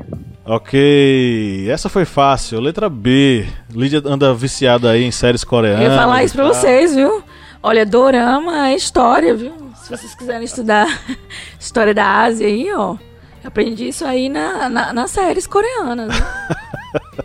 Ok, 0.46 1.70
essa 1.70 1.88
foi 1.90 2.06
fácil. 2.06 2.60
Letra 2.60 2.90
B. 2.90 3.46
Lídia 3.74 4.02
anda 4.06 4.34
viciada 4.34 4.92
aí 4.92 5.04
em 5.04 5.12
séries 5.12 5.44
coreanas. 5.44 5.86
Eu 5.86 5.92
ia 5.92 5.98
falar 5.98 6.24
isso 6.24 6.36
pra 6.36 6.46
vocês, 6.46 6.96
viu? 6.96 7.24
Olha, 7.64 7.86
dorama 7.86 8.70
é 8.70 8.76
história, 8.76 9.36
viu? 9.36 9.54
Se 9.76 9.90
vocês 9.90 10.16
quiserem 10.16 10.44
estudar 10.44 10.88
história 11.60 11.94
da 11.94 12.24
Ásia 12.24 12.48
aí, 12.48 12.72
ó. 12.74 12.96
Eu 13.44 13.48
aprendi 13.48 13.88
isso 13.88 14.06
aí 14.06 14.30
na, 14.30 14.70
na, 14.70 14.94
nas 14.94 15.12
séries 15.12 15.48
coreanas. 15.48 16.10
Né? 16.10 16.26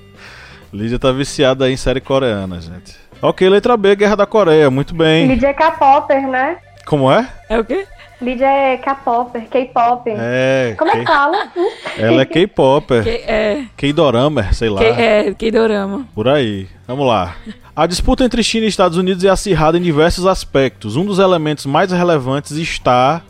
Lídia 0.72 0.98
tá 0.98 1.12
viciada 1.12 1.64
aí 1.64 1.72
em 1.72 1.76
série 1.76 2.00
coreana, 2.00 2.60
gente. 2.60 2.96
Ok, 3.20 3.48
letra 3.48 3.76
B, 3.76 3.96
Guerra 3.96 4.16
da 4.16 4.26
Coreia, 4.26 4.70
muito 4.70 4.94
bem. 4.94 5.26
Lídia 5.26 5.48
é 5.48 5.54
K-Popper, 5.54 6.28
né? 6.28 6.58
Como 6.84 7.10
é? 7.10 7.26
É 7.48 7.58
o 7.58 7.64
quê? 7.64 7.86
Lídia 8.20 8.46
é 8.46 8.76
K-Popper, 8.78 9.46
K-Pop. 9.48 10.10
É. 10.10 10.74
Como 10.78 10.90
é 10.90 11.00
que 11.00 11.06
fala? 11.06 11.48
Ela 11.98 12.22
é 12.22 12.24
K-Popper. 12.24 13.06
É. 13.06 13.64
K-Dorama, 13.76 14.52
sei 14.54 14.70
lá. 14.70 14.82
É, 14.82 15.34
K-Dorama. 15.34 16.06
Por 16.14 16.26
aí. 16.26 16.66
Vamos 16.86 17.06
lá. 17.06 17.36
A 17.74 17.86
disputa 17.86 18.24
entre 18.24 18.42
China 18.42 18.64
e 18.64 18.68
Estados 18.68 18.96
Unidos 18.96 19.22
é 19.22 19.28
acirrada 19.28 19.76
em 19.76 19.82
diversos 19.82 20.24
aspectos. 20.26 20.96
Um 20.96 21.04
dos 21.04 21.18
elementos 21.18 21.66
mais 21.66 21.92
relevantes 21.92 22.52
está 22.52 23.20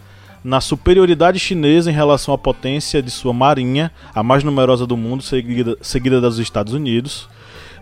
na 0.44 0.60
superioridade 0.60 1.40
chinesa 1.40 1.90
em 1.90 1.94
relação 1.94 2.32
à 2.32 2.38
potência 2.38 3.02
de 3.02 3.10
sua 3.10 3.32
marinha, 3.32 3.90
a 4.14 4.22
mais 4.22 4.44
numerosa 4.44 4.86
do 4.86 4.96
mundo, 4.96 5.20
seguida, 5.20 5.76
seguida 5.80 6.20
dos 6.20 6.38
Estados 6.38 6.72
Unidos. 6.72 7.28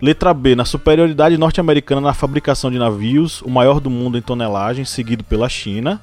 Letra 0.01 0.33
B, 0.33 0.55
na 0.55 0.65
superioridade 0.65 1.37
norte-americana 1.37 2.01
na 2.01 2.15
fabricação 2.15 2.71
de 2.71 2.79
navios, 2.79 3.43
o 3.43 3.51
maior 3.51 3.81
do 3.81 3.91
mundo 3.91 4.17
em 4.17 4.23
tonelagem, 4.23 4.87
seguido 4.87 5.23
pela 5.23 5.51
China. 5.51 6.01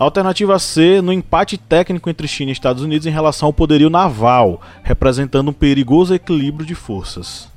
Alternativa 0.00 0.58
C, 0.58 1.02
no 1.02 1.12
empate 1.12 1.58
técnico 1.58 2.08
entre 2.08 2.26
China 2.26 2.50
e 2.50 2.54
Estados 2.54 2.82
Unidos 2.82 3.06
em 3.06 3.10
relação 3.10 3.48
ao 3.48 3.52
poderio 3.52 3.90
naval, 3.90 4.58
representando 4.82 5.50
um 5.50 5.52
perigoso 5.52 6.14
equilíbrio 6.14 6.64
de 6.64 6.74
forças. 6.74 7.50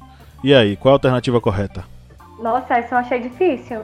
E 0.44 0.54
aí, 0.54 0.76
qual 0.76 0.92
é 0.92 0.94
a 0.94 0.96
alternativa 0.96 1.40
correta? 1.40 1.86
Nossa, 2.42 2.74
essa 2.74 2.96
eu 2.96 3.00
achei 3.00 3.22
difícil. 3.22 3.84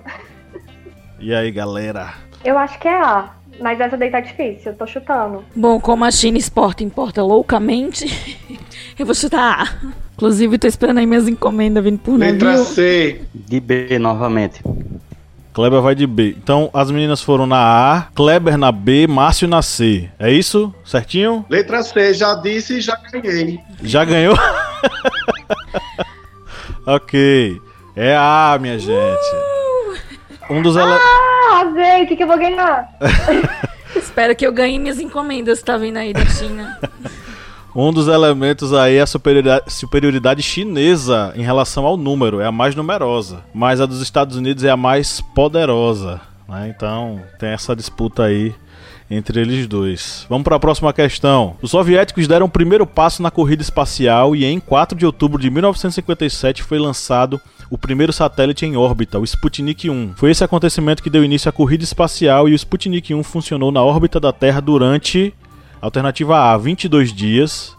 E 1.21 1.33
aí, 1.33 1.49
galera? 1.51 2.15
Eu 2.43 2.57
acho 2.57 2.77
que 2.79 2.89
é 2.89 3.01
A, 3.01 3.29
mas 3.61 3.79
essa 3.79 3.95
daí 3.95 4.11
tá 4.11 4.19
difícil, 4.19 4.73
eu 4.73 4.77
tô 4.77 4.85
chutando. 4.85 5.41
Bom, 5.55 5.79
como 5.79 6.03
a 6.03 6.11
China 6.11 6.37
exporta 6.37 6.83
e 6.83 6.85
importa 6.85 7.23
loucamente, 7.23 8.07
eu 8.99 9.05
vou 9.05 9.15
chutar 9.15 9.61
A. 9.61 9.89
Inclusive, 10.15 10.57
tô 10.57 10.67
esperando 10.67 10.97
aí 10.97 11.05
minhas 11.05 11.29
encomendas 11.29 11.81
vindo 11.81 11.99
por 11.99 12.19
Letra 12.19 12.51
navio. 12.51 12.65
C. 12.65 13.21
De 13.33 13.57
B 13.61 13.97
novamente. 13.97 14.61
Kleber 15.59 15.81
vai 15.81 15.93
de 15.93 16.07
B. 16.07 16.37
Então, 16.41 16.69
as 16.73 16.89
meninas 16.89 17.21
foram 17.21 17.45
na 17.45 17.57
A, 17.57 18.03
Kleber 18.15 18.57
na 18.57 18.71
B, 18.71 19.07
Márcio 19.07 19.45
na 19.45 19.61
C. 19.61 20.09
É 20.17 20.31
isso? 20.31 20.73
Certinho? 20.85 21.45
Letra 21.49 21.83
C, 21.83 22.13
já 22.13 22.33
disse 22.35 22.77
e 22.77 22.81
já 22.81 22.95
ganhei. 23.11 23.59
Já 23.83 24.05
ganhou? 24.05 24.37
ok. 26.87 27.61
É 27.93 28.15
A, 28.15 28.57
minha 28.57 28.79
gente. 28.79 29.35
Um 30.49 30.61
dos 30.61 30.77
ele... 30.77 30.85
Ah, 30.85 31.55
arrasei, 31.55 32.03
o 32.03 32.07
que, 32.07 32.15
que 32.15 32.23
eu 32.23 32.27
vou 32.27 32.37
ganhar? 32.37 32.87
Espero 33.93 34.33
que 34.37 34.47
eu 34.47 34.53
ganhe 34.53 34.79
minhas 34.79 35.01
encomendas, 35.01 35.61
tá 35.61 35.75
vindo 35.75 35.97
aí 35.97 36.13
da 36.13 36.25
China. 36.25 36.79
Um 37.75 37.93
dos 37.93 38.07
elementos 38.07 38.73
aí 38.73 38.95
é 38.95 39.01
a 39.01 39.05
superioridade, 39.05 39.71
superioridade 39.71 40.41
chinesa 40.41 41.33
em 41.35 41.43
relação 41.43 41.85
ao 41.85 41.95
número, 41.95 42.39
é 42.39 42.45
a 42.45 42.51
mais 42.51 42.75
numerosa. 42.75 43.43
Mas 43.53 43.79
a 43.79 43.85
dos 43.85 44.01
Estados 44.01 44.35
Unidos 44.35 44.63
é 44.63 44.69
a 44.69 44.77
mais 44.77 45.21
poderosa. 45.21 46.19
Né? 46.47 46.73
Então 46.75 47.21
tem 47.37 47.49
essa 47.49 47.75
disputa 47.75 48.23
aí 48.23 48.53
entre 49.09 49.41
eles 49.41 49.67
dois. 49.67 50.25
Vamos 50.29 50.43
para 50.43 50.55
a 50.55 50.59
próxima 50.59 50.93
questão. 50.93 51.55
Os 51.61 51.71
soviéticos 51.71 52.27
deram 52.27 52.45
o 52.45 52.49
primeiro 52.49 52.85
passo 52.85 53.21
na 53.21 53.31
corrida 53.31 53.61
espacial 53.61 54.35
e 54.35 54.45
em 54.45 54.59
4 54.59 54.97
de 54.97 55.05
outubro 55.05 55.41
de 55.41 55.49
1957 55.49 56.63
foi 56.63 56.77
lançado 56.77 57.39
o 57.71 57.77
primeiro 57.77 58.11
satélite 58.11 58.65
em 58.65 58.75
órbita, 58.75 59.19
o 59.19 59.23
Sputnik 59.23 59.89
1. 59.89 60.13
Foi 60.15 60.31
esse 60.31 60.43
acontecimento 60.43 61.03
que 61.03 61.09
deu 61.09 61.23
início 61.23 61.49
à 61.49 61.51
corrida 61.51 61.83
espacial 61.83 62.49
e 62.49 62.53
o 62.53 62.55
Sputnik 62.55 63.13
1 63.13 63.23
funcionou 63.23 63.71
na 63.71 63.83
órbita 63.83 64.19
da 64.19 64.33
Terra 64.33 64.59
durante 64.59 65.33
Alternativa 65.81 66.37
A, 66.53 66.57
22 66.57 67.11
dias. 67.13 67.77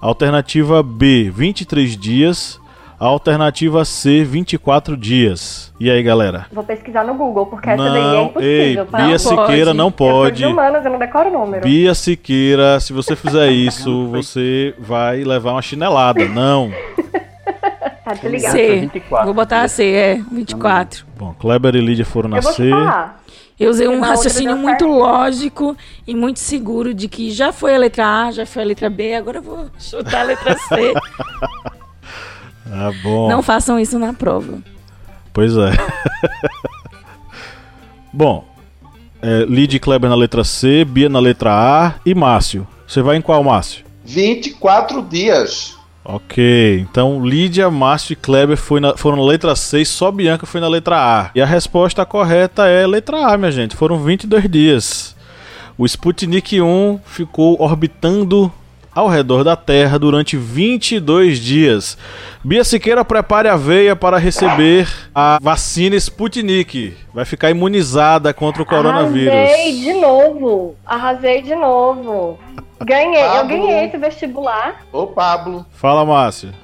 Alternativa 0.00 0.82
B, 0.82 1.30
23 1.34 1.96
dias. 1.96 2.60
Alternativa 2.98 3.84
C, 3.84 4.24
24 4.24 4.96
dias. 4.96 5.72
E 5.78 5.90
aí, 5.90 6.02
galera? 6.02 6.46
Vou 6.50 6.64
pesquisar 6.64 7.04
no 7.04 7.12
Google, 7.14 7.44
porque 7.46 7.68
essa 7.68 7.82
daí 7.82 7.98
é 8.00 8.02
Não, 8.02 8.24
impossível. 8.26 8.50
ei, 8.50 8.76
tá? 8.76 8.96
Bia 8.98 9.08
Não 9.08 9.18
Siqueira 9.18 9.66
pode. 9.66 9.76
não 9.76 9.84
Eu 9.86 9.90
sou 9.90 9.92
pode. 9.92 10.36
de 10.38 10.46
humanas, 10.46 10.84
eu 10.84 10.90
não 10.92 10.98
decoro 10.98 11.28
o 11.28 11.32
número. 11.32 11.62
Bia 11.62 11.94
Siqueira, 11.94 12.80
se 12.80 12.94
você 12.94 13.14
fizer 13.14 13.48
isso, 13.52 14.06
você 14.08 14.74
vai 14.78 15.22
levar 15.24 15.52
uma 15.52 15.62
chinelada. 15.62 16.26
Não. 16.28 16.72
Tá 18.06 18.12
desligado. 18.14 18.52
C. 18.56 18.76
24. 18.82 19.24
Vou 19.24 19.34
botar 19.34 19.62
a 19.62 19.68
C, 19.68 19.84
é, 19.84 20.20
24. 20.30 21.04
Bom, 21.18 21.34
Kleber 21.36 21.74
e 21.74 21.80
Lídia 21.80 22.04
foram 22.04 22.28
na 22.28 22.36
Eu 22.38 22.42
vou 22.42 22.52
C. 22.52 22.70
chutar. 22.70 23.20
Eu 23.58 23.70
usei 23.70 23.88
um 23.88 24.00
raciocínio 24.00 24.56
muito 24.56 24.84
certo. 24.84 24.86
lógico 24.86 25.76
e 26.06 26.14
muito 26.14 26.38
seguro 26.38 26.92
de 26.92 27.08
que 27.08 27.30
já 27.30 27.52
foi 27.52 27.74
a 27.74 27.78
letra 27.78 28.26
A, 28.26 28.30
já 28.30 28.44
foi 28.44 28.62
a 28.62 28.66
letra 28.66 28.90
B, 28.90 29.14
agora 29.14 29.38
eu 29.38 29.42
vou 29.42 29.70
chutar 29.78 30.20
a 30.20 30.24
letra 30.24 30.56
C. 30.58 30.94
Ah, 32.68 32.90
bom. 33.00 33.28
Não 33.28 33.44
façam 33.44 33.78
isso 33.78 33.96
na 33.96 34.12
prova. 34.12 34.58
Pois 35.32 35.56
é. 35.56 35.70
Bom, 38.12 38.44
é, 39.22 39.44
e 39.48 39.78
Kleber 39.78 40.08
na 40.08 40.16
letra 40.16 40.42
C, 40.42 40.84
Bia 40.84 41.08
na 41.08 41.20
letra 41.20 41.52
A 41.52 41.94
e 42.04 42.14
Márcio. 42.14 42.66
Você 42.86 43.02
vai 43.02 43.16
em 43.16 43.20
qual, 43.20 43.44
Márcio? 43.44 43.84
24 44.04 45.02
dias. 45.02 45.75
Ok, 46.08 46.86
então 46.88 47.26
Lídia, 47.26 47.68
Márcio 47.68 48.12
e 48.12 48.16
Kleber 48.16 48.56
na- 48.80 48.96
foram 48.96 49.16
na 49.16 49.24
letra 49.24 49.56
C 49.56 49.84
só 49.84 50.12
Bianca 50.12 50.46
foi 50.46 50.60
na 50.60 50.68
letra 50.68 50.96
A. 50.96 51.30
E 51.34 51.42
a 51.42 51.46
resposta 51.46 52.06
correta 52.06 52.68
é 52.68 52.86
letra 52.86 53.26
A, 53.32 53.36
minha 53.36 53.50
gente. 53.50 53.74
Foram 53.74 53.98
22 53.98 54.48
dias. 54.48 55.16
O 55.76 55.84
Sputnik 55.84 56.60
1 56.62 57.00
ficou 57.04 57.60
orbitando 57.60 58.52
ao 58.96 59.08
redor 59.08 59.44
da 59.44 59.54
Terra 59.54 59.98
durante 59.98 60.38
22 60.38 61.38
dias. 61.38 61.98
Bia 62.42 62.64
Siqueira, 62.64 63.04
prepare 63.04 63.46
a 63.46 63.54
veia 63.54 63.94
para 63.94 64.16
receber 64.16 64.88
a 65.14 65.38
vacina 65.40 65.94
Sputnik. 65.96 66.96
Vai 67.12 67.26
ficar 67.26 67.50
imunizada 67.50 68.32
contra 68.32 68.62
o 68.62 68.66
coronavírus. 68.66 69.34
Arrasei 69.34 69.80
de 69.80 69.92
novo. 69.92 70.76
Arrasei 70.86 71.42
de 71.42 71.54
novo. 71.54 72.38
Ganhei, 72.82 73.22
eu 73.22 73.28
Pablo. 73.32 73.48
ganhei 73.48 73.84
esse 73.84 73.98
vestibular. 73.98 74.80
Ô, 74.90 75.06
Pablo, 75.08 75.66
Fala, 75.72 76.02
Márcio. 76.06 76.54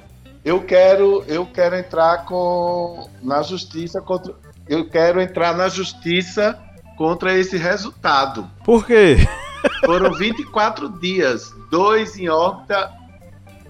eu 0.43 0.59
quero, 0.61 1.23
eu 1.27 1.45
quero 1.45 1.75
entrar 1.75 2.25
com 2.25 3.07
na 3.21 3.43
justiça 3.43 4.01
contra 4.01 4.33
eu 4.67 4.89
quero 4.89 5.21
entrar 5.21 5.53
na 5.55 5.67
justiça 5.67 6.57
contra 6.97 7.37
esse 7.37 7.57
resultado. 7.57 8.49
Por 8.63 8.87
quê? 8.87 9.17
Foram 9.85 10.13
24 10.13 10.89
dias, 10.99 11.53
dois 11.69 12.17
em 12.17 12.29
órbita, 12.29 12.91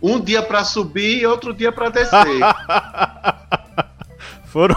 um 0.01 0.19
dia 0.19 0.41
para 0.41 0.63
subir 0.63 1.21
e 1.21 1.25
outro 1.25 1.53
dia 1.53 1.71
para 1.71 1.89
descer. 1.89 2.39
Foram, 4.45 4.75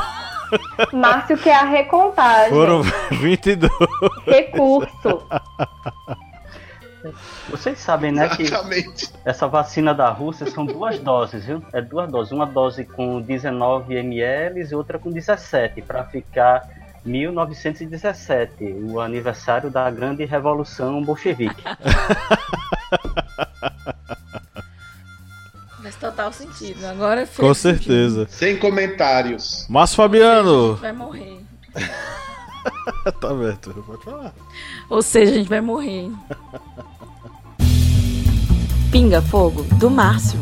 Márcio 0.93 1.37
quer 1.37 1.57
a 1.57 1.65
recontagem. 1.65 2.51
foram 2.51 2.83
22. 3.11 3.71
Recurso. 4.25 5.23
Vocês 7.49 7.79
sabem, 7.79 8.11
né, 8.11 8.29
que 8.31 8.43
Exatamente. 8.43 9.13
essa 9.25 9.47
vacina 9.47 9.95
da 9.95 10.09
Rússia 10.09 10.51
são 10.51 10.65
duas 10.65 10.99
doses, 10.99 11.45
viu? 11.45 11.63
É 11.73 11.81
duas 11.81 12.11
doses. 12.11 12.33
Uma 12.33 12.47
dose 12.47 12.85
com 12.85 13.21
19 13.21 13.95
ml 13.95 14.61
e 14.61 14.75
outra 14.75 14.99
com 14.99 15.11
17, 15.13 15.83
para 15.83 16.05
ficar 16.05 16.69
1917, 17.07 18.65
o 18.89 19.01
aniversário 19.01 19.71
da 19.71 19.91
grande 19.91 20.25
revolução 20.25 21.03
bolchevique. 21.03 21.63
Faz 25.83 25.95
total 25.97 26.33
sentido. 26.33 26.85
Agora 26.85 27.27
Com 27.27 27.55
sentido. 27.55 27.55
certeza. 27.55 28.27
Sem 28.29 28.59
comentários. 28.59 29.67
A 29.73 29.87
Fabiano. 29.87 30.73
gente 30.73 30.81
vai 30.81 30.93
morrer. 30.93 31.41
tá 33.21 33.31
aberto, 33.31 33.85
pode 33.87 34.03
falar. 34.03 34.35
Ou 34.91 35.01
seja, 35.01 35.31
a 35.33 35.35
gente 35.37 35.49
vai 35.49 35.61
morrer. 35.61 36.11
Pinga 38.91 39.23
Fogo, 39.23 39.63
do 39.79 39.89
Márcio. 39.89 40.41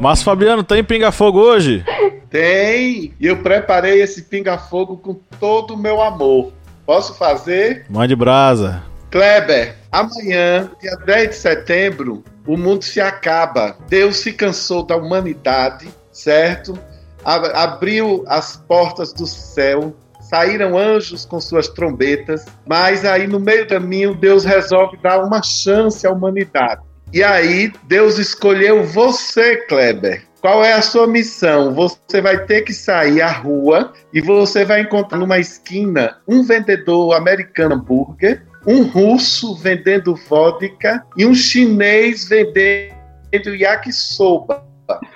Márcio 0.00 0.24
Fabiano, 0.24 0.62
tem 0.62 0.84
pinga-fogo 0.84 1.40
hoje? 1.40 1.84
Tem, 2.30 3.12
e 3.18 3.26
eu 3.26 3.42
preparei 3.42 4.00
esse 4.00 4.22
pinga-fogo 4.22 4.96
com 4.96 5.14
todo 5.40 5.74
o 5.74 5.76
meu 5.76 6.00
amor. 6.00 6.52
Posso 6.86 7.14
fazer? 7.14 7.84
Mande 7.90 8.14
brasa. 8.14 8.82
Kleber, 9.10 9.74
amanhã, 9.90 10.70
dia 10.80 10.96
10 11.04 11.30
de 11.30 11.34
setembro, 11.34 12.22
o 12.46 12.56
mundo 12.56 12.84
se 12.84 13.00
acaba. 13.00 13.76
Deus 13.88 14.18
se 14.18 14.32
cansou 14.32 14.84
da 14.84 14.96
humanidade, 14.96 15.88
certo? 16.12 16.78
Abriu 17.24 18.24
as 18.28 18.56
portas 18.56 19.12
do 19.12 19.26
céu, 19.26 19.96
saíram 20.20 20.78
anjos 20.78 21.24
com 21.24 21.40
suas 21.40 21.66
trombetas, 21.68 22.44
mas 22.66 23.04
aí 23.04 23.26
no 23.26 23.40
meio 23.40 23.64
do 23.64 23.70
caminho 23.70 24.14
Deus 24.14 24.44
resolve 24.44 24.96
dar 24.98 25.24
uma 25.24 25.42
chance 25.42 26.06
à 26.06 26.10
humanidade. 26.12 26.82
E 27.12 27.22
aí 27.22 27.72
Deus 27.84 28.18
escolheu 28.18 28.84
você, 28.84 29.56
Kleber. 29.66 30.22
Qual 30.40 30.64
é 30.64 30.72
a 30.72 30.82
sua 30.82 31.06
missão? 31.06 31.74
Você 31.74 32.20
vai 32.20 32.44
ter 32.44 32.62
que 32.62 32.72
sair 32.72 33.20
à 33.20 33.30
rua 33.30 33.92
e 34.12 34.20
você 34.20 34.64
vai 34.64 34.82
encontrar 34.82 35.18
numa 35.18 35.38
esquina 35.38 36.18
um 36.28 36.44
vendedor 36.44 37.14
americano 37.14 37.74
hambúrguer 37.74 38.42
um 38.66 38.82
russo 38.82 39.54
vendendo 39.56 40.14
vodka 40.14 41.02
e 41.16 41.24
um 41.24 41.34
chinês 41.34 42.28
vendendo 42.28 43.54
yakisoba. 43.54 44.62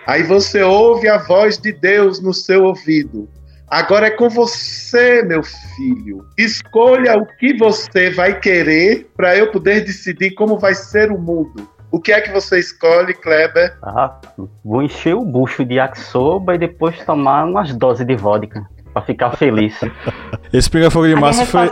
Aí 0.07 0.22
você 0.22 0.62
ouve 0.62 1.09
a 1.09 1.18
voz 1.18 1.59
de 1.59 1.72
Deus 1.72 2.20
no 2.20 2.32
seu 2.32 2.64
ouvido. 2.64 3.28
Agora 3.68 4.09
é 4.09 4.11
com 4.11 4.28
você, 4.28 5.22
meu 5.22 5.43
filho. 5.43 6.26
Escolha 6.38 7.16
o 7.16 7.26
que 7.38 7.57
você 7.57 8.11
vai 8.11 8.38
querer 8.38 9.11
para 9.16 9.36
eu 9.36 9.51
poder 9.51 9.84
decidir 9.84 10.32
como 10.32 10.59
vai 10.59 10.74
ser 10.74 11.11
o 11.11 11.18
mundo. 11.18 11.68
O 11.93 12.01
que 12.01 12.11
é 12.11 12.22
que 12.22 12.32
você 12.32 12.59
escolhe, 12.59 13.12
Kleber? 13.12 13.76
Ah, 13.82 14.18
vou 14.64 14.82
encher 14.82 15.14
o 15.14 15.22
bucho 15.26 15.62
de 15.62 15.74
yakisoba 15.74 16.55
e 16.55 16.59
depois 16.59 16.99
tomar 17.05 17.45
umas 17.45 17.74
doses 17.76 18.07
de 18.07 18.16
vodka. 18.16 18.66
Pra 18.95 19.03
ficar 19.03 19.30
feliz. 19.32 19.78
Esse 20.53 20.70
pinga-fogo 20.70 21.07
de 21.07 21.12
A 21.12 21.16
minha 21.16 21.26
massa 21.28 21.47
foi, 21.47 21.68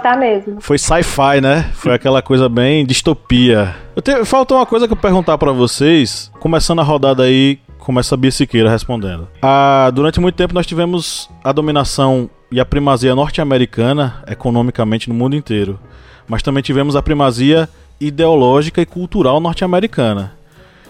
foi 0.60 0.78
sci-fi, 0.78 1.40
né? 1.40 1.70
Foi 1.72 1.94
aquela 1.94 2.20
coisa 2.20 2.48
bem 2.48 2.84
distopia. 2.84 3.74
Eu 3.96 4.02
te, 4.02 4.24
falta 4.26 4.54
uma 4.54 4.66
coisa 4.66 4.86
que 4.86 4.92
eu 4.92 4.96
perguntar 4.96 5.38
pra 5.38 5.52
vocês, 5.52 6.30
começando 6.38 6.80
a 6.80 6.82
rodada 6.82 7.22
aí, 7.22 7.58
começa 7.78 8.14
a 8.14 8.18
Bia 8.18 8.30
Siqueira 8.30 8.70
respondendo. 8.70 9.26
Ah, 9.42 9.90
durante 9.92 10.20
muito 10.20 10.34
tempo 10.34 10.54
nós 10.54 10.66
tivemos 10.66 11.30
a 11.42 11.52
dominação 11.52 12.28
e 12.52 12.60
a 12.60 12.64
primazia 12.64 13.14
norte-americana 13.14 14.22
economicamente 14.26 15.08
no 15.08 15.14
mundo 15.14 15.36
inteiro, 15.36 15.78
mas 16.26 16.42
também 16.42 16.62
tivemos 16.62 16.96
a 16.96 17.02
primazia 17.02 17.68
ideológica 18.00 18.80
e 18.80 18.86
cultural 18.86 19.38
norte-americana. 19.38 20.32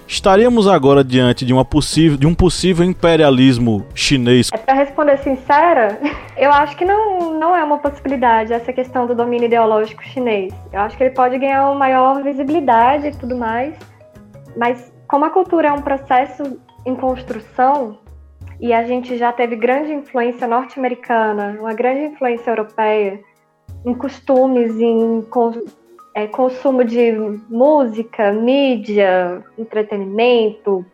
Estaríamos 0.06 0.66
agora 0.66 1.04
diante 1.04 1.44
de, 1.44 1.52
uma 1.52 1.64
possível, 1.64 2.16
de 2.16 2.26
um 2.26 2.34
possível 2.34 2.84
imperialismo 2.84 3.86
chinês 3.94 4.50
É 4.52 4.58
pra 4.58 4.74
responder 4.74 5.18
sincera, 5.18 6.00
eu 6.36 6.52
acho 6.52 6.76
que 6.76 6.84
não, 6.84 7.38
não 7.38 7.56
é 7.56 7.62
uma 7.62 7.78
possibilidade 7.78 8.52
essa 8.52 8.72
questão 8.72 9.06
do 9.06 9.14
domínio 9.14 9.46
ideológico 9.46 10.02
chinês. 10.02 10.52
Eu 10.72 10.80
acho 10.80 10.96
que 10.96 11.04
ele 11.04 11.14
pode 11.14 11.38
ganhar 11.38 11.64
uma 11.66 11.78
maior 11.78 12.22
visibilidade 12.22 13.06
e 13.06 13.12
tudo 13.12 13.36
mais, 13.36 13.74
mas 14.56 14.92
como 15.06 15.24
a 15.24 15.30
cultura 15.30 15.68
é 15.68 15.72
um 15.72 15.82
processo 15.82 16.58
em 16.84 16.96
construção 16.96 17.98
e 18.60 18.72
a 18.72 18.84
gente 18.84 19.16
já 19.16 19.32
teve 19.32 19.56
grande 19.56 19.92
influência 19.92 20.46
norte-americana, 20.46 21.56
uma 21.60 21.72
grande 21.72 22.12
influência 22.12 22.50
europeia 22.50 23.20
em 23.84 23.94
costumes, 23.94 24.78
em 24.78 25.22
é, 26.14 26.26
consumo 26.26 26.84
de 26.84 27.12
música, 27.48 28.32
mídia, 28.32 29.44
entretenimento, 29.58 30.84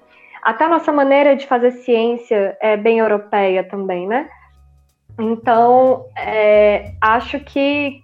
até 0.42 0.64
a 0.64 0.68
nossa 0.68 0.92
maneira 0.92 1.34
de 1.34 1.46
fazer 1.46 1.72
ciência 1.72 2.56
é 2.60 2.76
bem 2.76 2.98
europeia 2.98 3.64
também, 3.64 4.06
né? 4.06 4.28
Então, 5.18 6.06
é, 6.16 6.92
acho 7.00 7.40
que, 7.40 8.02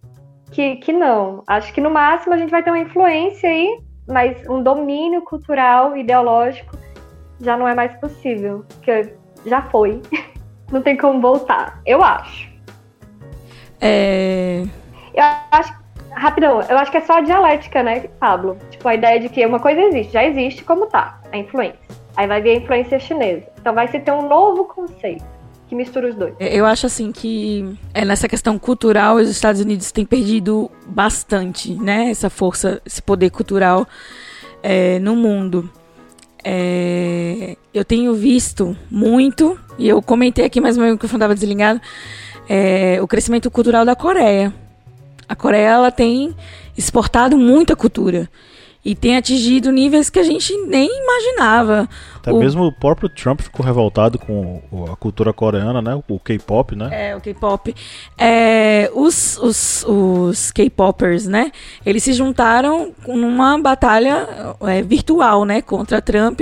que, 0.51 0.77
que 0.77 0.93
não. 0.93 1.45
Acho 1.47 1.73
que 1.73 1.81
no 1.81 1.91
máximo 1.91 2.35
a 2.35 2.39
gente 2.39 2.51
vai 2.51 2.63
ter 2.63 2.71
uma 2.71 2.81
influência 2.81 3.49
aí, 3.49 3.79
mas 4.09 4.45
um 4.49 4.63
domínio 4.63 5.23
cultural, 5.23 5.97
ideológico, 5.97 6.77
já 7.41 7.57
não 7.57 7.69
é 7.69 7.75
mais 7.75 7.95
possível. 8.01 8.65
Porque 8.69 9.15
já 9.47 9.63
foi. 9.63 10.01
Não 10.73 10.81
tem 10.81 10.97
como 10.97 11.21
voltar. 11.21 11.83
Eu 11.85 12.03
acho. 12.03 12.51
É, 13.79 14.65
Eu 15.13 15.23
acho. 15.51 15.82
Rapidão, 16.15 16.61
eu 16.63 16.79
acho 16.79 16.91
que 16.91 16.99
é 16.99 17.01
só 17.01 17.15
a 17.15 17.21
dialética, 17.21 17.83
né, 17.83 18.01
Pablo? 18.21 18.59
Tipo, 18.71 18.89
a 18.89 18.95
ideia 18.95 19.21
de 19.21 19.29
que 19.29 19.45
uma 19.45 19.59
coisa 19.59 19.81
existe, 19.81 20.13
já 20.13 20.25
existe 20.25 20.65
como 20.65 20.87
tá, 20.87 21.21
a 21.33 21.37
influência. 21.37 21.79
Aí 22.17 22.27
vai 22.27 22.43
vir 22.43 22.51
a 22.51 22.55
influência 22.57 22.99
chinesa. 22.99 23.47
Então 23.59 23.75
vai 23.75 23.89
se 23.89 23.99
ter 23.99 24.13
um 24.13 24.29
novo 24.29 24.65
conceito 24.65 25.25
que 25.73 25.75
mistura 25.75 26.11
os 26.11 26.15
dois. 26.15 26.35
eu 26.39 26.67
acho 26.67 26.85
assim 26.85 27.11
que 27.11 27.79
é, 27.95 28.05
nessa 28.05 28.29
questão 28.29 28.59
cultural 28.59 29.17
os 29.17 29.31
Estados 29.31 29.59
Unidos 29.59 29.91
têm 29.91 30.05
perdido 30.05 30.71
bastante, 30.87 31.73
né? 31.73 32.11
Essa 32.11 32.29
força, 32.29 32.83
esse 32.85 33.01
poder 33.01 33.31
cultural 33.31 33.87
é, 34.63 34.99
no 34.99 35.17
mundo. 35.17 35.71
É, 36.45 37.57
eu 37.73 37.87
tenho 37.87 38.13
visto 38.13 38.77
muito, 38.91 39.59
e 39.79 39.89
eu 39.89 40.03
comentei 40.03 40.45
aqui, 40.45 40.61
mas 40.61 40.77
meu 40.77 40.93
microfone 40.93 41.17
estava 41.17 41.35
desligado, 41.35 41.81
é, 42.47 42.99
o 43.01 43.09
crescimento 43.09 43.51
cultural 43.51 43.85
da 43.87 43.97
Coreia. 43.97 44.53
A 45.29 45.35
Coreia 45.35 45.69
ela 45.69 45.91
tem 45.91 46.35
exportado 46.77 47.37
muita 47.39 47.75
cultura 47.77 48.29
e 48.85 48.97
tem 48.97 49.17
atingido 49.17 49.71
níveis 49.71 50.11
que 50.11 50.19
a 50.19 50.25
gente 50.25 50.53
nem 50.67 50.89
imaginava. 51.05 51.89
Até 52.17 52.33
O- 52.33 52.39
mesmo 52.39 52.65
o 52.65 52.73
próprio 52.73 53.09
Trump 53.09 53.41
ficou 53.41 53.65
revoltado 53.65 54.19
com 54.19 54.61
a 54.91 54.97
cultura 54.97 55.33
coreana, 55.33 55.81
né? 55.81 56.03
O 56.09 56.19
K-pop, 56.19 56.75
né? 56.75 56.89
É, 56.91 57.17
o 57.17 57.21
K-pop. 57.21 57.73
É, 58.19 58.91
os 58.93 59.39
os, 59.39 59.85
os 59.87 60.51
K-popers, 60.51 61.27
né? 61.29 61.53
Eles 61.87 62.03
se 62.03 62.13
juntaram 62.13 62.93
numa 63.07 63.57
batalha 63.59 64.27
é, 64.63 64.83
virtual, 64.83 65.45
né? 65.45 65.63
Contra 65.63 66.03
Trump. 66.03 66.41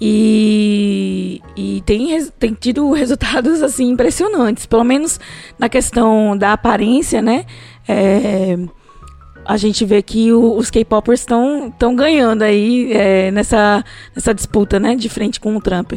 E, 0.00 1.40
e 1.56 1.82
tem, 1.86 2.26
tem 2.38 2.52
tido 2.52 2.90
resultados 2.92 3.62
assim 3.62 3.90
impressionantes, 3.90 4.66
pelo 4.66 4.84
menos 4.84 5.18
na 5.58 5.68
questão 5.68 6.36
da 6.36 6.52
aparência, 6.52 7.22
né? 7.22 7.46
É, 7.86 8.56
a 9.44 9.56
gente 9.58 9.84
vê 9.84 10.00
que 10.02 10.32
o- 10.32 10.56
os 10.56 10.70
K-popers 10.70 11.20
estão 11.20 11.94
ganhando 11.94 12.42
aí 12.42 12.92
é, 12.92 13.30
nessa, 13.30 13.84
nessa 14.14 14.32
disputa, 14.32 14.80
né? 14.80 14.96
De 14.96 15.08
frente 15.08 15.38
com 15.38 15.54
o 15.56 15.60
Trump. 15.60 15.92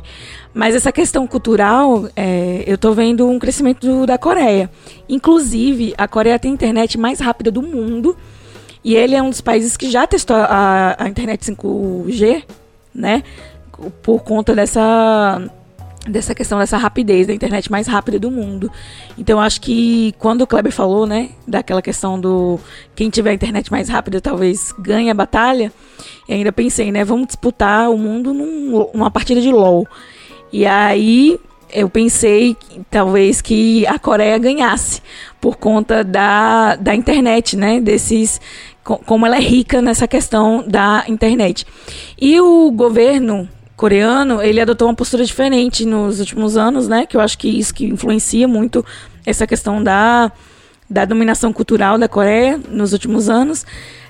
Mas 0.54 0.76
essa 0.76 0.92
questão 0.92 1.26
cultural, 1.26 2.10
é, 2.16 2.64
eu 2.68 2.78
tô 2.78 2.92
vendo 2.94 3.28
um 3.28 3.40
crescimento 3.40 3.88
do- 3.88 4.06
da 4.06 4.18
Coreia. 4.18 4.70
Inclusive, 5.08 5.94
a 5.98 6.08
Coreia 6.08 6.38
tem 6.38 6.52
a 6.52 6.54
internet 6.54 6.98
mais 6.98 7.20
rápida 7.20 7.50
do 7.52 7.62
mundo. 7.62 8.18
E 8.84 8.96
ele 8.96 9.16
é 9.16 9.22
um 9.22 9.30
dos 9.30 9.42
países 9.42 9.76
que 9.76 9.90
já 9.90 10.06
testou 10.08 10.36
a, 10.38 10.96
a 11.00 11.08
internet 11.10 11.44
5G, 11.46 12.44
né? 12.94 13.24
Por 14.02 14.24
conta 14.24 14.56
dessa, 14.56 15.42
dessa 16.08 16.34
questão 16.36 16.60
dessa 16.60 16.78
rapidez 16.78 17.28
da 17.28 17.34
internet 17.34 17.72
mais 17.72 17.88
rápida 17.88 18.20
do 18.20 18.32
mundo. 18.32 18.72
Então, 19.18 19.38
eu 19.38 19.44
acho 19.44 19.60
que 19.62 20.14
quando 20.18 20.42
o 20.42 20.48
Kleber 20.48 20.72
falou, 20.72 21.06
né, 21.06 21.30
daquela 21.48 21.82
questão 21.82 22.20
do 22.20 22.60
quem 22.96 23.10
tiver 23.10 23.32
a 23.32 23.34
internet 23.34 23.72
mais 23.72 23.90
rápida 23.90 24.22
talvez 24.22 24.74
ganhe 24.80 25.10
a 25.10 25.14
batalha, 25.14 25.72
e 26.28 26.34
ainda 26.34 26.52
pensei, 26.52 26.92
né, 26.92 27.04
vamos 27.04 27.28
disputar 27.28 27.90
o 27.90 27.98
mundo 27.98 28.34
num- 28.34 28.90
numa 28.94 29.12
partida 29.12 29.42
de 29.42 29.52
LoL. 29.52 29.88
E 30.52 30.66
aí 30.66 31.38
eu 31.74 31.90
pensei 31.90 32.56
talvez 32.90 33.42
que 33.42 33.86
a 33.88 34.00
Coreia 34.00 34.38
ganhasse 34.38 35.02
por 35.42 35.58
conta 35.58 36.04
da, 36.04 36.76
da 36.78 36.96
internet, 36.96 37.58
né? 37.58 37.82
Desses 37.82 38.40
co- 38.84 39.00
como 39.06 39.26
ela 39.26 39.36
é 39.36 39.42
rica 39.42 39.82
nessa 39.82 40.08
questão 40.08 40.64
da 40.66 41.04
internet. 41.10 41.66
E 42.20 42.40
o 42.40 42.72
governo 42.72 43.50
coreano, 43.78 44.42
ele 44.42 44.60
adotou 44.60 44.88
uma 44.88 44.96
postura 44.96 45.24
diferente 45.24 45.86
nos 45.86 46.20
últimos 46.20 46.58
anos, 46.58 46.88
né? 46.88 47.06
Que 47.06 47.16
eu 47.16 47.22
acho 47.22 47.38
que 47.38 47.48
isso 47.48 47.74
que 47.74 47.86
influencia 47.86 48.48
muito 48.48 48.84
essa 49.24 49.46
questão 49.46 49.84
da, 49.84 50.32
da 50.90 51.06
dominação 51.06 51.54
cultural 51.54 51.98
da 52.00 52.08
Coreia 52.08 52.60
nos 52.70 52.92
últimos 52.92 53.30
anos, 53.30 53.66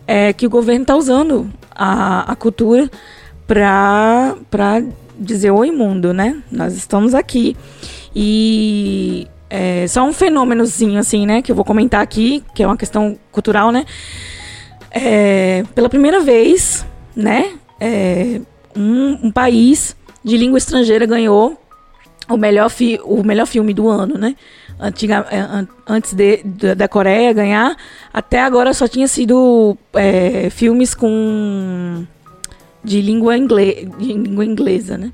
é 0.07 0.31
que 0.31 0.47
o 0.47 0.49
governo 0.49 0.83
está 0.83 0.95
usando 0.95 1.51
a, 1.69 2.31
a 2.31 2.35
cultura 2.35 2.89
para 3.45 4.81
dizer 5.19 5.51
oi 5.51 5.69
mundo, 5.69 6.13
né? 6.13 6.41
Nós 6.49 6.73
estamos 6.73 7.13
aqui. 7.13 7.57
E 8.15 9.27
é 9.49 9.85
só 9.87 10.03
um 10.03 10.13
fenômenozinho 10.13 10.97
assim, 10.97 11.25
né, 11.25 11.41
que 11.41 11.51
eu 11.51 11.55
vou 11.55 11.65
comentar 11.65 12.01
aqui, 12.01 12.41
que 12.55 12.63
é 12.63 12.65
uma 12.65 12.77
questão 12.77 13.17
cultural, 13.33 13.69
né? 13.71 13.85
É, 14.91 15.63
pela 15.75 15.89
primeira 15.89 16.21
vez, 16.21 16.85
né, 17.13 17.51
é, 17.79 18.39
um, 18.77 19.27
um 19.27 19.31
país 19.31 19.95
de 20.23 20.37
língua 20.37 20.57
estrangeira 20.57 21.05
ganhou 21.05 21.59
o 22.29 22.37
melhor, 22.37 22.69
fi 22.69 22.99
o 23.03 23.23
melhor 23.23 23.45
filme 23.45 23.73
do 23.73 23.87
ano, 23.87 24.17
né? 24.17 24.35
Antiga, 24.79 25.25
é, 25.31 25.39
an- 25.39 25.67
antes 25.87 26.13
de, 26.13 26.43
da- 26.75 26.87
Coreia 26.87 27.33
ganhar, 27.33 27.75
até 28.13 28.41
agora 28.41 28.73
só 28.73 28.87
tinha 28.87 29.07
sido 29.07 29.77
é, 29.93 30.49
filmes 30.49 30.93
com 30.93 32.05
de 32.83 33.01
língua, 33.01 33.37
ingle, 33.37 33.89
de 33.97 34.13
língua 34.13 34.45
inglesa, 34.45 34.97
né? 34.97 35.11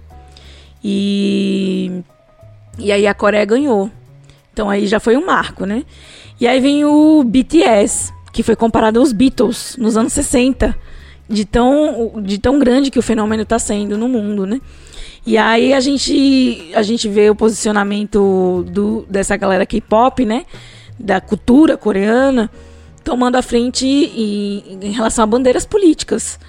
E, 0.83 2.01
e 2.77 2.91
aí 2.91 3.07
a 3.07 3.13
Coreia 3.13 3.45
ganhou. 3.45 3.89
Então 4.51 4.69
aí 4.69 4.85
já 4.85 4.99
foi 4.99 5.15
um 5.15 5.25
marco, 5.25 5.65
né? 5.65 5.83
E 6.39 6.47
aí 6.47 6.59
vem 6.59 6.83
o 6.83 7.23
BTS, 7.23 8.11
que 8.33 8.43
foi 8.43 8.55
comparado 8.55 8.99
aos 8.99 9.11
Beatles 9.13 9.77
nos 9.79 9.95
anos 9.95 10.13
60, 10.13 10.75
de 11.29 11.45
tão, 11.45 12.13
de 12.21 12.37
tão 12.37 12.59
grande 12.59 12.91
que 12.91 12.99
o 12.99 13.01
fenômeno 13.01 13.43
está 13.43 13.57
sendo 13.57 13.97
no 13.97 14.07
mundo, 14.07 14.45
né? 14.45 14.59
E 15.25 15.37
aí 15.37 15.73
a 15.73 15.79
gente, 15.79 16.71
a 16.75 16.81
gente 16.81 17.07
vê 17.07 17.29
o 17.29 17.35
posicionamento 17.35 18.65
do, 18.69 19.05
dessa 19.09 19.37
galera 19.37 19.65
K-pop, 19.65 20.25
né? 20.25 20.45
Da 20.99 21.21
cultura 21.21 21.77
coreana, 21.77 22.51
tomando 23.03 23.37
a 23.37 23.41
frente 23.41 23.85
em, 23.85 24.79
em 24.81 24.91
relação 24.91 25.23
a 25.23 25.27
bandeiras 25.27 25.65
políticas. 25.65 26.39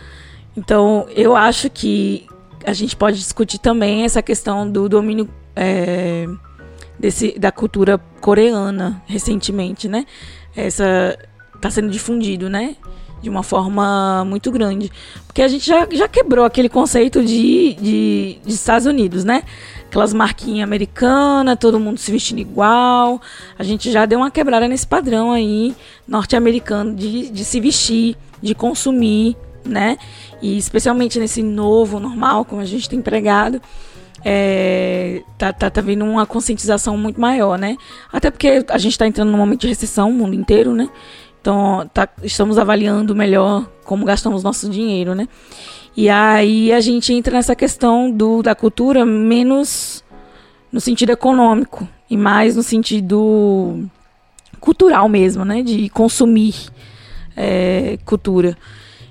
Então, 0.57 1.07
eu 1.15 1.37
acho 1.37 1.71
que 1.71 2.27
a 2.67 2.73
gente 2.73 2.97
pode 2.97 3.19
discutir 3.19 3.59
também 3.59 4.05
essa 4.05 4.23
questão 4.23 4.69
do 4.69 4.89
domínio 4.89 5.29
é, 5.55 6.27
desse, 6.99 7.39
da 7.39 7.53
cultura 7.53 7.99
coreana 8.21 9.03
recentemente, 9.07 9.89
né? 9.89 10.05
Essa 10.57 11.19
está 11.55 11.71
sendo 11.71 11.91
difundido, 11.91 12.49
né? 12.49 12.77
De 13.25 13.31
uma 13.31 13.43
forma 13.43 14.23
muito 14.27 14.53
grande. 14.53 14.93
Porque 15.27 15.41
a 15.41 15.49
gente 15.49 15.67
já, 15.67 15.89
já 15.91 16.07
quebrou 16.07 16.45
aquele 16.45 16.69
conceito 16.69 17.25
de, 17.25 17.73
de, 17.81 18.39
de 18.45 18.53
Estados 18.53 18.87
Unidos, 18.87 19.25
né? 19.25 19.43
Aquelas 19.87 20.13
marquinhas 20.13 20.63
americanas, 20.63 21.57
todo 21.59 21.81
mundo 21.81 21.99
se 21.99 22.13
vestindo 22.13 22.41
igual. 22.41 23.19
A 23.59 23.65
gente 23.65 23.91
já 23.91 24.05
deu 24.05 24.19
uma 24.19 24.31
quebrada 24.31 24.69
nesse 24.69 24.87
padrão 24.87 25.33
aí 25.33 25.75
norte-americano 26.07 26.95
de, 26.95 27.31
de 27.31 27.45
se 27.47 27.61
vestir, 27.61 28.15
de 28.43 28.55
consumir, 28.55 29.37
né? 29.65 29.97
E 30.43 30.59
especialmente 30.59 31.19
nesse 31.19 31.43
novo 31.43 31.99
normal, 31.99 32.45
como 32.45 32.61
a 32.61 32.67
gente 32.67 32.91
tem 32.91 33.01
pregado, 33.01 33.59
é, 34.23 35.23
tá, 35.39 35.53
tá, 35.53 35.71
tá 35.71 35.81
vindo 35.81 36.05
uma 36.05 36.27
conscientização 36.27 36.97
muito 36.97 37.19
maior, 37.19 37.59
né? 37.59 37.77
Até 38.13 38.31
porque 38.31 38.65
a 38.69 38.79
gente 38.79 38.93
está 38.93 39.07
entrando 39.07 39.31
num 39.31 39.39
momento 39.39 39.63
de 39.63 39.69
recessão, 39.69 40.11
o 40.11 40.13
mundo 40.13 40.35
inteiro, 40.35 40.75
né? 40.75 40.91
Então, 41.45 41.87
tá, 41.93 42.09
estamos 42.23 42.57
avaliando 42.57 43.15
melhor 43.15 43.69
como 43.85 44.07
gastamos 44.07 44.43
nosso 44.43 44.67
dinheiro, 44.71 45.15
né? 45.15 45.29
E 45.95 46.09
aí 46.09 46.73
a 46.73 46.81
gente 46.81 47.13
entra 47.13 47.35
nessa 47.35 47.55
questão 47.55 48.11
do, 48.11 48.43
da 48.43 48.55
cultura 48.55 49.05
menos 49.05 50.03
no 50.73 50.81
sentido 50.81 51.11
econômico 51.11 51.87
e 52.09 52.17
mais 52.17 52.57
no 52.57 52.63
sentido 52.63 53.87
cultural 54.59 55.07
mesmo, 55.07 55.45
né? 55.45 55.63
De 55.63 55.91
consumir 55.91 56.55
é, 57.37 57.99
cultura. 58.07 58.57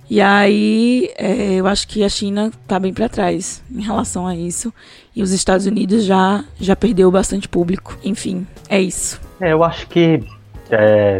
E 0.10 0.20
aí 0.20 1.12
é, 1.16 1.54
eu 1.54 1.68
acho 1.68 1.88
que 1.88 2.04
a 2.04 2.10
China 2.10 2.52
está 2.64 2.80
bem 2.80 2.92
para 2.92 3.08
trás 3.08 3.64
em 3.72 3.84
relação 3.84 4.26
a 4.26 4.36
isso. 4.36 4.74
E 5.16 5.22
os 5.22 5.32
Estados 5.32 5.68
Unidos 5.68 6.04
já, 6.04 6.44
já 6.60 6.76
perdeu 6.76 7.12
bastante 7.12 7.48
público. 7.48 7.96
Enfim, 8.04 8.48
é 8.68 8.82
isso. 8.82 9.22
É, 9.40 9.54
eu 9.54 9.64
acho 9.64 9.88
que 9.88 10.24
é, 10.72 11.20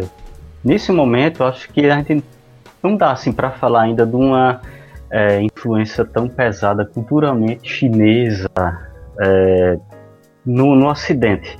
nesse 0.64 0.90
momento, 0.90 1.44
acho 1.44 1.68
que 1.72 1.86
a 1.86 1.96
gente 1.96 2.24
não 2.82 2.96
dá 2.96 3.12
assim 3.12 3.32
para 3.32 3.50
falar 3.50 3.82
ainda 3.82 4.06
de 4.06 4.16
uma 4.16 4.60
é, 5.10 5.40
influência 5.40 6.04
tão 6.04 6.28
pesada 6.28 6.84
culturalmente 6.84 7.68
chinesa 7.68 8.48
é, 9.20 9.78
no, 10.44 10.74
no 10.74 10.88
Ocidente. 10.88 11.56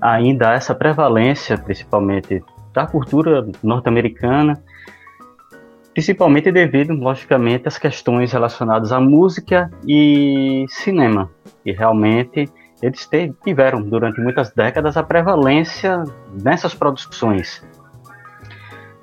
Ainda 0.00 0.50
há 0.50 0.54
essa 0.54 0.74
prevalência, 0.74 1.56
principalmente 1.56 2.42
da 2.72 2.86
cultura 2.86 3.46
norte-americana, 3.62 4.62
principalmente 5.94 6.50
devido, 6.50 6.92
logicamente, 6.92 7.68
às 7.68 7.78
questões 7.78 8.32
relacionadas 8.32 8.92
à 8.92 9.00
música 9.00 9.70
e 9.86 10.66
cinema. 10.68 11.30
E 11.64 11.72
realmente 11.72 12.48
eles 12.82 13.08
tiveram, 13.42 13.80
durante 13.80 14.20
muitas 14.20 14.52
décadas, 14.52 14.96
a 14.96 15.02
prevalência 15.02 16.02
nessas 16.42 16.74
produções. 16.74 17.64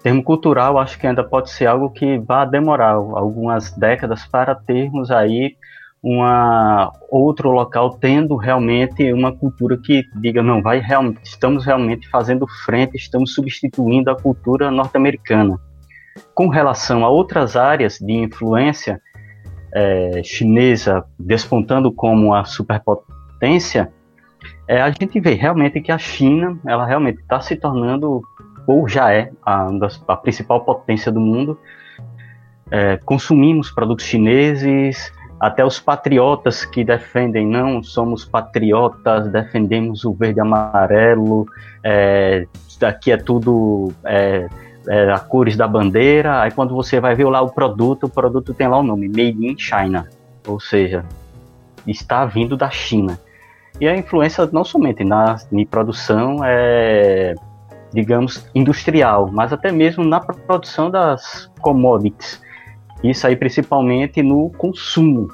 Termo 0.03 0.23
cultural, 0.23 0.79
acho 0.79 0.97
que 0.97 1.05
ainda 1.05 1.23
pode 1.23 1.51
ser 1.51 1.67
algo 1.67 1.89
que 1.91 2.17
vai 2.17 2.49
demorar 2.49 2.93
algumas 2.93 3.71
décadas 3.71 4.25
para 4.25 4.55
termos 4.55 5.11
aí 5.11 5.55
uma 6.03 6.91
outro 7.11 7.51
local 7.51 7.91
tendo 7.99 8.35
realmente 8.35 9.13
uma 9.13 9.31
cultura 9.31 9.77
que 9.77 10.03
diga 10.15 10.41
não 10.41 10.59
vai 10.59 10.79
realmente 10.79 11.19
estamos 11.23 11.63
realmente 11.63 12.09
fazendo 12.09 12.47
frente 12.65 12.95
estamos 12.95 13.35
substituindo 13.35 14.09
a 14.09 14.19
cultura 14.19 14.71
norte-americana. 14.71 15.59
Com 16.33 16.47
relação 16.47 17.05
a 17.05 17.09
outras 17.09 17.55
áreas 17.55 17.99
de 17.99 18.13
influência 18.13 18.99
é, 19.73 20.21
chinesa 20.23 21.05
despontando 21.19 21.91
como 21.93 22.33
a 22.33 22.43
superpotência 22.45 23.93
é, 24.67 24.81
a 24.81 24.89
gente 24.89 25.19
vê 25.19 25.33
realmente 25.35 25.81
que 25.81 25.91
a 25.91 25.97
China 25.99 26.57
ela 26.65 26.85
realmente 26.85 27.21
está 27.21 27.39
se 27.41 27.55
tornando 27.55 28.21
ou 28.67 28.87
já 28.87 29.11
é 29.11 29.31
a, 29.45 29.69
a 30.07 30.17
principal 30.17 30.61
potência 30.61 31.11
do 31.11 31.19
mundo. 31.19 31.57
É, 32.69 32.97
consumimos 32.97 33.69
produtos 33.69 34.05
chineses 34.05 35.11
até 35.41 35.65
os 35.65 35.79
patriotas 35.79 36.63
que 36.63 36.83
defendem, 36.83 37.47
não 37.47 37.81
somos 37.81 38.23
patriotas, 38.23 39.27
defendemos 39.31 40.05
o 40.05 40.13
verde 40.13 40.39
e 40.39 40.41
amarelo, 40.41 41.47
é, 41.83 42.45
daqui 42.79 43.11
é 43.11 43.17
tudo 43.17 43.91
é, 44.05 44.47
é, 44.87 45.11
a 45.11 45.17
cores 45.17 45.57
da 45.57 45.67
bandeira, 45.67 46.41
aí 46.41 46.51
quando 46.51 46.75
você 46.75 46.99
vai 46.99 47.15
ver 47.15 47.25
lá 47.25 47.41
o 47.41 47.49
produto, 47.49 48.05
o 48.05 48.09
produto 48.09 48.53
tem 48.53 48.67
lá 48.67 48.77
o 48.77 48.83
nome, 48.83 49.07
Made 49.07 49.47
in 49.47 49.57
China, 49.57 50.07
ou 50.47 50.59
seja, 50.59 51.03
está 51.87 52.23
vindo 52.23 52.55
da 52.55 52.69
China. 52.69 53.19
E 53.79 53.87
a 53.87 53.97
influência 53.97 54.47
não 54.51 54.63
somente 54.63 55.03
na, 55.03 55.37
na 55.51 55.65
produção, 55.65 56.37
é, 56.43 57.33
digamos, 57.93 58.49
industrial, 58.55 59.29
mas 59.31 59.51
até 59.51 59.71
mesmo 59.71 60.03
na 60.03 60.19
produção 60.19 60.89
das 60.89 61.51
commodities 61.61 62.41
isso 63.03 63.25
aí 63.25 63.35
principalmente 63.35 64.21
no 64.21 64.51
consumo, 64.51 65.27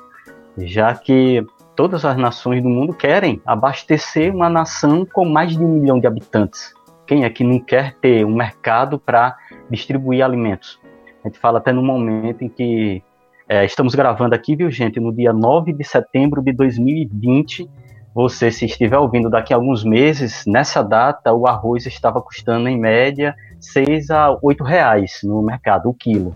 já 0.57 0.95
que 0.95 1.45
todas 1.75 2.05
as 2.05 2.15
nações 2.17 2.63
do 2.63 2.69
mundo 2.69 2.93
querem 2.93 3.41
abastecer 3.45 4.33
uma 4.33 4.49
nação 4.49 5.05
com 5.05 5.25
mais 5.25 5.51
de 5.51 5.59
um 5.59 5.67
milhão 5.67 5.99
de 5.99 6.07
habitantes. 6.07 6.73
Quem 7.05 7.25
é 7.25 7.29
que 7.29 7.43
não 7.43 7.59
quer 7.59 7.95
ter 7.95 8.25
um 8.25 8.33
mercado 8.33 8.97
para 8.97 9.35
distribuir 9.69 10.23
alimentos? 10.23 10.79
A 11.23 11.27
gente 11.27 11.39
fala 11.39 11.57
até 11.57 11.73
no 11.73 11.83
momento 11.83 12.43
em 12.43 12.49
que 12.49 13.03
é, 13.49 13.65
estamos 13.65 13.95
gravando 13.95 14.33
aqui, 14.33 14.55
viu, 14.55 14.71
gente, 14.71 14.99
no 14.99 15.13
dia 15.13 15.33
9 15.33 15.73
de 15.73 15.83
setembro 15.83 16.41
de 16.41 16.53
2020. 16.53 17.69
Você, 18.17 18.49
se 18.49 18.65
estiver 18.65 18.97
ouvindo 18.97 19.29
daqui 19.29 19.53
a 19.53 19.57
alguns 19.57 19.83
meses, 19.83 20.43
nessa 20.47 20.81
data 20.81 21.31
o 21.31 21.45
arroz 21.45 21.85
estava 21.85 22.19
custando 22.19 22.67
em 22.67 22.75
média 22.75 23.35
6 23.59 24.09
a 24.09 24.35
8 24.41 24.63
reais 24.63 25.19
no 25.23 25.39
mercado, 25.43 25.87
o 25.87 25.93
quilo. 25.93 26.35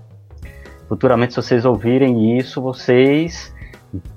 Futuramente, 0.88 1.34
se 1.34 1.41
vocês 1.41 1.65
ouvirem 1.65 2.38
isso, 2.38 2.61
vocês 2.61 3.51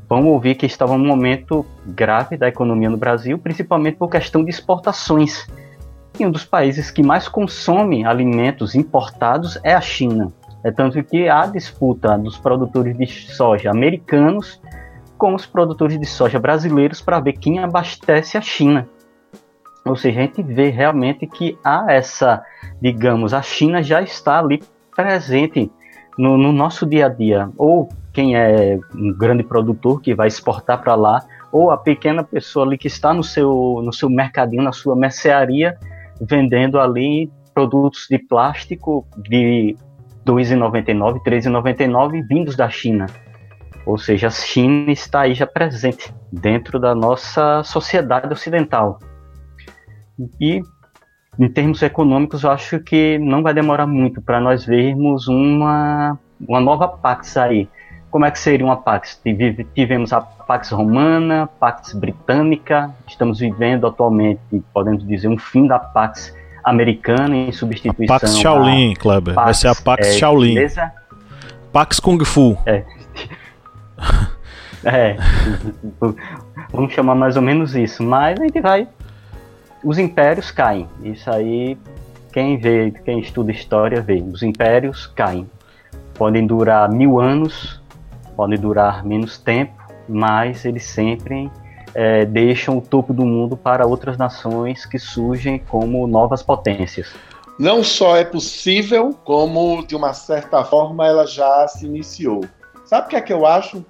vão 0.06 0.26
ouvir 0.26 0.56
que 0.56 0.66
estava 0.66 0.92
um 0.92 1.06
momento 1.06 1.64
grave 1.86 2.36
da 2.36 2.48
economia 2.48 2.90
no 2.90 2.98
Brasil, 2.98 3.38
principalmente 3.38 3.96
por 3.96 4.10
questão 4.10 4.44
de 4.44 4.50
exportações. 4.50 5.48
E 6.20 6.26
um 6.26 6.30
dos 6.30 6.44
países 6.44 6.90
que 6.90 7.02
mais 7.02 7.28
consome 7.28 8.04
alimentos 8.04 8.74
importados 8.74 9.58
é 9.62 9.72
a 9.72 9.80
China. 9.80 10.30
É 10.62 10.70
tanto 10.70 11.02
que 11.02 11.30
há 11.30 11.46
disputa 11.46 12.18
dos 12.18 12.36
produtores 12.36 12.94
de 12.94 13.06
soja 13.06 13.70
americanos 13.70 14.60
com 15.16 15.34
os 15.34 15.46
produtores 15.46 15.98
de 15.98 16.06
soja 16.06 16.38
brasileiros 16.38 17.00
para 17.00 17.20
ver 17.20 17.34
quem 17.34 17.58
abastece 17.58 18.36
a 18.36 18.40
China. 18.40 18.88
Ou 19.84 19.96
seja, 19.96 20.20
a 20.20 20.22
gente 20.22 20.42
vê 20.42 20.70
realmente 20.70 21.26
que 21.26 21.58
há 21.62 21.86
essa, 21.88 22.42
digamos, 22.80 23.34
a 23.34 23.42
China 23.42 23.82
já 23.82 24.00
está 24.00 24.38
ali 24.38 24.62
presente 24.94 25.70
no, 26.16 26.38
no 26.38 26.52
nosso 26.52 26.86
dia 26.86 27.06
a 27.06 27.08
dia, 27.08 27.50
ou 27.56 27.88
quem 28.12 28.36
é 28.36 28.78
um 28.94 29.12
grande 29.12 29.42
produtor 29.42 30.00
que 30.00 30.14
vai 30.14 30.28
exportar 30.28 30.80
para 30.80 30.94
lá, 30.94 31.22
ou 31.52 31.70
a 31.70 31.76
pequena 31.76 32.24
pessoa 32.24 32.64
ali 32.64 32.78
que 32.78 32.86
está 32.86 33.12
no 33.12 33.22
seu, 33.22 33.80
no 33.84 33.92
seu 33.92 34.08
mercadinho, 34.08 34.62
na 34.62 34.72
sua 34.72 34.96
mercearia, 34.96 35.76
vendendo 36.20 36.80
ali 36.80 37.30
produtos 37.52 38.06
de 38.08 38.18
plástico 38.18 39.06
de 39.16 39.76
R$ 40.26 40.32
2,99, 40.32 41.20
R$ 41.24 41.30
3,99 41.30 42.26
vindos 42.26 42.56
da 42.56 42.70
China. 42.70 43.06
Ou 43.86 43.98
seja, 43.98 44.28
a 44.28 44.30
China 44.30 44.90
está 44.90 45.22
aí 45.22 45.34
já 45.34 45.46
presente 45.46 46.12
dentro 46.32 46.78
da 46.78 46.94
nossa 46.94 47.62
sociedade 47.64 48.32
ocidental. 48.32 48.98
E 50.40 50.62
em 51.38 51.48
termos 51.48 51.82
econômicos, 51.82 52.44
eu 52.44 52.50
acho 52.50 52.78
que 52.80 53.18
não 53.18 53.42
vai 53.42 53.52
demorar 53.52 53.86
muito 53.86 54.22
para 54.22 54.40
nós 54.40 54.64
vermos 54.64 55.28
uma, 55.28 56.18
uma 56.40 56.60
nova 56.60 56.88
Pax 56.88 57.36
aí. 57.36 57.68
Como 58.10 58.24
é 58.24 58.30
que 58.30 58.38
seria 58.38 58.64
uma 58.64 58.76
Pax? 58.76 59.20
Tivemos 59.74 60.12
a 60.12 60.20
Pax 60.20 60.70
Romana, 60.70 61.48
Pax 61.58 61.92
Britânica, 61.92 62.94
estamos 63.08 63.40
vivendo 63.40 63.86
atualmente, 63.86 64.40
podemos 64.72 65.06
dizer, 65.06 65.26
um 65.26 65.36
fim 65.36 65.66
da 65.66 65.78
Pax 65.80 66.32
Americana 66.62 67.34
em 67.34 67.52
substituição. 67.52 68.14
A 68.14 68.20
Pax 68.20 68.38
Shaolin, 68.38 68.94
Kleber. 68.94 69.34
Pax, 69.34 69.44
vai 69.44 69.54
ser 69.54 69.68
a 69.68 69.74
Pax 69.74 70.06
é, 70.06 70.12
Shaolin. 70.12 70.54
Chinesa. 70.54 70.92
Pax 71.72 71.98
Kung 71.98 72.24
Fu. 72.24 72.56
É. 72.64 72.84
é. 74.84 75.16
Vamos 76.72 76.92
chamar 76.92 77.14
mais 77.14 77.36
ou 77.36 77.42
menos 77.42 77.74
isso. 77.74 78.02
Mas 78.02 78.38
a 78.40 78.44
gente 78.44 78.60
vai 78.60 78.88
os 79.84 79.98
impérios 79.98 80.50
caem. 80.50 80.88
Isso 81.02 81.30
aí, 81.30 81.76
quem 82.32 82.56
vê, 82.56 82.90
quem 83.04 83.20
estuda 83.20 83.52
história 83.52 84.00
vê. 84.00 84.22
Os 84.22 84.42
impérios 84.42 85.06
caem. 85.06 85.48
Podem 86.14 86.46
durar 86.46 86.90
mil 86.90 87.20
anos, 87.20 87.80
podem 88.34 88.58
durar 88.58 89.04
menos 89.04 89.36
tempo, 89.36 89.74
mas 90.08 90.64
eles 90.64 90.84
sempre 90.84 91.50
é, 91.94 92.24
deixam 92.24 92.78
o 92.78 92.80
topo 92.80 93.12
do 93.12 93.24
mundo 93.24 93.56
para 93.56 93.86
outras 93.86 94.16
nações 94.16 94.86
que 94.86 94.98
surgem 94.98 95.58
como 95.58 96.06
novas 96.06 96.42
potências. 96.42 97.12
Não 97.58 97.84
só 97.84 98.16
é 98.16 98.24
possível, 98.24 99.16
como 99.24 99.86
de 99.86 99.94
uma 99.94 100.12
certa 100.12 100.64
forma 100.64 101.06
ela 101.06 101.26
já 101.26 101.68
se 101.68 101.86
iniciou. 101.86 102.44
Sabe 102.84 103.06
o 103.06 103.10
que 103.10 103.16
é 103.16 103.20
que 103.20 103.32
eu 103.32 103.46
acho? 103.46 103.84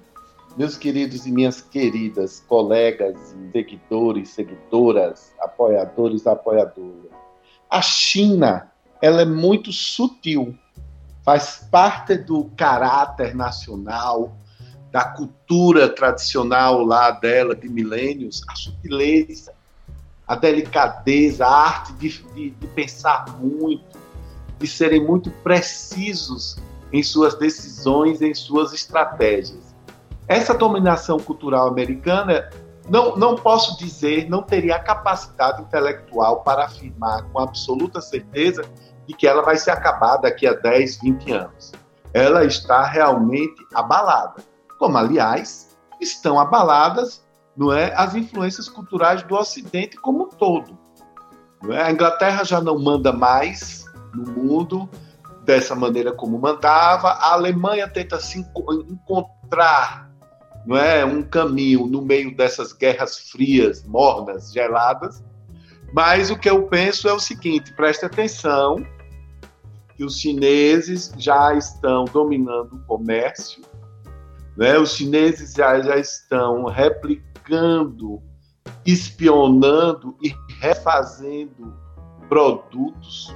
Meus 0.57 0.77
queridos 0.77 1.25
e 1.25 1.31
minhas 1.31 1.61
queridas 1.61 2.43
colegas, 2.47 3.35
seguidores, 3.51 4.29
seguidoras, 4.29 5.33
apoiadores, 5.39 6.25
apoiadoras. 6.25 7.11
A 7.69 7.81
China, 7.81 8.71
ela 9.01 9.21
é 9.21 9.25
muito 9.25 9.71
sutil, 9.73 10.57
faz 11.23 11.67
parte 11.69 12.15
do 12.15 12.45
caráter 12.55 13.35
nacional, 13.35 14.37
da 14.91 15.03
cultura 15.03 15.89
tradicional 15.89 16.81
lá 16.83 17.11
dela 17.11 17.53
de 17.53 17.67
milênios, 17.67 18.41
a 18.47 18.55
sutileza, 18.55 19.53
a 20.25 20.35
delicadeza, 20.35 21.45
a 21.45 21.51
arte 21.51 21.93
de, 21.93 22.09
de, 22.33 22.49
de 22.51 22.67
pensar 22.67 23.25
muito, 23.37 23.99
de 24.57 24.67
serem 24.67 25.05
muito 25.05 25.29
precisos 25.29 26.57
em 26.93 27.03
suas 27.03 27.35
decisões, 27.35 28.21
em 28.21 28.33
suas 28.33 28.71
estratégias. 28.71 29.74
Essa 30.27 30.53
dominação 30.53 31.19
cultural 31.19 31.67
americana 31.67 32.49
não, 32.89 33.15
não 33.15 33.35
posso 33.35 33.77
dizer, 33.77 34.29
não 34.29 34.41
teria 34.41 34.75
a 34.75 34.83
capacidade 34.83 35.61
intelectual 35.61 36.41
para 36.41 36.65
afirmar 36.65 37.23
com 37.31 37.39
absoluta 37.39 38.01
certeza 38.01 38.63
de 39.07 39.13
que 39.13 39.27
ela 39.27 39.41
vai 39.41 39.57
se 39.57 39.69
acabar 39.69 40.17
daqui 40.17 40.47
a 40.47 40.53
10, 40.53 40.99
20 41.01 41.31
anos. 41.31 41.71
Ela 42.13 42.45
está 42.45 42.83
realmente 42.83 43.65
abalada. 43.73 44.43
Como, 44.79 44.97
aliás, 44.97 45.75
estão 45.99 46.39
abaladas 46.39 47.25
não 47.55 47.71
é, 47.71 47.93
as 47.95 48.13
influências 48.15 48.67
culturais 48.67 49.23
do 49.23 49.35
Ocidente 49.35 49.95
como 49.97 50.23
um 50.23 50.29
todo. 50.29 50.77
É? 51.69 51.83
A 51.83 51.91
Inglaterra 51.91 52.43
já 52.43 52.59
não 52.59 52.77
manda 52.77 53.13
mais 53.13 53.85
no 54.13 54.29
mundo 54.31 54.89
dessa 55.43 55.73
maneira 55.73 56.11
como 56.11 56.37
mandava. 56.37 57.09
A 57.09 57.33
Alemanha 57.33 57.87
tenta 57.87 58.19
se 58.19 58.39
encontrar 58.39 60.04
não 60.65 60.75
é, 60.75 61.05
um 61.05 61.21
caminho 61.21 61.85
no 61.85 62.01
meio 62.01 62.35
dessas 62.35 62.73
guerras 62.73 63.29
frias, 63.29 63.83
mornas, 63.83 64.51
geladas. 64.51 65.23
Mas 65.93 66.31
o 66.31 66.37
que 66.37 66.49
eu 66.49 66.63
penso 66.63 67.07
é 67.07 67.13
o 67.13 67.19
seguinte: 67.19 67.71
preste 67.73 68.05
atenção, 68.05 68.85
que 69.95 70.03
os 70.03 70.19
chineses 70.19 71.13
já 71.17 71.53
estão 71.53 72.05
dominando 72.05 72.73
o 72.73 72.79
comércio, 72.85 73.63
né? 74.57 74.77
os 74.77 74.95
chineses 74.95 75.53
já, 75.53 75.79
já 75.81 75.97
estão 75.97 76.65
replicando, 76.65 78.21
espionando 78.85 80.17
e 80.21 80.33
refazendo 80.59 81.73
produtos. 82.27 83.33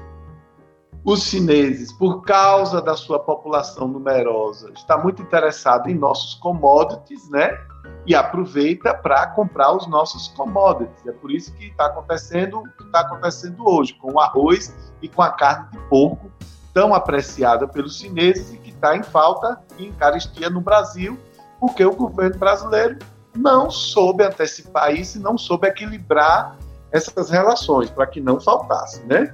Os 1.03 1.23
chineses, 1.23 1.93
por 1.93 2.21
causa 2.23 2.81
da 2.81 2.95
sua 2.95 3.19
população 3.19 3.87
numerosa, 3.87 4.69
está 4.75 4.97
muito 4.97 5.21
interessado 5.21 5.89
em 5.89 5.95
nossos 5.95 6.35
commodities, 6.35 7.29
né? 7.29 7.57
E 8.05 8.13
aproveita 8.13 8.93
para 8.93 9.27
comprar 9.27 9.73
os 9.73 9.87
nossos 9.87 10.27
commodities. 10.29 11.07
É 11.07 11.11
por 11.13 11.31
isso 11.31 11.53
que 11.53 11.67
está 11.67 11.85
acontecendo 11.85 12.59
o 12.59 12.63
que 12.63 12.83
está 12.83 12.99
acontecendo 12.99 13.67
hoje, 13.67 13.93
com 13.93 14.13
o 14.13 14.19
arroz 14.19 14.75
e 15.01 15.07
com 15.07 15.21
a 15.21 15.31
carne 15.31 15.69
de 15.71 15.79
porco, 15.89 16.29
tão 16.73 16.93
apreciada 16.93 17.67
pelos 17.67 17.97
chineses 17.97 18.53
e 18.53 18.57
que 18.57 18.69
está 18.69 18.95
em 18.95 19.03
falta 19.03 19.59
e 19.77 19.85
em 19.85 19.93
caristia 19.93 20.49
no 20.49 20.59
Brasil, 20.59 21.17
porque 21.59 21.83
o 21.83 21.95
governo 21.95 22.37
brasileiro 22.37 22.99
não 23.35 23.71
soube 23.71 24.23
antecipar 24.23 24.93
isso 24.93 25.17
e 25.17 25.21
não 25.21 25.37
soube 25.37 25.67
equilibrar 25.67 26.57
essas 26.91 27.29
relações 27.29 27.89
para 27.89 28.05
que 28.05 28.19
não 28.19 28.39
faltasse, 28.39 29.01
né? 29.05 29.33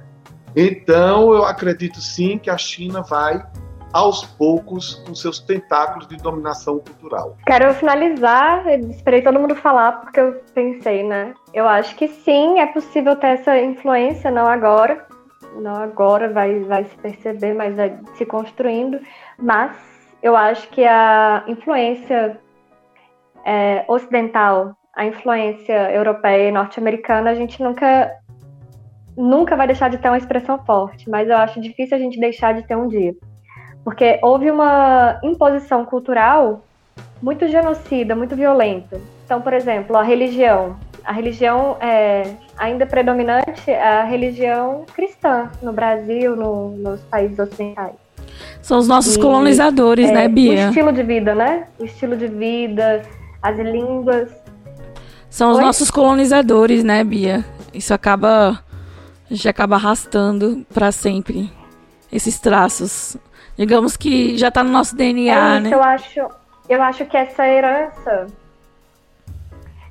Então, 0.56 1.34
eu 1.34 1.44
acredito 1.44 2.00
sim 2.00 2.38
que 2.38 2.48
a 2.48 2.56
China 2.56 3.02
vai 3.02 3.44
aos 3.92 4.24
poucos 4.24 4.94
com 5.06 5.14
seus 5.14 5.38
tentáculos 5.38 6.08
de 6.08 6.16
dominação 6.16 6.78
cultural. 6.78 7.36
Quero 7.46 7.72
finalizar, 7.74 8.66
esperei 8.90 9.22
todo 9.22 9.38
mundo 9.38 9.54
falar 9.54 10.00
porque 10.00 10.18
eu 10.18 10.42
pensei, 10.54 11.02
né? 11.02 11.34
Eu 11.52 11.68
acho 11.68 11.94
que 11.94 12.08
sim, 12.08 12.58
é 12.58 12.66
possível 12.66 13.16
ter 13.16 13.28
essa 13.28 13.58
influência, 13.58 14.30
não 14.30 14.46
agora, 14.46 15.06
não 15.56 15.74
agora 15.76 16.32
vai, 16.32 16.60
vai 16.60 16.84
se 16.84 16.96
perceber, 16.96 17.54
mas 17.54 17.76
vai 17.76 17.98
se 18.14 18.24
construindo, 18.24 18.98
mas 19.38 19.76
eu 20.22 20.34
acho 20.34 20.68
que 20.68 20.84
a 20.84 21.44
influência 21.46 22.38
é, 23.44 23.84
ocidental 23.88 24.74
a 24.96 25.04
influência 25.04 25.92
europeia 25.92 26.48
e 26.48 26.52
norte-americana, 26.52 27.30
a 27.30 27.34
gente 27.34 27.62
nunca 27.62 28.10
nunca 29.16 29.56
vai 29.56 29.66
deixar 29.66 29.88
de 29.88 29.98
ter 29.98 30.08
uma 30.08 30.18
expressão 30.18 30.58
forte, 30.64 31.08
mas 31.08 31.28
eu 31.28 31.36
acho 31.36 31.60
difícil 31.60 31.96
a 31.96 32.00
gente 32.00 32.20
deixar 32.20 32.54
de 32.54 32.62
ter 32.62 32.76
um 32.76 32.88
dia. 32.88 33.14
Porque 33.82 34.18
houve 34.22 34.50
uma 34.50 35.18
imposição 35.22 35.84
cultural 35.84 36.64
muito 37.22 37.48
genocida, 37.48 38.14
muito 38.14 38.34
violenta. 38.36 39.00
Então, 39.24 39.40
por 39.40 39.52
exemplo, 39.52 39.96
a 39.96 40.02
religião. 40.02 40.76
A 41.04 41.12
religião 41.12 41.76
é 41.80 42.34
ainda 42.58 42.84
predominante 42.84 43.70
é 43.70 44.00
a 44.00 44.04
religião 44.04 44.84
cristã 44.92 45.50
no 45.62 45.72
Brasil, 45.72 46.34
no, 46.34 46.70
nos 46.70 47.00
países 47.02 47.38
ocidentais. 47.38 47.94
São 48.60 48.78
os 48.78 48.88
nossos 48.88 49.14
e, 49.14 49.20
colonizadores, 49.20 50.08
é, 50.08 50.12
né, 50.12 50.28
Bia? 50.28 50.66
O 50.66 50.68
estilo 50.68 50.92
de 50.92 51.02
vida, 51.04 51.34
né? 51.34 51.68
O 51.78 51.84
estilo 51.84 52.16
de 52.16 52.26
vida, 52.26 53.02
as 53.40 53.56
línguas. 53.56 54.30
São 55.30 55.52
os 55.52 55.58
Oi? 55.58 55.64
nossos 55.64 55.90
colonizadores, 55.90 56.82
né, 56.82 57.04
Bia? 57.04 57.44
Isso 57.72 57.94
acaba. 57.94 58.58
A 59.28 59.34
gente 59.34 59.48
acaba 59.48 59.74
arrastando 59.76 60.64
para 60.72 60.92
sempre 60.92 61.52
esses 62.12 62.38
traços. 62.38 63.16
Digamos 63.56 63.96
que 63.96 64.36
já 64.38 64.50
tá 64.50 64.62
no 64.62 64.70
nosso 64.70 64.94
DNA, 64.94 65.34
é 65.34 65.54
isso, 65.54 65.62
né? 65.62 65.74
Eu 65.74 65.82
acho, 65.82 66.20
eu 66.68 66.82
acho 66.82 67.04
que 67.06 67.16
essa 67.16 67.46
herança. 67.46 68.26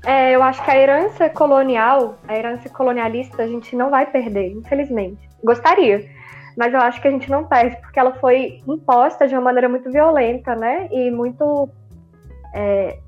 É, 0.05 0.35
eu 0.35 0.41
acho 0.41 0.63
que 0.63 0.71
a 0.71 0.77
herança 0.77 1.29
colonial, 1.29 2.17
a 2.27 2.37
herança 2.37 2.69
colonialista, 2.69 3.43
a 3.43 3.47
gente 3.47 3.75
não 3.75 3.89
vai 3.89 4.05
perder, 4.05 4.51
infelizmente. 4.51 5.27
Gostaria, 5.43 6.07
mas 6.55 6.73
eu 6.73 6.79
acho 6.79 7.01
que 7.01 7.07
a 7.07 7.11
gente 7.11 7.29
não 7.29 7.43
perde, 7.43 7.75
porque 7.77 7.99
ela 7.99 8.13
foi 8.13 8.61
imposta 8.67 9.27
de 9.27 9.33
uma 9.33 9.41
maneira 9.41 9.67
muito 9.67 9.91
violenta, 9.91 10.55
né? 10.55 10.87
E 10.91 11.11
muito 11.11 11.67
é, 12.53 12.99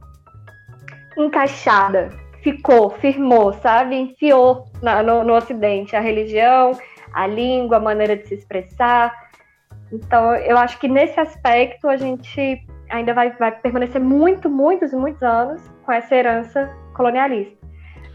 encaixada 1.18 2.10
ficou, 2.52 2.90
firmou, 2.92 3.52
sabe? 3.52 3.96
Enfiou 3.96 4.66
na, 4.82 5.04
no, 5.04 5.24
no 5.24 5.34
Ocidente 5.34 5.98
a 5.98 6.00
religião, 6.00 6.72
a 7.14 7.28
língua, 7.28 7.76
a 7.76 7.82
maneira 7.82 8.16
de 8.16 8.26
se 8.26 8.36
expressar. 8.36 9.14
Então, 9.92 10.34
eu 10.36 10.58
acho 10.58 10.80
que 10.80 10.88
nesse 10.88 11.20
aspecto 11.20 11.90
a 11.90 11.98
gente 11.98 12.66
ainda 12.90 13.14
vai, 13.14 13.32
vai 13.32 13.52
permanecer 13.52 14.00
muito, 14.00 14.50
muitos, 14.50 14.94
muitos 14.94 15.22
anos 15.22 15.62
com 15.86 15.92
essa 15.92 16.16
herança 16.16 16.74
colonialista. 16.94 17.58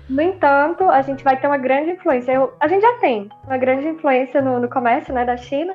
No 0.08 0.22
entanto, 0.22 0.84
a 0.84 1.02
gente 1.02 1.22
vai 1.22 1.38
ter 1.38 1.46
uma 1.46 1.58
grande 1.58 1.90
influência. 1.90 2.32
Eu, 2.32 2.54
a 2.58 2.66
gente 2.68 2.82
já 2.82 2.98
tem 2.98 3.28
uma 3.44 3.58
grande 3.58 3.86
influência 3.86 4.40
no, 4.40 4.58
no 4.58 4.68
comércio 4.68 5.12
né, 5.12 5.26
da 5.26 5.36
China 5.36 5.74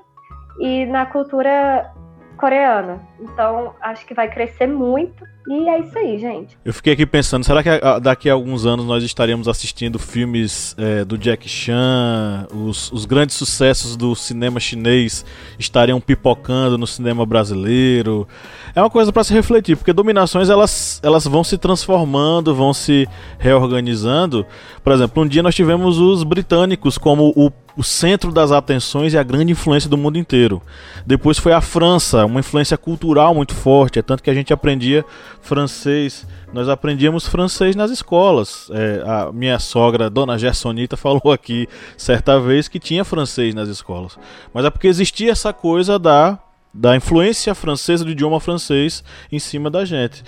e 0.59 0.85
na 0.87 1.05
cultura 1.05 1.91
coreana. 2.37 3.01
Então, 3.19 3.73
acho 3.81 4.05
que 4.05 4.13
vai 4.13 4.29
crescer 4.29 4.67
muito. 4.67 5.25
E 5.49 5.69
é 5.69 5.79
isso 5.79 5.97
aí, 5.97 6.19
gente. 6.19 6.57
Eu 6.63 6.73
fiquei 6.73 6.91
aqui 6.91 7.05
pensando, 7.05 7.43
será 7.45 7.63
que 7.63 7.69
daqui 8.01 8.29
a 8.29 8.33
alguns 8.33 8.65
anos 8.65 8.85
nós 8.85 9.01
estaremos 9.01 9.47
assistindo 9.47 9.97
filmes 9.97 10.75
é, 10.77 11.05
do 11.05 11.17
Jack 11.17 11.47
Chan, 11.47 12.47
os, 12.53 12.91
os, 12.91 13.05
grandes 13.05 13.37
sucessos 13.37 13.95
do 13.95 14.13
cinema 14.13 14.59
chinês 14.59 15.25
estariam 15.57 16.01
pipocando 16.01 16.77
no 16.77 16.85
cinema 16.85 17.25
brasileiro? 17.25 18.27
É 18.75 18.81
uma 18.81 18.89
coisa 18.89 19.11
para 19.13 19.23
se 19.23 19.33
refletir, 19.33 19.77
porque 19.77 19.93
dominações 19.93 20.49
elas, 20.49 20.99
elas 21.01 21.23
vão 21.25 21.45
se 21.45 21.57
transformando, 21.57 22.53
vão 22.53 22.73
se 22.73 23.07
reorganizando. 23.39 24.45
Por 24.83 24.91
exemplo, 24.91 25.23
um 25.23 25.27
dia 25.27 25.41
nós 25.41 25.55
tivemos 25.55 25.97
os 25.97 26.23
britânicos 26.23 26.97
como 26.97 27.31
o 27.37 27.49
o 27.77 27.83
centro 27.83 28.31
das 28.31 28.51
atenções 28.51 29.13
e 29.13 29.17
a 29.17 29.23
grande 29.23 29.51
influência 29.51 29.87
do 29.87 29.97
mundo 29.97 30.17
inteiro. 30.17 30.61
Depois 31.05 31.37
foi 31.37 31.53
a 31.53 31.61
França, 31.61 32.25
uma 32.25 32.39
influência 32.39 32.75
cultural 32.75 33.35
muito 33.35 33.53
forte, 33.53 33.99
é 33.99 34.01
tanto 34.01 34.23
que 34.23 34.31
a 34.31 34.33
gente 34.33 34.51
aprendia 34.51 35.05
francês, 35.41 36.25
nós 36.51 36.67
aprendíamos 36.67 37.27
francês 37.27 37.75
nas 37.75 37.91
escolas. 37.91 38.69
É, 38.71 39.03
a 39.05 39.31
minha 39.31 39.59
sogra, 39.59 40.09
Dona 40.09 40.39
Gersonita, 40.39 40.97
falou 40.97 41.31
aqui 41.31 41.69
certa 41.95 42.39
vez 42.39 42.67
que 42.67 42.79
tinha 42.79 43.05
francês 43.05 43.53
nas 43.53 43.69
escolas. 43.69 44.17
Mas 44.51 44.65
é 44.65 44.71
porque 44.71 44.87
existia 44.87 45.31
essa 45.31 45.53
coisa 45.53 45.99
da 45.99 46.39
da 46.73 46.95
influência 46.95 47.55
francesa 47.55 48.05
do 48.05 48.11
idioma 48.11 48.39
francês 48.39 49.03
em 49.31 49.39
cima 49.39 49.67
da 49.67 49.83
gente. 49.83 50.23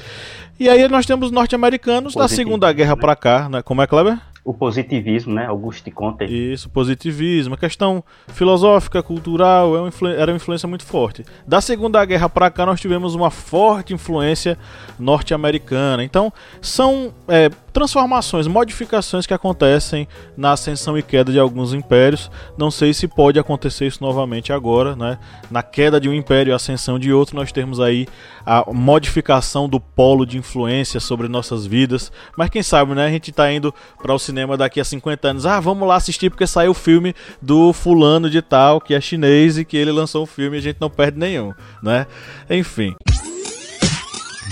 E 0.59 0.67
aí 0.67 0.87
nós 0.87 1.05
temos 1.05 1.29
norte-americanos 1.29 2.15
da 2.15 2.27
Segunda 2.27 2.71
Guerra 2.73 2.97
para 2.97 3.15
cá, 3.15 3.47
né? 3.47 3.61
Como 3.61 3.81
é, 3.81 3.87
Kleber? 3.87 4.19
O 4.43 4.53
positivismo, 4.53 5.33
né? 5.33 5.45
Auguste 5.45 5.91
Comte. 5.91 6.25
Isso, 6.25 6.69
positivismo. 6.69 7.55
A 7.55 7.57
questão 7.57 8.03
filosófica, 8.29 9.03
cultural, 9.03 9.75
é 9.87 9.91
era 10.17 10.31
uma 10.31 10.37
influência 10.37 10.67
muito 10.67 10.85
forte. 10.85 11.25
Da 11.45 11.61
Segunda 11.61 12.03
Guerra 12.05 12.29
para 12.29 12.49
cá, 12.49 12.65
nós 12.65 12.79
tivemos 12.79 13.15
uma 13.15 13.29
forte 13.29 13.93
influência 13.93 14.57
norte-americana. 14.97 16.03
Então, 16.03 16.31
são 16.61 17.13
é, 17.27 17.49
transformações, 17.73 18.47
modificações 18.47 19.25
que 19.25 19.33
acontecem 19.33 20.07
na 20.35 20.53
ascensão 20.53 20.97
e 20.97 21.03
queda 21.03 21.31
de 21.31 21.39
alguns 21.39 21.73
impérios. 21.73 22.31
Não 22.57 22.71
sei 22.71 22.93
se 22.93 23.07
pode 23.07 23.39
acontecer 23.39 23.87
isso 23.87 24.01
novamente 24.01 24.51
agora, 24.51 24.95
né? 24.95 25.17
Na 25.51 25.61
queda 25.61 25.99
de 25.99 26.09
um 26.09 26.13
império 26.13 26.51
e 26.51 26.53
ascensão 26.53 26.97
de 26.97 27.11
outro, 27.13 27.35
nós 27.35 27.51
temos 27.51 27.79
aí 27.79 28.07
a 28.45 28.65
modificação 28.71 29.69
do 29.69 29.79
polo 29.79 30.25
de 30.25 30.37
influência 30.37 30.99
sobre 30.99 31.27
nossas 31.27 31.65
vidas. 31.65 32.11
Mas 32.37 32.49
quem 32.49 32.63
sabe, 32.63 32.93
né? 32.93 33.05
A 33.05 33.11
gente 33.11 33.29
está 33.29 33.51
indo 33.51 33.73
para 34.01 34.13
o 34.13 34.19
cinema 34.19 34.38
daqui 34.57 34.79
a 34.79 34.83
50 34.83 35.27
anos. 35.27 35.45
Ah, 35.45 35.59
vamos 35.59 35.87
lá 35.87 35.95
assistir 35.95 36.29
porque 36.29 36.47
saiu 36.47 36.71
o 36.71 36.75
filme 36.75 37.15
do 37.41 37.73
fulano 37.73 38.29
de 38.29 38.41
tal, 38.41 38.81
que 38.81 38.93
é 38.93 39.01
chinês 39.01 39.57
e 39.57 39.65
que 39.65 39.77
ele 39.77 39.91
lançou 39.91 40.23
um 40.23 40.27
filme 40.27 40.57
e 40.57 40.59
a 40.59 40.63
gente 40.63 40.77
não 40.79 40.89
perde 40.89 41.17
nenhum, 41.17 41.53
né? 41.81 42.05
Enfim. 42.49 42.95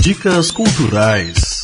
Dicas 0.02 0.52
culturais. 0.52 1.58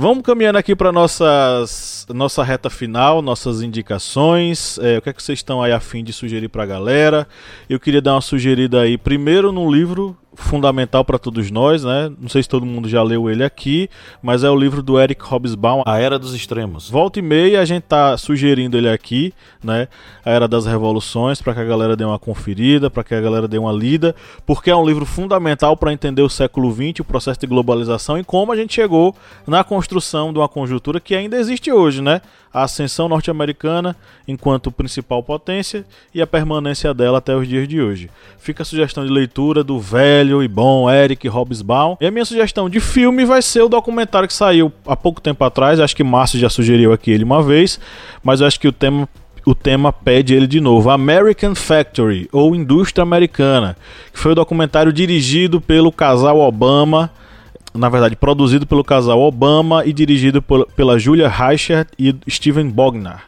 Vamos 0.00 0.22
caminhando 0.22 0.58
aqui 0.58 0.76
para 0.76 0.92
nossas 0.92 2.06
nossa 2.14 2.44
reta 2.44 2.70
final, 2.70 3.20
nossas 3.20 3.62
indicações. 3.62 4.78
É, 4.78 4.98
o 4.98 5.02
que 5.02 5.10
é 5.10 5.12
que 5.12 5.22
vocês 5.22 5.40
estão 5.40 5.60
aí 5.60 5.72
a 5.72 5.80
fim 5.80 6.04
de 6.04 6.12
sugerir 6.12 6.48
para 6.48 6.62
a 6.62 6.66
galera? 6.66 7.26
Eu 7.68 7.80
queria 7.80 8.00
dar 8.00 8.14
uma 8.14 8.20
sugerida 8.20 8.80
aí 8.82 8.96
primeiro 8.96 9.50
num 9.50 9.68
livro 9.70 10.16
fundamental 10.38 11.04
para 11.04 11.18
todos 11.18 11.50
nós, 11.50 11.84
né? 11.84 12.10
Não 12.18 12.28
sei 12.28 12.42
se 12.42 12.48
todo 12.48 12.64
mundo 12.64 12.88
já 12.88 13.02
leu 13.02 13.28
ele 13.28 13.42
aqui, 13.42 13.90
mas 14.22 14.44
é 14.44 14.48
o 14.50 14.56
livro 14.56 14.82
do 14.82 14.98
Eric 14.98 15.22
Hobsbawm, 15.22 15.82
A 15.84 15.98
Era 15.98 16.18
dos 16.18 16.32
Extremos. 16.32 16.88
Volta 16.88 17.18
e 17.18 17.22
meia 17.22 17.60
a 17.60 17.64
gente 17.64 17.82
tá 17.82 18.16
sugerindo 18.16 18.78
ele 18.78 18.88
aqui, 18.88 19.34
né? 19.62 19.88
A 20.24 20.30
Era 20.30 20.46
das 20.46 20.64
Revoluções, 20.64 21.42
para 21.42 21.54
que 21.54 21.60
a 21.60 21.64
galera 21.64 21.96
dê 21.96 22.04
uma 22.04 22.18
conferida, 22.18 22.88
para 22.88 23.02
que 23.02 23.14
a 23.14 23.20
galera 23.20 23.48
dê 23.48 23.58
uma 23.58 23.72
lida, 23.72 24.14
porque 24.46 24.70
é 24.70 24.76
um 24.76 24.86
livro 24.86 25.04
fundamental 25.04 25.76
para 25.76 25.92
entender 25.92 26.22
o 26.22 26.28
século 26.28 26.72
XX, 26.72 27.00
o 27.00 27.04
processo 27.04 27.40
de 27.40 27.46
globalização 27.46 28.16
e 28.16 28.22
como 28.22 28.52
a 28.52 28.56
gente 28.56 28.72
chegou 28.72 29.14
na 29.46 29.64
construção 29.64 30.32
de 30.32 30.38
uma 30.38 30.48
conjuntura 30.48 31.00
que 31.00 31.14
ainda 31.14 31.36
existe 31.36 31.72
hoje, 31.72 32.00
né? 32.00 32.22
A 32.52 32.62
ascensão 32.62 33.08
norte-americana 33.08 33.94
enquanto 34.26 34.70
principal 34.70 35.22
potência 35.22 35.84
e 36.14 36.22
a 36.22 36.26
permanência 36.26 36.92
dela 36.94 37.18
até 37.18 37.34
os 37.34 37.46
dias 37.46 37.68
de 37.68 37.80
hoje. 37.80 38.10
Fica 38.38 38.62
a 38.62 38.66
sugestão 38.66 39.04
de 39.04 39.12
leitura 39.12 39.62
do 39.62 39.78
velho 39.78 40.42
e 40.42 40.48
bom 40.48 40.90
Eric 40.90 41.28
Hobsbawm. 41.28 41.96
E 42.00 42.06
a 42.06 42.10
minha 42.10 42.24
sugestão 42.24 42.68
de 42.68 42.80
filme 42.80 43.24
vai 43.24 43.42
ser 43.42 43.62
o 43.62 43.68
documentário 43.68 44.28
que 44.28 44.34
saiu 44.34 44.72
há 44.86 44.96
pouco 44.96 45.20
tempo 45.20 45.44
atrás. 45.44 45.80
Acho 45.80 45.96
que 45.96 46.04
Márcio 46.04 46.38
já 46.38 46.48
sugeriu 46.48 46.92
aqui 46.92 47.10
ele 47.10 47.24
uma 47.24 47.42
vez, 47.42 47.78
mas 48.22 48.42
acho 48.42 48.58
que 48.58 48.68
o 48.68 48.72
tema 48.72 49.08
o 49.48 49.54
tema 49.54 49.90
pede 49.90 50.34
ele 50.34 50.46
de 50.46 50.60
novo. 50.60 50.90
American 50.90 51.54
Factory, 51.54 52.28
ou 52.30 52.54
Indústria 52.54 53.02
Americana, 53.02 53.78
que 54.12 54.18
foi 54.18 54.32
o 54.32 54.34
documentário 54.34 54.92
dirigido 54.92 55.58
pelo 55.58 55.90
casal 55.90 56.38
Obama, 56.38 57.10
na 57.78 57.88
verdade, 57.88 58.16
produzido 58.16 58.66
pelo 58.66 58.84
casal 58.84 59.20
Obama 59.20 59.84
e 59.86 59.92
dirigido 59.92 60.42
por, 60.42 60.66
pela 60.76 60.98
Julia 60.98 61.28
Reichert 61.28 61.88
e 61.98 62.14
Steven 62.28 62.68
Bognar. 62.68 63.24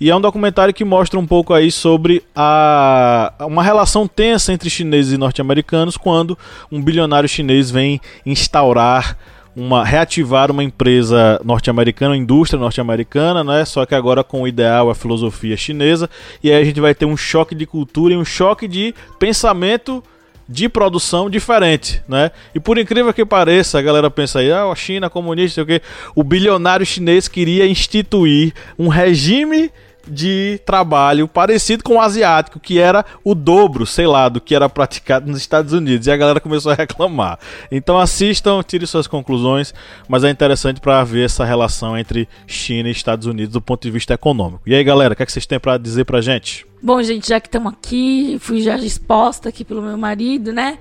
E 0.00 0.08
é 0.08 0.16
um 0.16 0.20
documentário 0.20 0.72
que 0.72 0.84
mostra 0.84 1.20
um 1.20 1.26
pouco 1.26 1.52
aí 1.52 1.70
sobre 1.70 2.22
a, 2.34 3.34
uma 3.40 3.62
relação 3.62 4.08
tensa 4.08 4.50
entre 4.50 4.70
chineses 4.70 5.12
e 5.12 5.18
norte-americanos 5.18 5.98
quando 5.98 6.38
um 6.72 6.80
bilionário 6.80 7.28
chinês 7.28 7.70
vem 7.70 8.00
instaurar 8.24 9.18
uma 9.54 9.84
reativar 9.84 10.50
uma 10.50 10.62
empresa 10.62 11.38
norte-americana, 11.44 12.12
uma 12.12 12.16
indústria 12.16 12.58
norte-americana, 12.58 13.44
né? 13.44 13.64
Só 13.66 13.84
que 13.84 13.94
agora 13.94 14.24
com 14.24 14.42
o 14.42 14.48
ideal 14.48 14.88
a 14.88 14.94
filosofia 14.94 15.56
chinesa. 15.56 16.08
E 16.42 16.50
aí 16.50 16.62
a 16.62 16.64
gente 16.64 16.80
vai 16.80 16.94
ter 16.94 17.04
um 17.04 17.16
choque 17.16 17.54
de 17.54 17.66
cultura 17.66 18.14
e 18.14 18.16
um 18.16 18.24
choque 18.24 18.66
de 18.66 18.94
pensamento 19.18 20.02
de 20.50 20.68
produção 20.68 21.30
diferente, 21.30 22.02
né? 22.08 22.32
E 22.52 22.58
por 22.58 22.76
incrível 22.76 23.14
que 23.14 23.24
pareça, 23.24 23.78
a 23.78 23.82
galera 23.82 24.10
pensa 24.10 24.40
aí, 24.40 24.50
ah, 24.50 24.64
a 24.64 24.74
China 24.74 25.08
comunista, 25.08 25.54
sei 25.54 25.62
o 25.62 25.66
quê. 25.66 25.80
O 26.12 26.24
bilionário 26.24 26.84
chinês 26.84 27.28
queria 27.28 27.68
instituir 27.68 28.52
um 28.76 28.88
regime 28.88 29.70
de 30.10 30.60
trabalho 30.66 31.28
parecido 31.28 31.84
com 31.84 31.94
o 31.94 32.00
asiático, 32.00 32.58
que 32.58 32.78
era 32.78 33.04
o 33.24 33.34
dobro, 33.34 33.86
sei 33.86 34.06
lá, 34.06 34.28
do 34.28 34.40
que 34.40 34.54
era 34.54 34.68
praticado 34.68 35.30
nos 35.30 35.38
Estados 35.38 35.72
Unidos. 35.72 36.06
E 36.06 36.10
a 36.10 36.16
galera 36.16 36.40
começou 36.40 36.72
a 36.72 36.74
reclamar. 36.74 37.38
Então 37.70 37.98
assistam, 37.98 38.62
tire 38.62 38.86
suas 38.86 39.06
conclusões, 39.06 39.72
mas 40.08 40.24
é 40.24 40.30
interessante 40.30 40.80
para 40.80 41.02
ver 41.04 41.24
essa 41.24 41.44
relação 41.44 41.96
entre 41.96 42.28
China 42.46 42.88
e 42.88 42.92
Estados 42.92 43.26
Unidos 43.26 43.52
do 43.52 43.60
ponto 43.60 43.82
de 43.82 43.90
vista 43.90 44.14
econômico. 44.14 44.62
E 44.66 44.74
aí, 44.74 44.82
galera, 44.82 45.14
o 45.14 45.16
que, 45.16 45.22
é 45.22 45.26
que 45.26 45.32
vocês 45.32 45.46
têm 45.46 45.60
para 45.60 45.78
dizer 45.78 46.04
pra 46.04 46.20
gente? 46.20 46.66
Bom, 46.82 47.02
gente, 47.02 47.28
já 47.28 47.38
que 47.40 47.48
estamos 47.48 47.72
aqui, 47.72 48.38
fui 48.40 48.62
já 48.62 48.76
exposta 48.76 49.48
aqui 49.48 49.64
pelo 49.64 49.82
meu 49.82 49.96
marido, 49.98 50.52
né? 50.52 50.78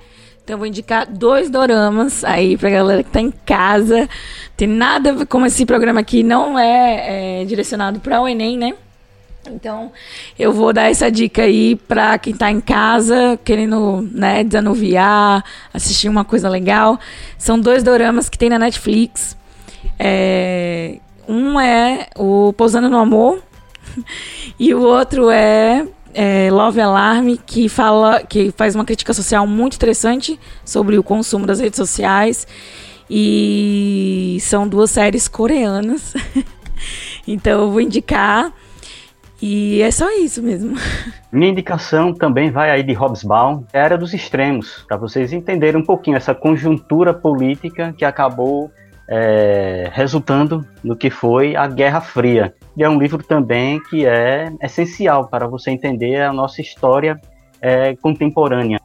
Então 0.50 0.58
vou 0.58 0.66
indicar 0.66 1.06
dois 1.06 1.48
doramas 1.48 2.24
aí 2.24 2.58
pra 2.58 2.72
galera 2.72 3.04
que 3.04 3.12
tá 3.12 3.22
em 3.22 3.30
casa. 3.30 4.10
Tem 4.58 4.68
nada 4.68 5.24
como 5.28 5.46
esse 5.46 5.64
programa 5.64 6.00
aqui 6.00 6.24
não 6.24 6.58
é, 6.58 7.42
é 7.42 7.46
direcionado 7.46 8.00
para 8.00 8.20
o 8.20 8.28
Enem, 8.28 8.58
né? 8.58 8.74
Então, 9.54 9.92
eu 10.38 10.52
vou 10.54 10.72
dar 10.72 10.90
essa 10.90 11.10
dica 11.10 11.44
aí 11.44 11.76
para 11.76 12.18
quem 12.18 12.34
está 12.34 12.52
em 12.52 12.62
casa, 12.62 13.40
querendo 13.44 14.08
né, 14.12 14.44
desanuviar, 14.44 15.44
assistir 15.74 16.10
uma 16.10 16.24
coisa 16.24 16.50
legal. 16.50 17.00
São 17.38 17.60
dois 17.60 17.84
doramas 17.84 18.30
que 18.30 18.38
tem 18.38 18.50
na 18.50 18.60
Netflix. 18.60 19.38
É, 19.98 21.00
um 21.28 21.60
é 21.60 22.08
o 22.16 22.54
Pousando 22.54 22.90
no 22.90 22.98
Amor 22.98 23.42
e 24.60 24.74
o 24.74 24.82
outro 24.82 25.30
é, 25.30 25.86
é, 26.14 26.50
Love 26.52 26.82
Alarm, 26.82 27.36
que 27.46 27.70
fala, 27.70 28.24
que 28.24 28.52
faz 28.56 28.76
uma 28.76 28.86
crítica 28.86 29.14
social 29.14 29.46
muito 29.46 29.76
interessante 29.76 30.40
sobre 30.66 30.98
o 30.98 31.04
consumo 31.04 31.46
das 31.46 31.60
redes 31.60 31.78
sociais. 31.78 32.48
E 33.10 34.38
são 34.42 34.68
duas 34.68 34.92
séries 34.92 35.28
coreanas. 35.28 36.14
então 37.28 37.62
eu 37.62 37.72
vou 37.72 37.82
indicar. 37.82 38.54
E 39.42 39.82
é 39.82 39.90
só 39.92 40.10
isso 40.12 40.44
mesmo. 40.44 40.76
Minha 41.32 41.52
indicação 41.52 42.14
também 42.14 42.52
vai 42.52 42.72
aí 42.72 42.84
de 42.84 42.94
Hobsbawm, 42.94 43.64
Era 43.72 43.98
dos 43.98 44.14
Extremos, 44.14 44.84
para 44.88 44.98
vocês 44.98 45.32
entenderem 45.32 45.82
um 45.82 45.86
pouquinho 45.86 46.18
essa 46.18 46.36
conjuntura 46.36 47.14
política 47.14 47.94
que 47.98 48.04
acabou 48.04 48.70
é, 49.08 49.90
resultando 49.94 50.66
no 50.84 50.96
que 50.96 51.10
foi 51.10 51.56
a 51.56 51.68
Guerra 51.68 52.02
Fria. 52.02 52.54
E 52.76 52.84
é 52.84 52.90
um 52.90 53.00
livro 53.00 53.24
também 53.24 53.82
que 53.84 54.06
é 54.06 54.52
essencial 54.62 55.28
para 55.28 55.48
você 55.48 55.72
entender 55.72 56.22
a 56.22 56.34
nossa 56.34 56.62
história 56.62 57.20
é, 57.62 57.96
contemporânea. 57.96 58.80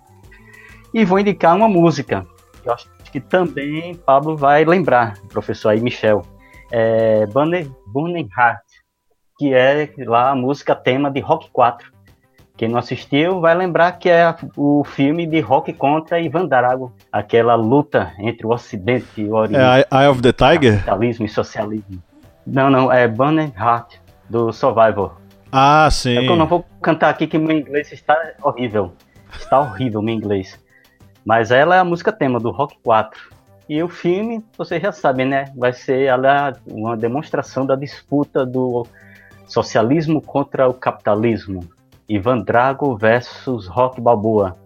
E 0.92 1.04
vou 1.04 1.18
indicar 1.18 1.56
uma 1.56 1.68
música, 1.68 2.24
que 2.62 2.68
eu 2.68 2.72
acho 2.72 2.88
que 3.12 3.20
também 3.20 3.94
Pablo 3.94 4.36
vai 4.36 4.64
lembrar, 4.64 5.14
professor 5.28 5.68
aí 5.68 5.80
Michel. 5.80 6.22
É 6.72 7.24
Heart, 7.24 8.64
que 9.38 9.52
é 9.52 9.92
lá 9.98 10.30
a 10.30 10.34
música 10.34 10.74
tema 10.74 11.10
de 11.10 11.20
Rock 11.20 11.50
4. 11.50 11.92
Quem 12.56 12.68
não 12.68 12.78
assistiu 12.78 13.40
vai 13.40 13.54
lembrar 13.54 13.92
que 13.92 14.08
é 14.08 14.32
o 14.56 14.84
filme 14.84 15.26
de 15.26 15.40
Rock 15.40 15.72
contra 15.72 16.20
Ivan 16.20 16.46
Drago, 16.46 16.94
aquela 17.10 17.56
luta 17.56 18.12
entre 18.18 18.46
o 18.46 18.50
Ocidente 18.50 19.20
e 19.20 19.24
o 19.24 19.34
Oriente. 19.34 19.86
É 19.90 20.02
Eye 20.02 20.08
of 20.08 20.22
the 20.22 20.32
Tiger? 20.32 20.76
Capitalismo 20.76 21.26
e 21.26 21.28
socialismo. 21.28 22.02
Não, 22.46 22.70
não, 22.70 22.92
é 22.92 23.08
Burning 23.08 23.52
Heart, 23.58 23.96
do 24.30 24.52
Survivor. 24.52 25.16
Ah, 25.50 25.88
sim. 25.90 26.16
É 26.16 26.28
eu 26.28 26.36
não 26.36 26.46
vou 26.46 26.64
cantar 26.80 27.10
aqui 27.10 27.26
que 27.26 27.38
meu 27.38 27.56
inglês 27.56 27.90
está 27.90 28.16
horrível. 28.40 28.92
Está 29.36 29.58
horrível 29.58 30.00
meu 30.00 30.14
inglês. 30.14 30.58
Mas 31.24 31.50
ela 31.50 31.74
é 31.74 31.78
a 31.80 31.84
música 31.84 32.12
tema 32.12 32.38
do 32.38 32.50
Rock 32.50 32.76
4. 32.84 33.34
E 33.68 33.82
o 33.82 33.88
filme, 33.88 34.44
vocês 34.56 34.80
já 34.80 34.92
sabem, 34.92 35.26
né? 35.26 35.46
Vai 35.56 35.72
ser 35.72 36.02
ela 36.02 36.52
uma 36.66 36.96
demonstração 36.96 37.64
da 37.64 37.74
disputa 37.74 38.44
do 38.44 38.86
Socialismo 39.46 40.20
contra 40.20 40.68
o 40.68 40.74
Capitalismo. 40.74 41.68
Ivan 42.08 42.40
Drago 42.40 42.96
versus 42.96 43.66
Rock 43.66 44.00
Balboa. 44.00 44.58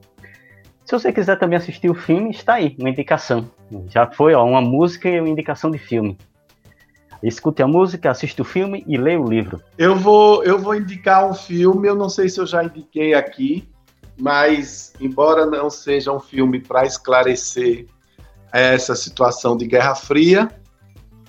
Se 0.85 0.93
você 0.93 1.12
quiser 1.12 1.39
também 1.39 1.59
assistir 1.59 1.91
o 1.91 1.95
filme, 1.95 2.31
está 2.31 2.55
aí, 2.55 2.74
uma 2.79 2.89
indicação. 2.89 3.49
Já 3.89 4.07
foi 4.11 4.35
ó, 4.35 4.45
uma 4.45 4.61
música 4.61 5.09
e 5.09 5.20
uma 5.20 5.29
indicação 5.29 5.70
de 5.70 5.79
filme. 5.79 6.16
Escute 7.22 7.62
a 7.62 7.66
música, 7.66 8.11
assiste 8.11 8.41
o 8.41 8.45
filme 8.45 8.85
e 8.87 8.97
leia 8.97 9.20
o 9.20 9.29
livro. 9.29 9.61
Eu 9.76 9.97
vou, 9.97 10.43
eu 10.45 10.59
vou 10.59 10.74
indicar 10.74 11.29
um 11.29 11.35
filme, 11.35 11.89
eu 11.89 11.95
não 11.95 12.09
sei 12.09 12.29
se 12.29 12.41
eu 12.41 12.47
já 12.47 12.64
indiquei 12.64 13.12
aqui, 13.12 13.68
mas 14.18 14.93
embora 15.01 15.45
não 15.45 15.68
seja 15.68 16.12
um 16.12 16.20
filme 16.20 16.61
para 16.61 16.85
esclarecer 16.87 17.87
essa 18.53 18.95
situação 18.95 19.57
de 19.57 19.66
Guerra 19.66 19.95
Fria, 19.95 20.49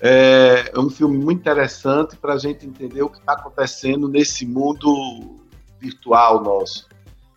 é, 0.00 0.70
é 0.74 0.78
um 0.78 0.88
filme 0.88 1.18
muito 1.18 1.40
interessante 1.40 2.16
para 2.16 2.34
a 2.34 2.38
gente 2.38 2.66
entender 2.66 3.02
o 3.02 3.08
que 3.08 3.18
está 3.18 3.34
acontecendo 3.34 4.08
nesse 4.08 4.46
mundo 4.46 5.38
virtual 5.78 6.42
nosso. 6.42 6.88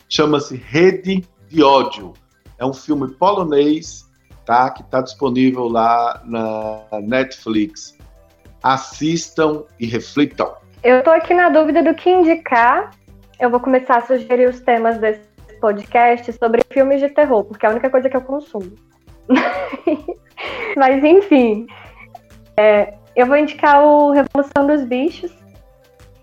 Chama-se 0.07 0.55
Rede 0.55 1.27
de 1.49 1.63
Ódio. 1.63 2.13
É 2.57 2.65
um 2.65 2.73
filme 2.73 3.11
polonês, 3.15 4.09
tá? 4.45 4.69
Que 4.69 4.81
está 4.81 5.01
disponível 5.01 5.67
lá 5.67 6.21
na 6.25 6.81
Netflix. 7.01 7.97
Assistam 8.61 9.63
e 9.79 9.85
reflitam. 9.85 10.55
Eu 10.83 10.99
estou 10.99 11.13
aqui 11.13 11.33
na 11.33 11.49
dúvida 11.49 11.83
do 11.83 11.93
que 11.93 12.09
indicar. 12.09 12.91
Eu 13.39 13.49
vou 13.49 13.59
começar 13.59 13.97
a 13.97 14.01
sugerir 14.01 14.47
os 14.47 14.61
temas 14.61 14.97
desse 14.99 15.33
podcast 15.59 16.31
sobre 16.33 16.61
filmes 16.71 17.01
de 17.01 17.09
terror, 17.09 17.43
porque 17.43 17.65
é 17.65 17.69
a 17.69 17.71
única 17.71 17.89
coisa 17.89 18.09
que 18.09 18.15
eu 18.15 18.21
consumo. 18.21 18.71
Mas 20.77 21.03
enfim, 21.03 21.67
é, 22.57 22.93
eu 23.15 23.25
vou 23.25 23.37
indicar 23.37 23.83
o 23.83 24.11
Revolução 24.11 24.67
dos 24.67 24.83
Bichos, 24.83 25.31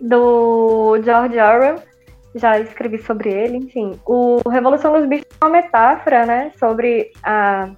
do 0.00 1.00
George 1.02 1.38
Orwell. 1.38 1.82
Já 2.34 2.58
escrevi 2.60 2.98
sobre 2.98 3.30
ele, 3.30 3.56
enfim. 3.56 3.98
O 4.06 4.48
Revolução 4.48 4.92
dos 4.92 5.08
Bichos 5.08 5.26
é 5.40 5.44
uma 5.44 5.50
metáfora, 5.50 6.24
né, 6.24 6.52
sobre 6.58 7.10
a, 7.22 7.70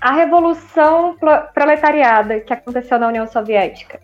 a 0.00 0.12
revolução 0.12 1.16
proletariada 1.54 2.40
que 2.40 2.52
aconteceu 2.52 2.98
na 2.98 3.08
União 3.08 3.26
Soviética. 3.26 4.00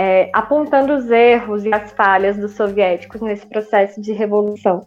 É, 0.00 0.30
apontando 0.32 0.94
os 0.94 1.10
erros 1.10 1.64
e 1.64 1.74
as 1.74 1.90
falhas 1.90 2.36
dos 2.36 2.52
soviéticos 2.52 3.20
nesse 3.20 3.44
processo 3.44 4.00
de 4.00 4.12
revolução. 4.12 4.86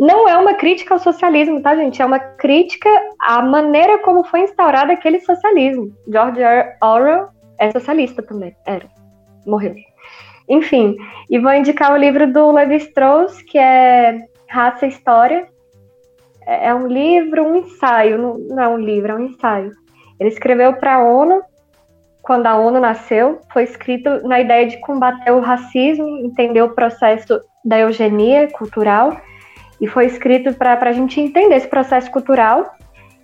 Não 0.00 0.28
é 0.28 0.36
uma 0.36 0.54
crítica 0.54 0.94
ao 0.94 0.98
socialismo, 0.98 1.62
tá, 1.62 1.76
gente? 1.76 2.02
É 2.02 2.04
uma 2.04 2.18
crítica 2.18 2.88
à 3.20 3.40
maneira 3.40 4.00
como 4.00 4.24
foi 4.24 4.40
instaurado 4.40 4.90
aquele 4.90 5.20
socialismo. 5.20 5.94
George 6.08 6.40
Orwell 6.82 7.28
é 7.56 7.70
socialista 7.70 8.20
também, 8.20 8.52
era, 8.66 8.86
morreu. 9.46 9.76
Enfim, 10.48 10.96
e 11.30 11.38
vou 11.38 11.52
indicar 11.52 11.92
o 11.92 11.96
livro 11.96 12.32
do 12.32 12.50
Levi 12.50 12.76
Strauss, 12.76 13.40
que 13.42 13.58
é 13.58 14.26
Raça 14.48 14.86
e 14.86 14.88
História. 14.88 15.46
é 16.46 16.74
um 16.74 16.86
livro, 16.86 17.44
um 17.44 17.56
ensaio, 17.56 18.18
não 18.48 18.60
é 18.60 18.66
um 18.68 18.78
livro, 18.78 19.12
é 19.12 19.14
um 19.14 19.24
ensaio. 19.26 19.70
Ele 20.18 20.30
escreveu 20.30 20.72
para 20.72 20.96
a 20.96 21.04
ONU, 21.04 21.42
quando 22.28 22.46
a 22.46 22.58
ONU 22.58 22.78
nasceu, 22.78 23.40
foi 23.50 23.62
escrito 23.62 24.28
na 24.28 24.38
ideia 24.38 24.66
de 24.66 24.76
combater 24.80 25.30
o 25.30 25.40
racismo, 25.40 26.06
entender 26.18 26.60
o 26.60 26.74
processo 26.74 27.40
da 27.64 27.78
eugenia 27.78 28.52
cultural, 28.52 29.18
e 29.80 29.86
foi 29.86 30.04
escrito 30.04 30.52
para 30.52 30.78
a 30.78 30.92
gente 30.92 31.18
entender 31.18 31.54
esse 31.54 31.66
processo 31.66 32.10
cultural 32.10 32.70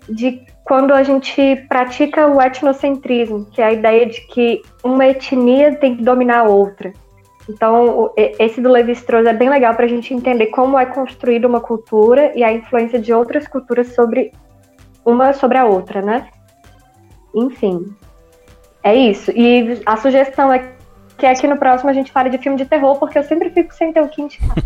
de 0.08 0.40
quando 0.64 0.94
a 0.94 1.02
gente 1.02 1.66
pratica 1.68 2.26
o 2.26 2.40
etnocentrismo, 2.40 3.44
que 3.52 3.60
é 3.60 3.66
a 3.66 3.72
ideia 3.74 4.06
de 4.06 4.22
que 4.28 4.62
uma 4.82 5.06
etnia 5.06 5.76
tem 5.76 5.98
que 5.98 6.02
dominar 6.02 6.38
a 6.38 6.44
outra. 6.44 6.90
Então, 7.46 8.10
esse 8.16 8.58
do 8.58 8.70
Levi-Strauss 8.70 9.26
é 9.26 9.34
bem 9.34 9.50
legal 9.50 9.74
para 9.74 9.84
a 9.84 9.88
gente 9.88 10.14
entender 10.14 10.46
como 10.46 10.78
é 10.78 10.86
construída 10.86 11.46
uma 11.46 11.60
cultura 11.60 12.32
e 12.34 12.42
a 12.42 12.50
influência 12.50 12.98
de 12.98 13.12
outras 13.12 13.46
culturas 13.46 13.94
sobre 13.94 14.32
uma 15.04 15.34
sobre 15.34 15.58
a 15.58 15.66
outra, 15.66 16.00
né? 16.00 16.26
Enfim, 17.34 17.94
é 18.84 18.94
isso. 18.94 19.30
E 19.32 19.80
a 19.84 19.96
sugestão 19.96 20.52
é 20.52 20.70
que 21.18 21.26
aqui 21.26 21.46
no 21.48 21.56
próximo 21.56 21.90
a 21.90 21.92
gente 21.92 22.12
fale 22.12 22.30
de 22.30 22.38
filme 22.38 22.56
de 22.58 22.64
terror, 22.66 22.96
porque 22.98 23.18
eu 23.18 23.24
sempre 23.24 23.50
fico 23.50 23.74
sem 23.74 23.92
ter 23.92 24.00
o 24.00 24.08
que 24.08 24.20
indicar. 24.22 24.56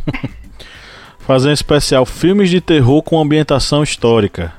Fazer 1.20 1.50
um 1.50 1.52
especial 1.52 2.04
filmes 2.06 2.48
de 2.50 2.60
terror 2.60 3.02
com 3.02 3.18
ambientação 3.20 3.82
histórica. 3.82 4.52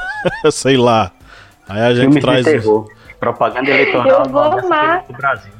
Sei 0.52 0.76
lá. 0.76 1.12
Aí 1.68 1.80
a 1.80 1.94
gente 1.94 2.04
Filmes 2.04 2.22
traz. 2.24 2.44
de 2.44 2.52
terror. 2.52 2.88
Propaganda 3.18 3.70
eleitoral 3.70 4.06
Eu 4.24 4.30
vou 4.30 4.42
amar. 4.42 5.04
do 5.06 5.12
Brasil. 5.14 5.52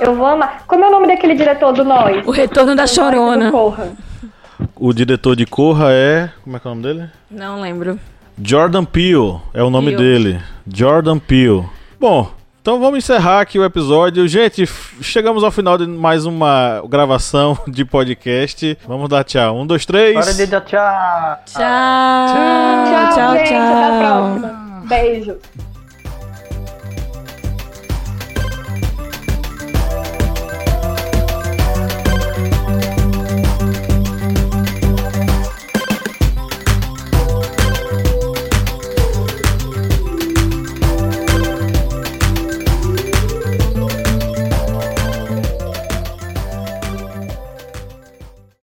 Eu 0.00 0.14
vou 0.14 0.26
amar. 0.26 0.62
Como 0.66 0.84
é 0.84 0.88
o 0.88 0.90
nome 0.90 1.08
daquele 1.08 1.34
diretor 1.34 1.72
do 1.72 1.84
Nós? 1.84 2.24
O 2.26 2.30
retorno 2.30 2.76
da 2.76 2.86
Chorona. 2.86 3.50
Corra. 3.50 3.92
O 4.76 4.92
diretor 4.92 5.34
de 5.34 5.44
Corra 5.46 5.88
é. 5.92 6.30
Como 6.44 6.56
é 6.56 6.60
que 6.60 6.66
é 6.68 6.70
o 6.70 6.74
nome 6.74 6.82
dele? 6.86 7.10
Não 7.30 7.60
lembro. 7.60 7.98
Jordan 8.40 8.84
Peele 8.84 9.40
é 9.52 9.62
o 9.62 9.70
nome 9.70 9.96
Peele. 9.96 10.32
dele. 10.34 10.42
Jordan 10.72 11.18
Peele. 11.18 11.64
Bom, 11.98 12.30
então 12.68 12.78
vamos 12.78 12.98
encerrar 12.98 13.40
aqui 13.40 13.58
o 13.58 13.64
episódio. 13.64 14.28
Gente, 14.28 14.66
chegamos 15.00 15.42
ao 15.42 15.50
final 15.50 15.78
de 15.78 15.86
mais 15.86 16.26
uma 16.26 16.82
gravação 16.86 17.56
de 17.66 17.82
podcast. 17.82 18.76
Vamos 18.86 19.08
dar 19.08 19.24
tchau. 19.24 19.56
Um, 19.56 19.66
dois, 19.66 19.86
três. 19.86 20.14
Hora 20.14 20.34
de 20.34 20.46
dar 20.46 20.60
tchau. 20.60 21.38
Tchau. 21.46 21.62
Tchau, 21.62 23.14
tchau, 23.14 23.36
gente. 23.38 23.48
tchau. 23.48 23.56
Até 23.56 23.86
a 23.86 23.98
próxima. 23.98 24.82
Beijo. 24.86 25.77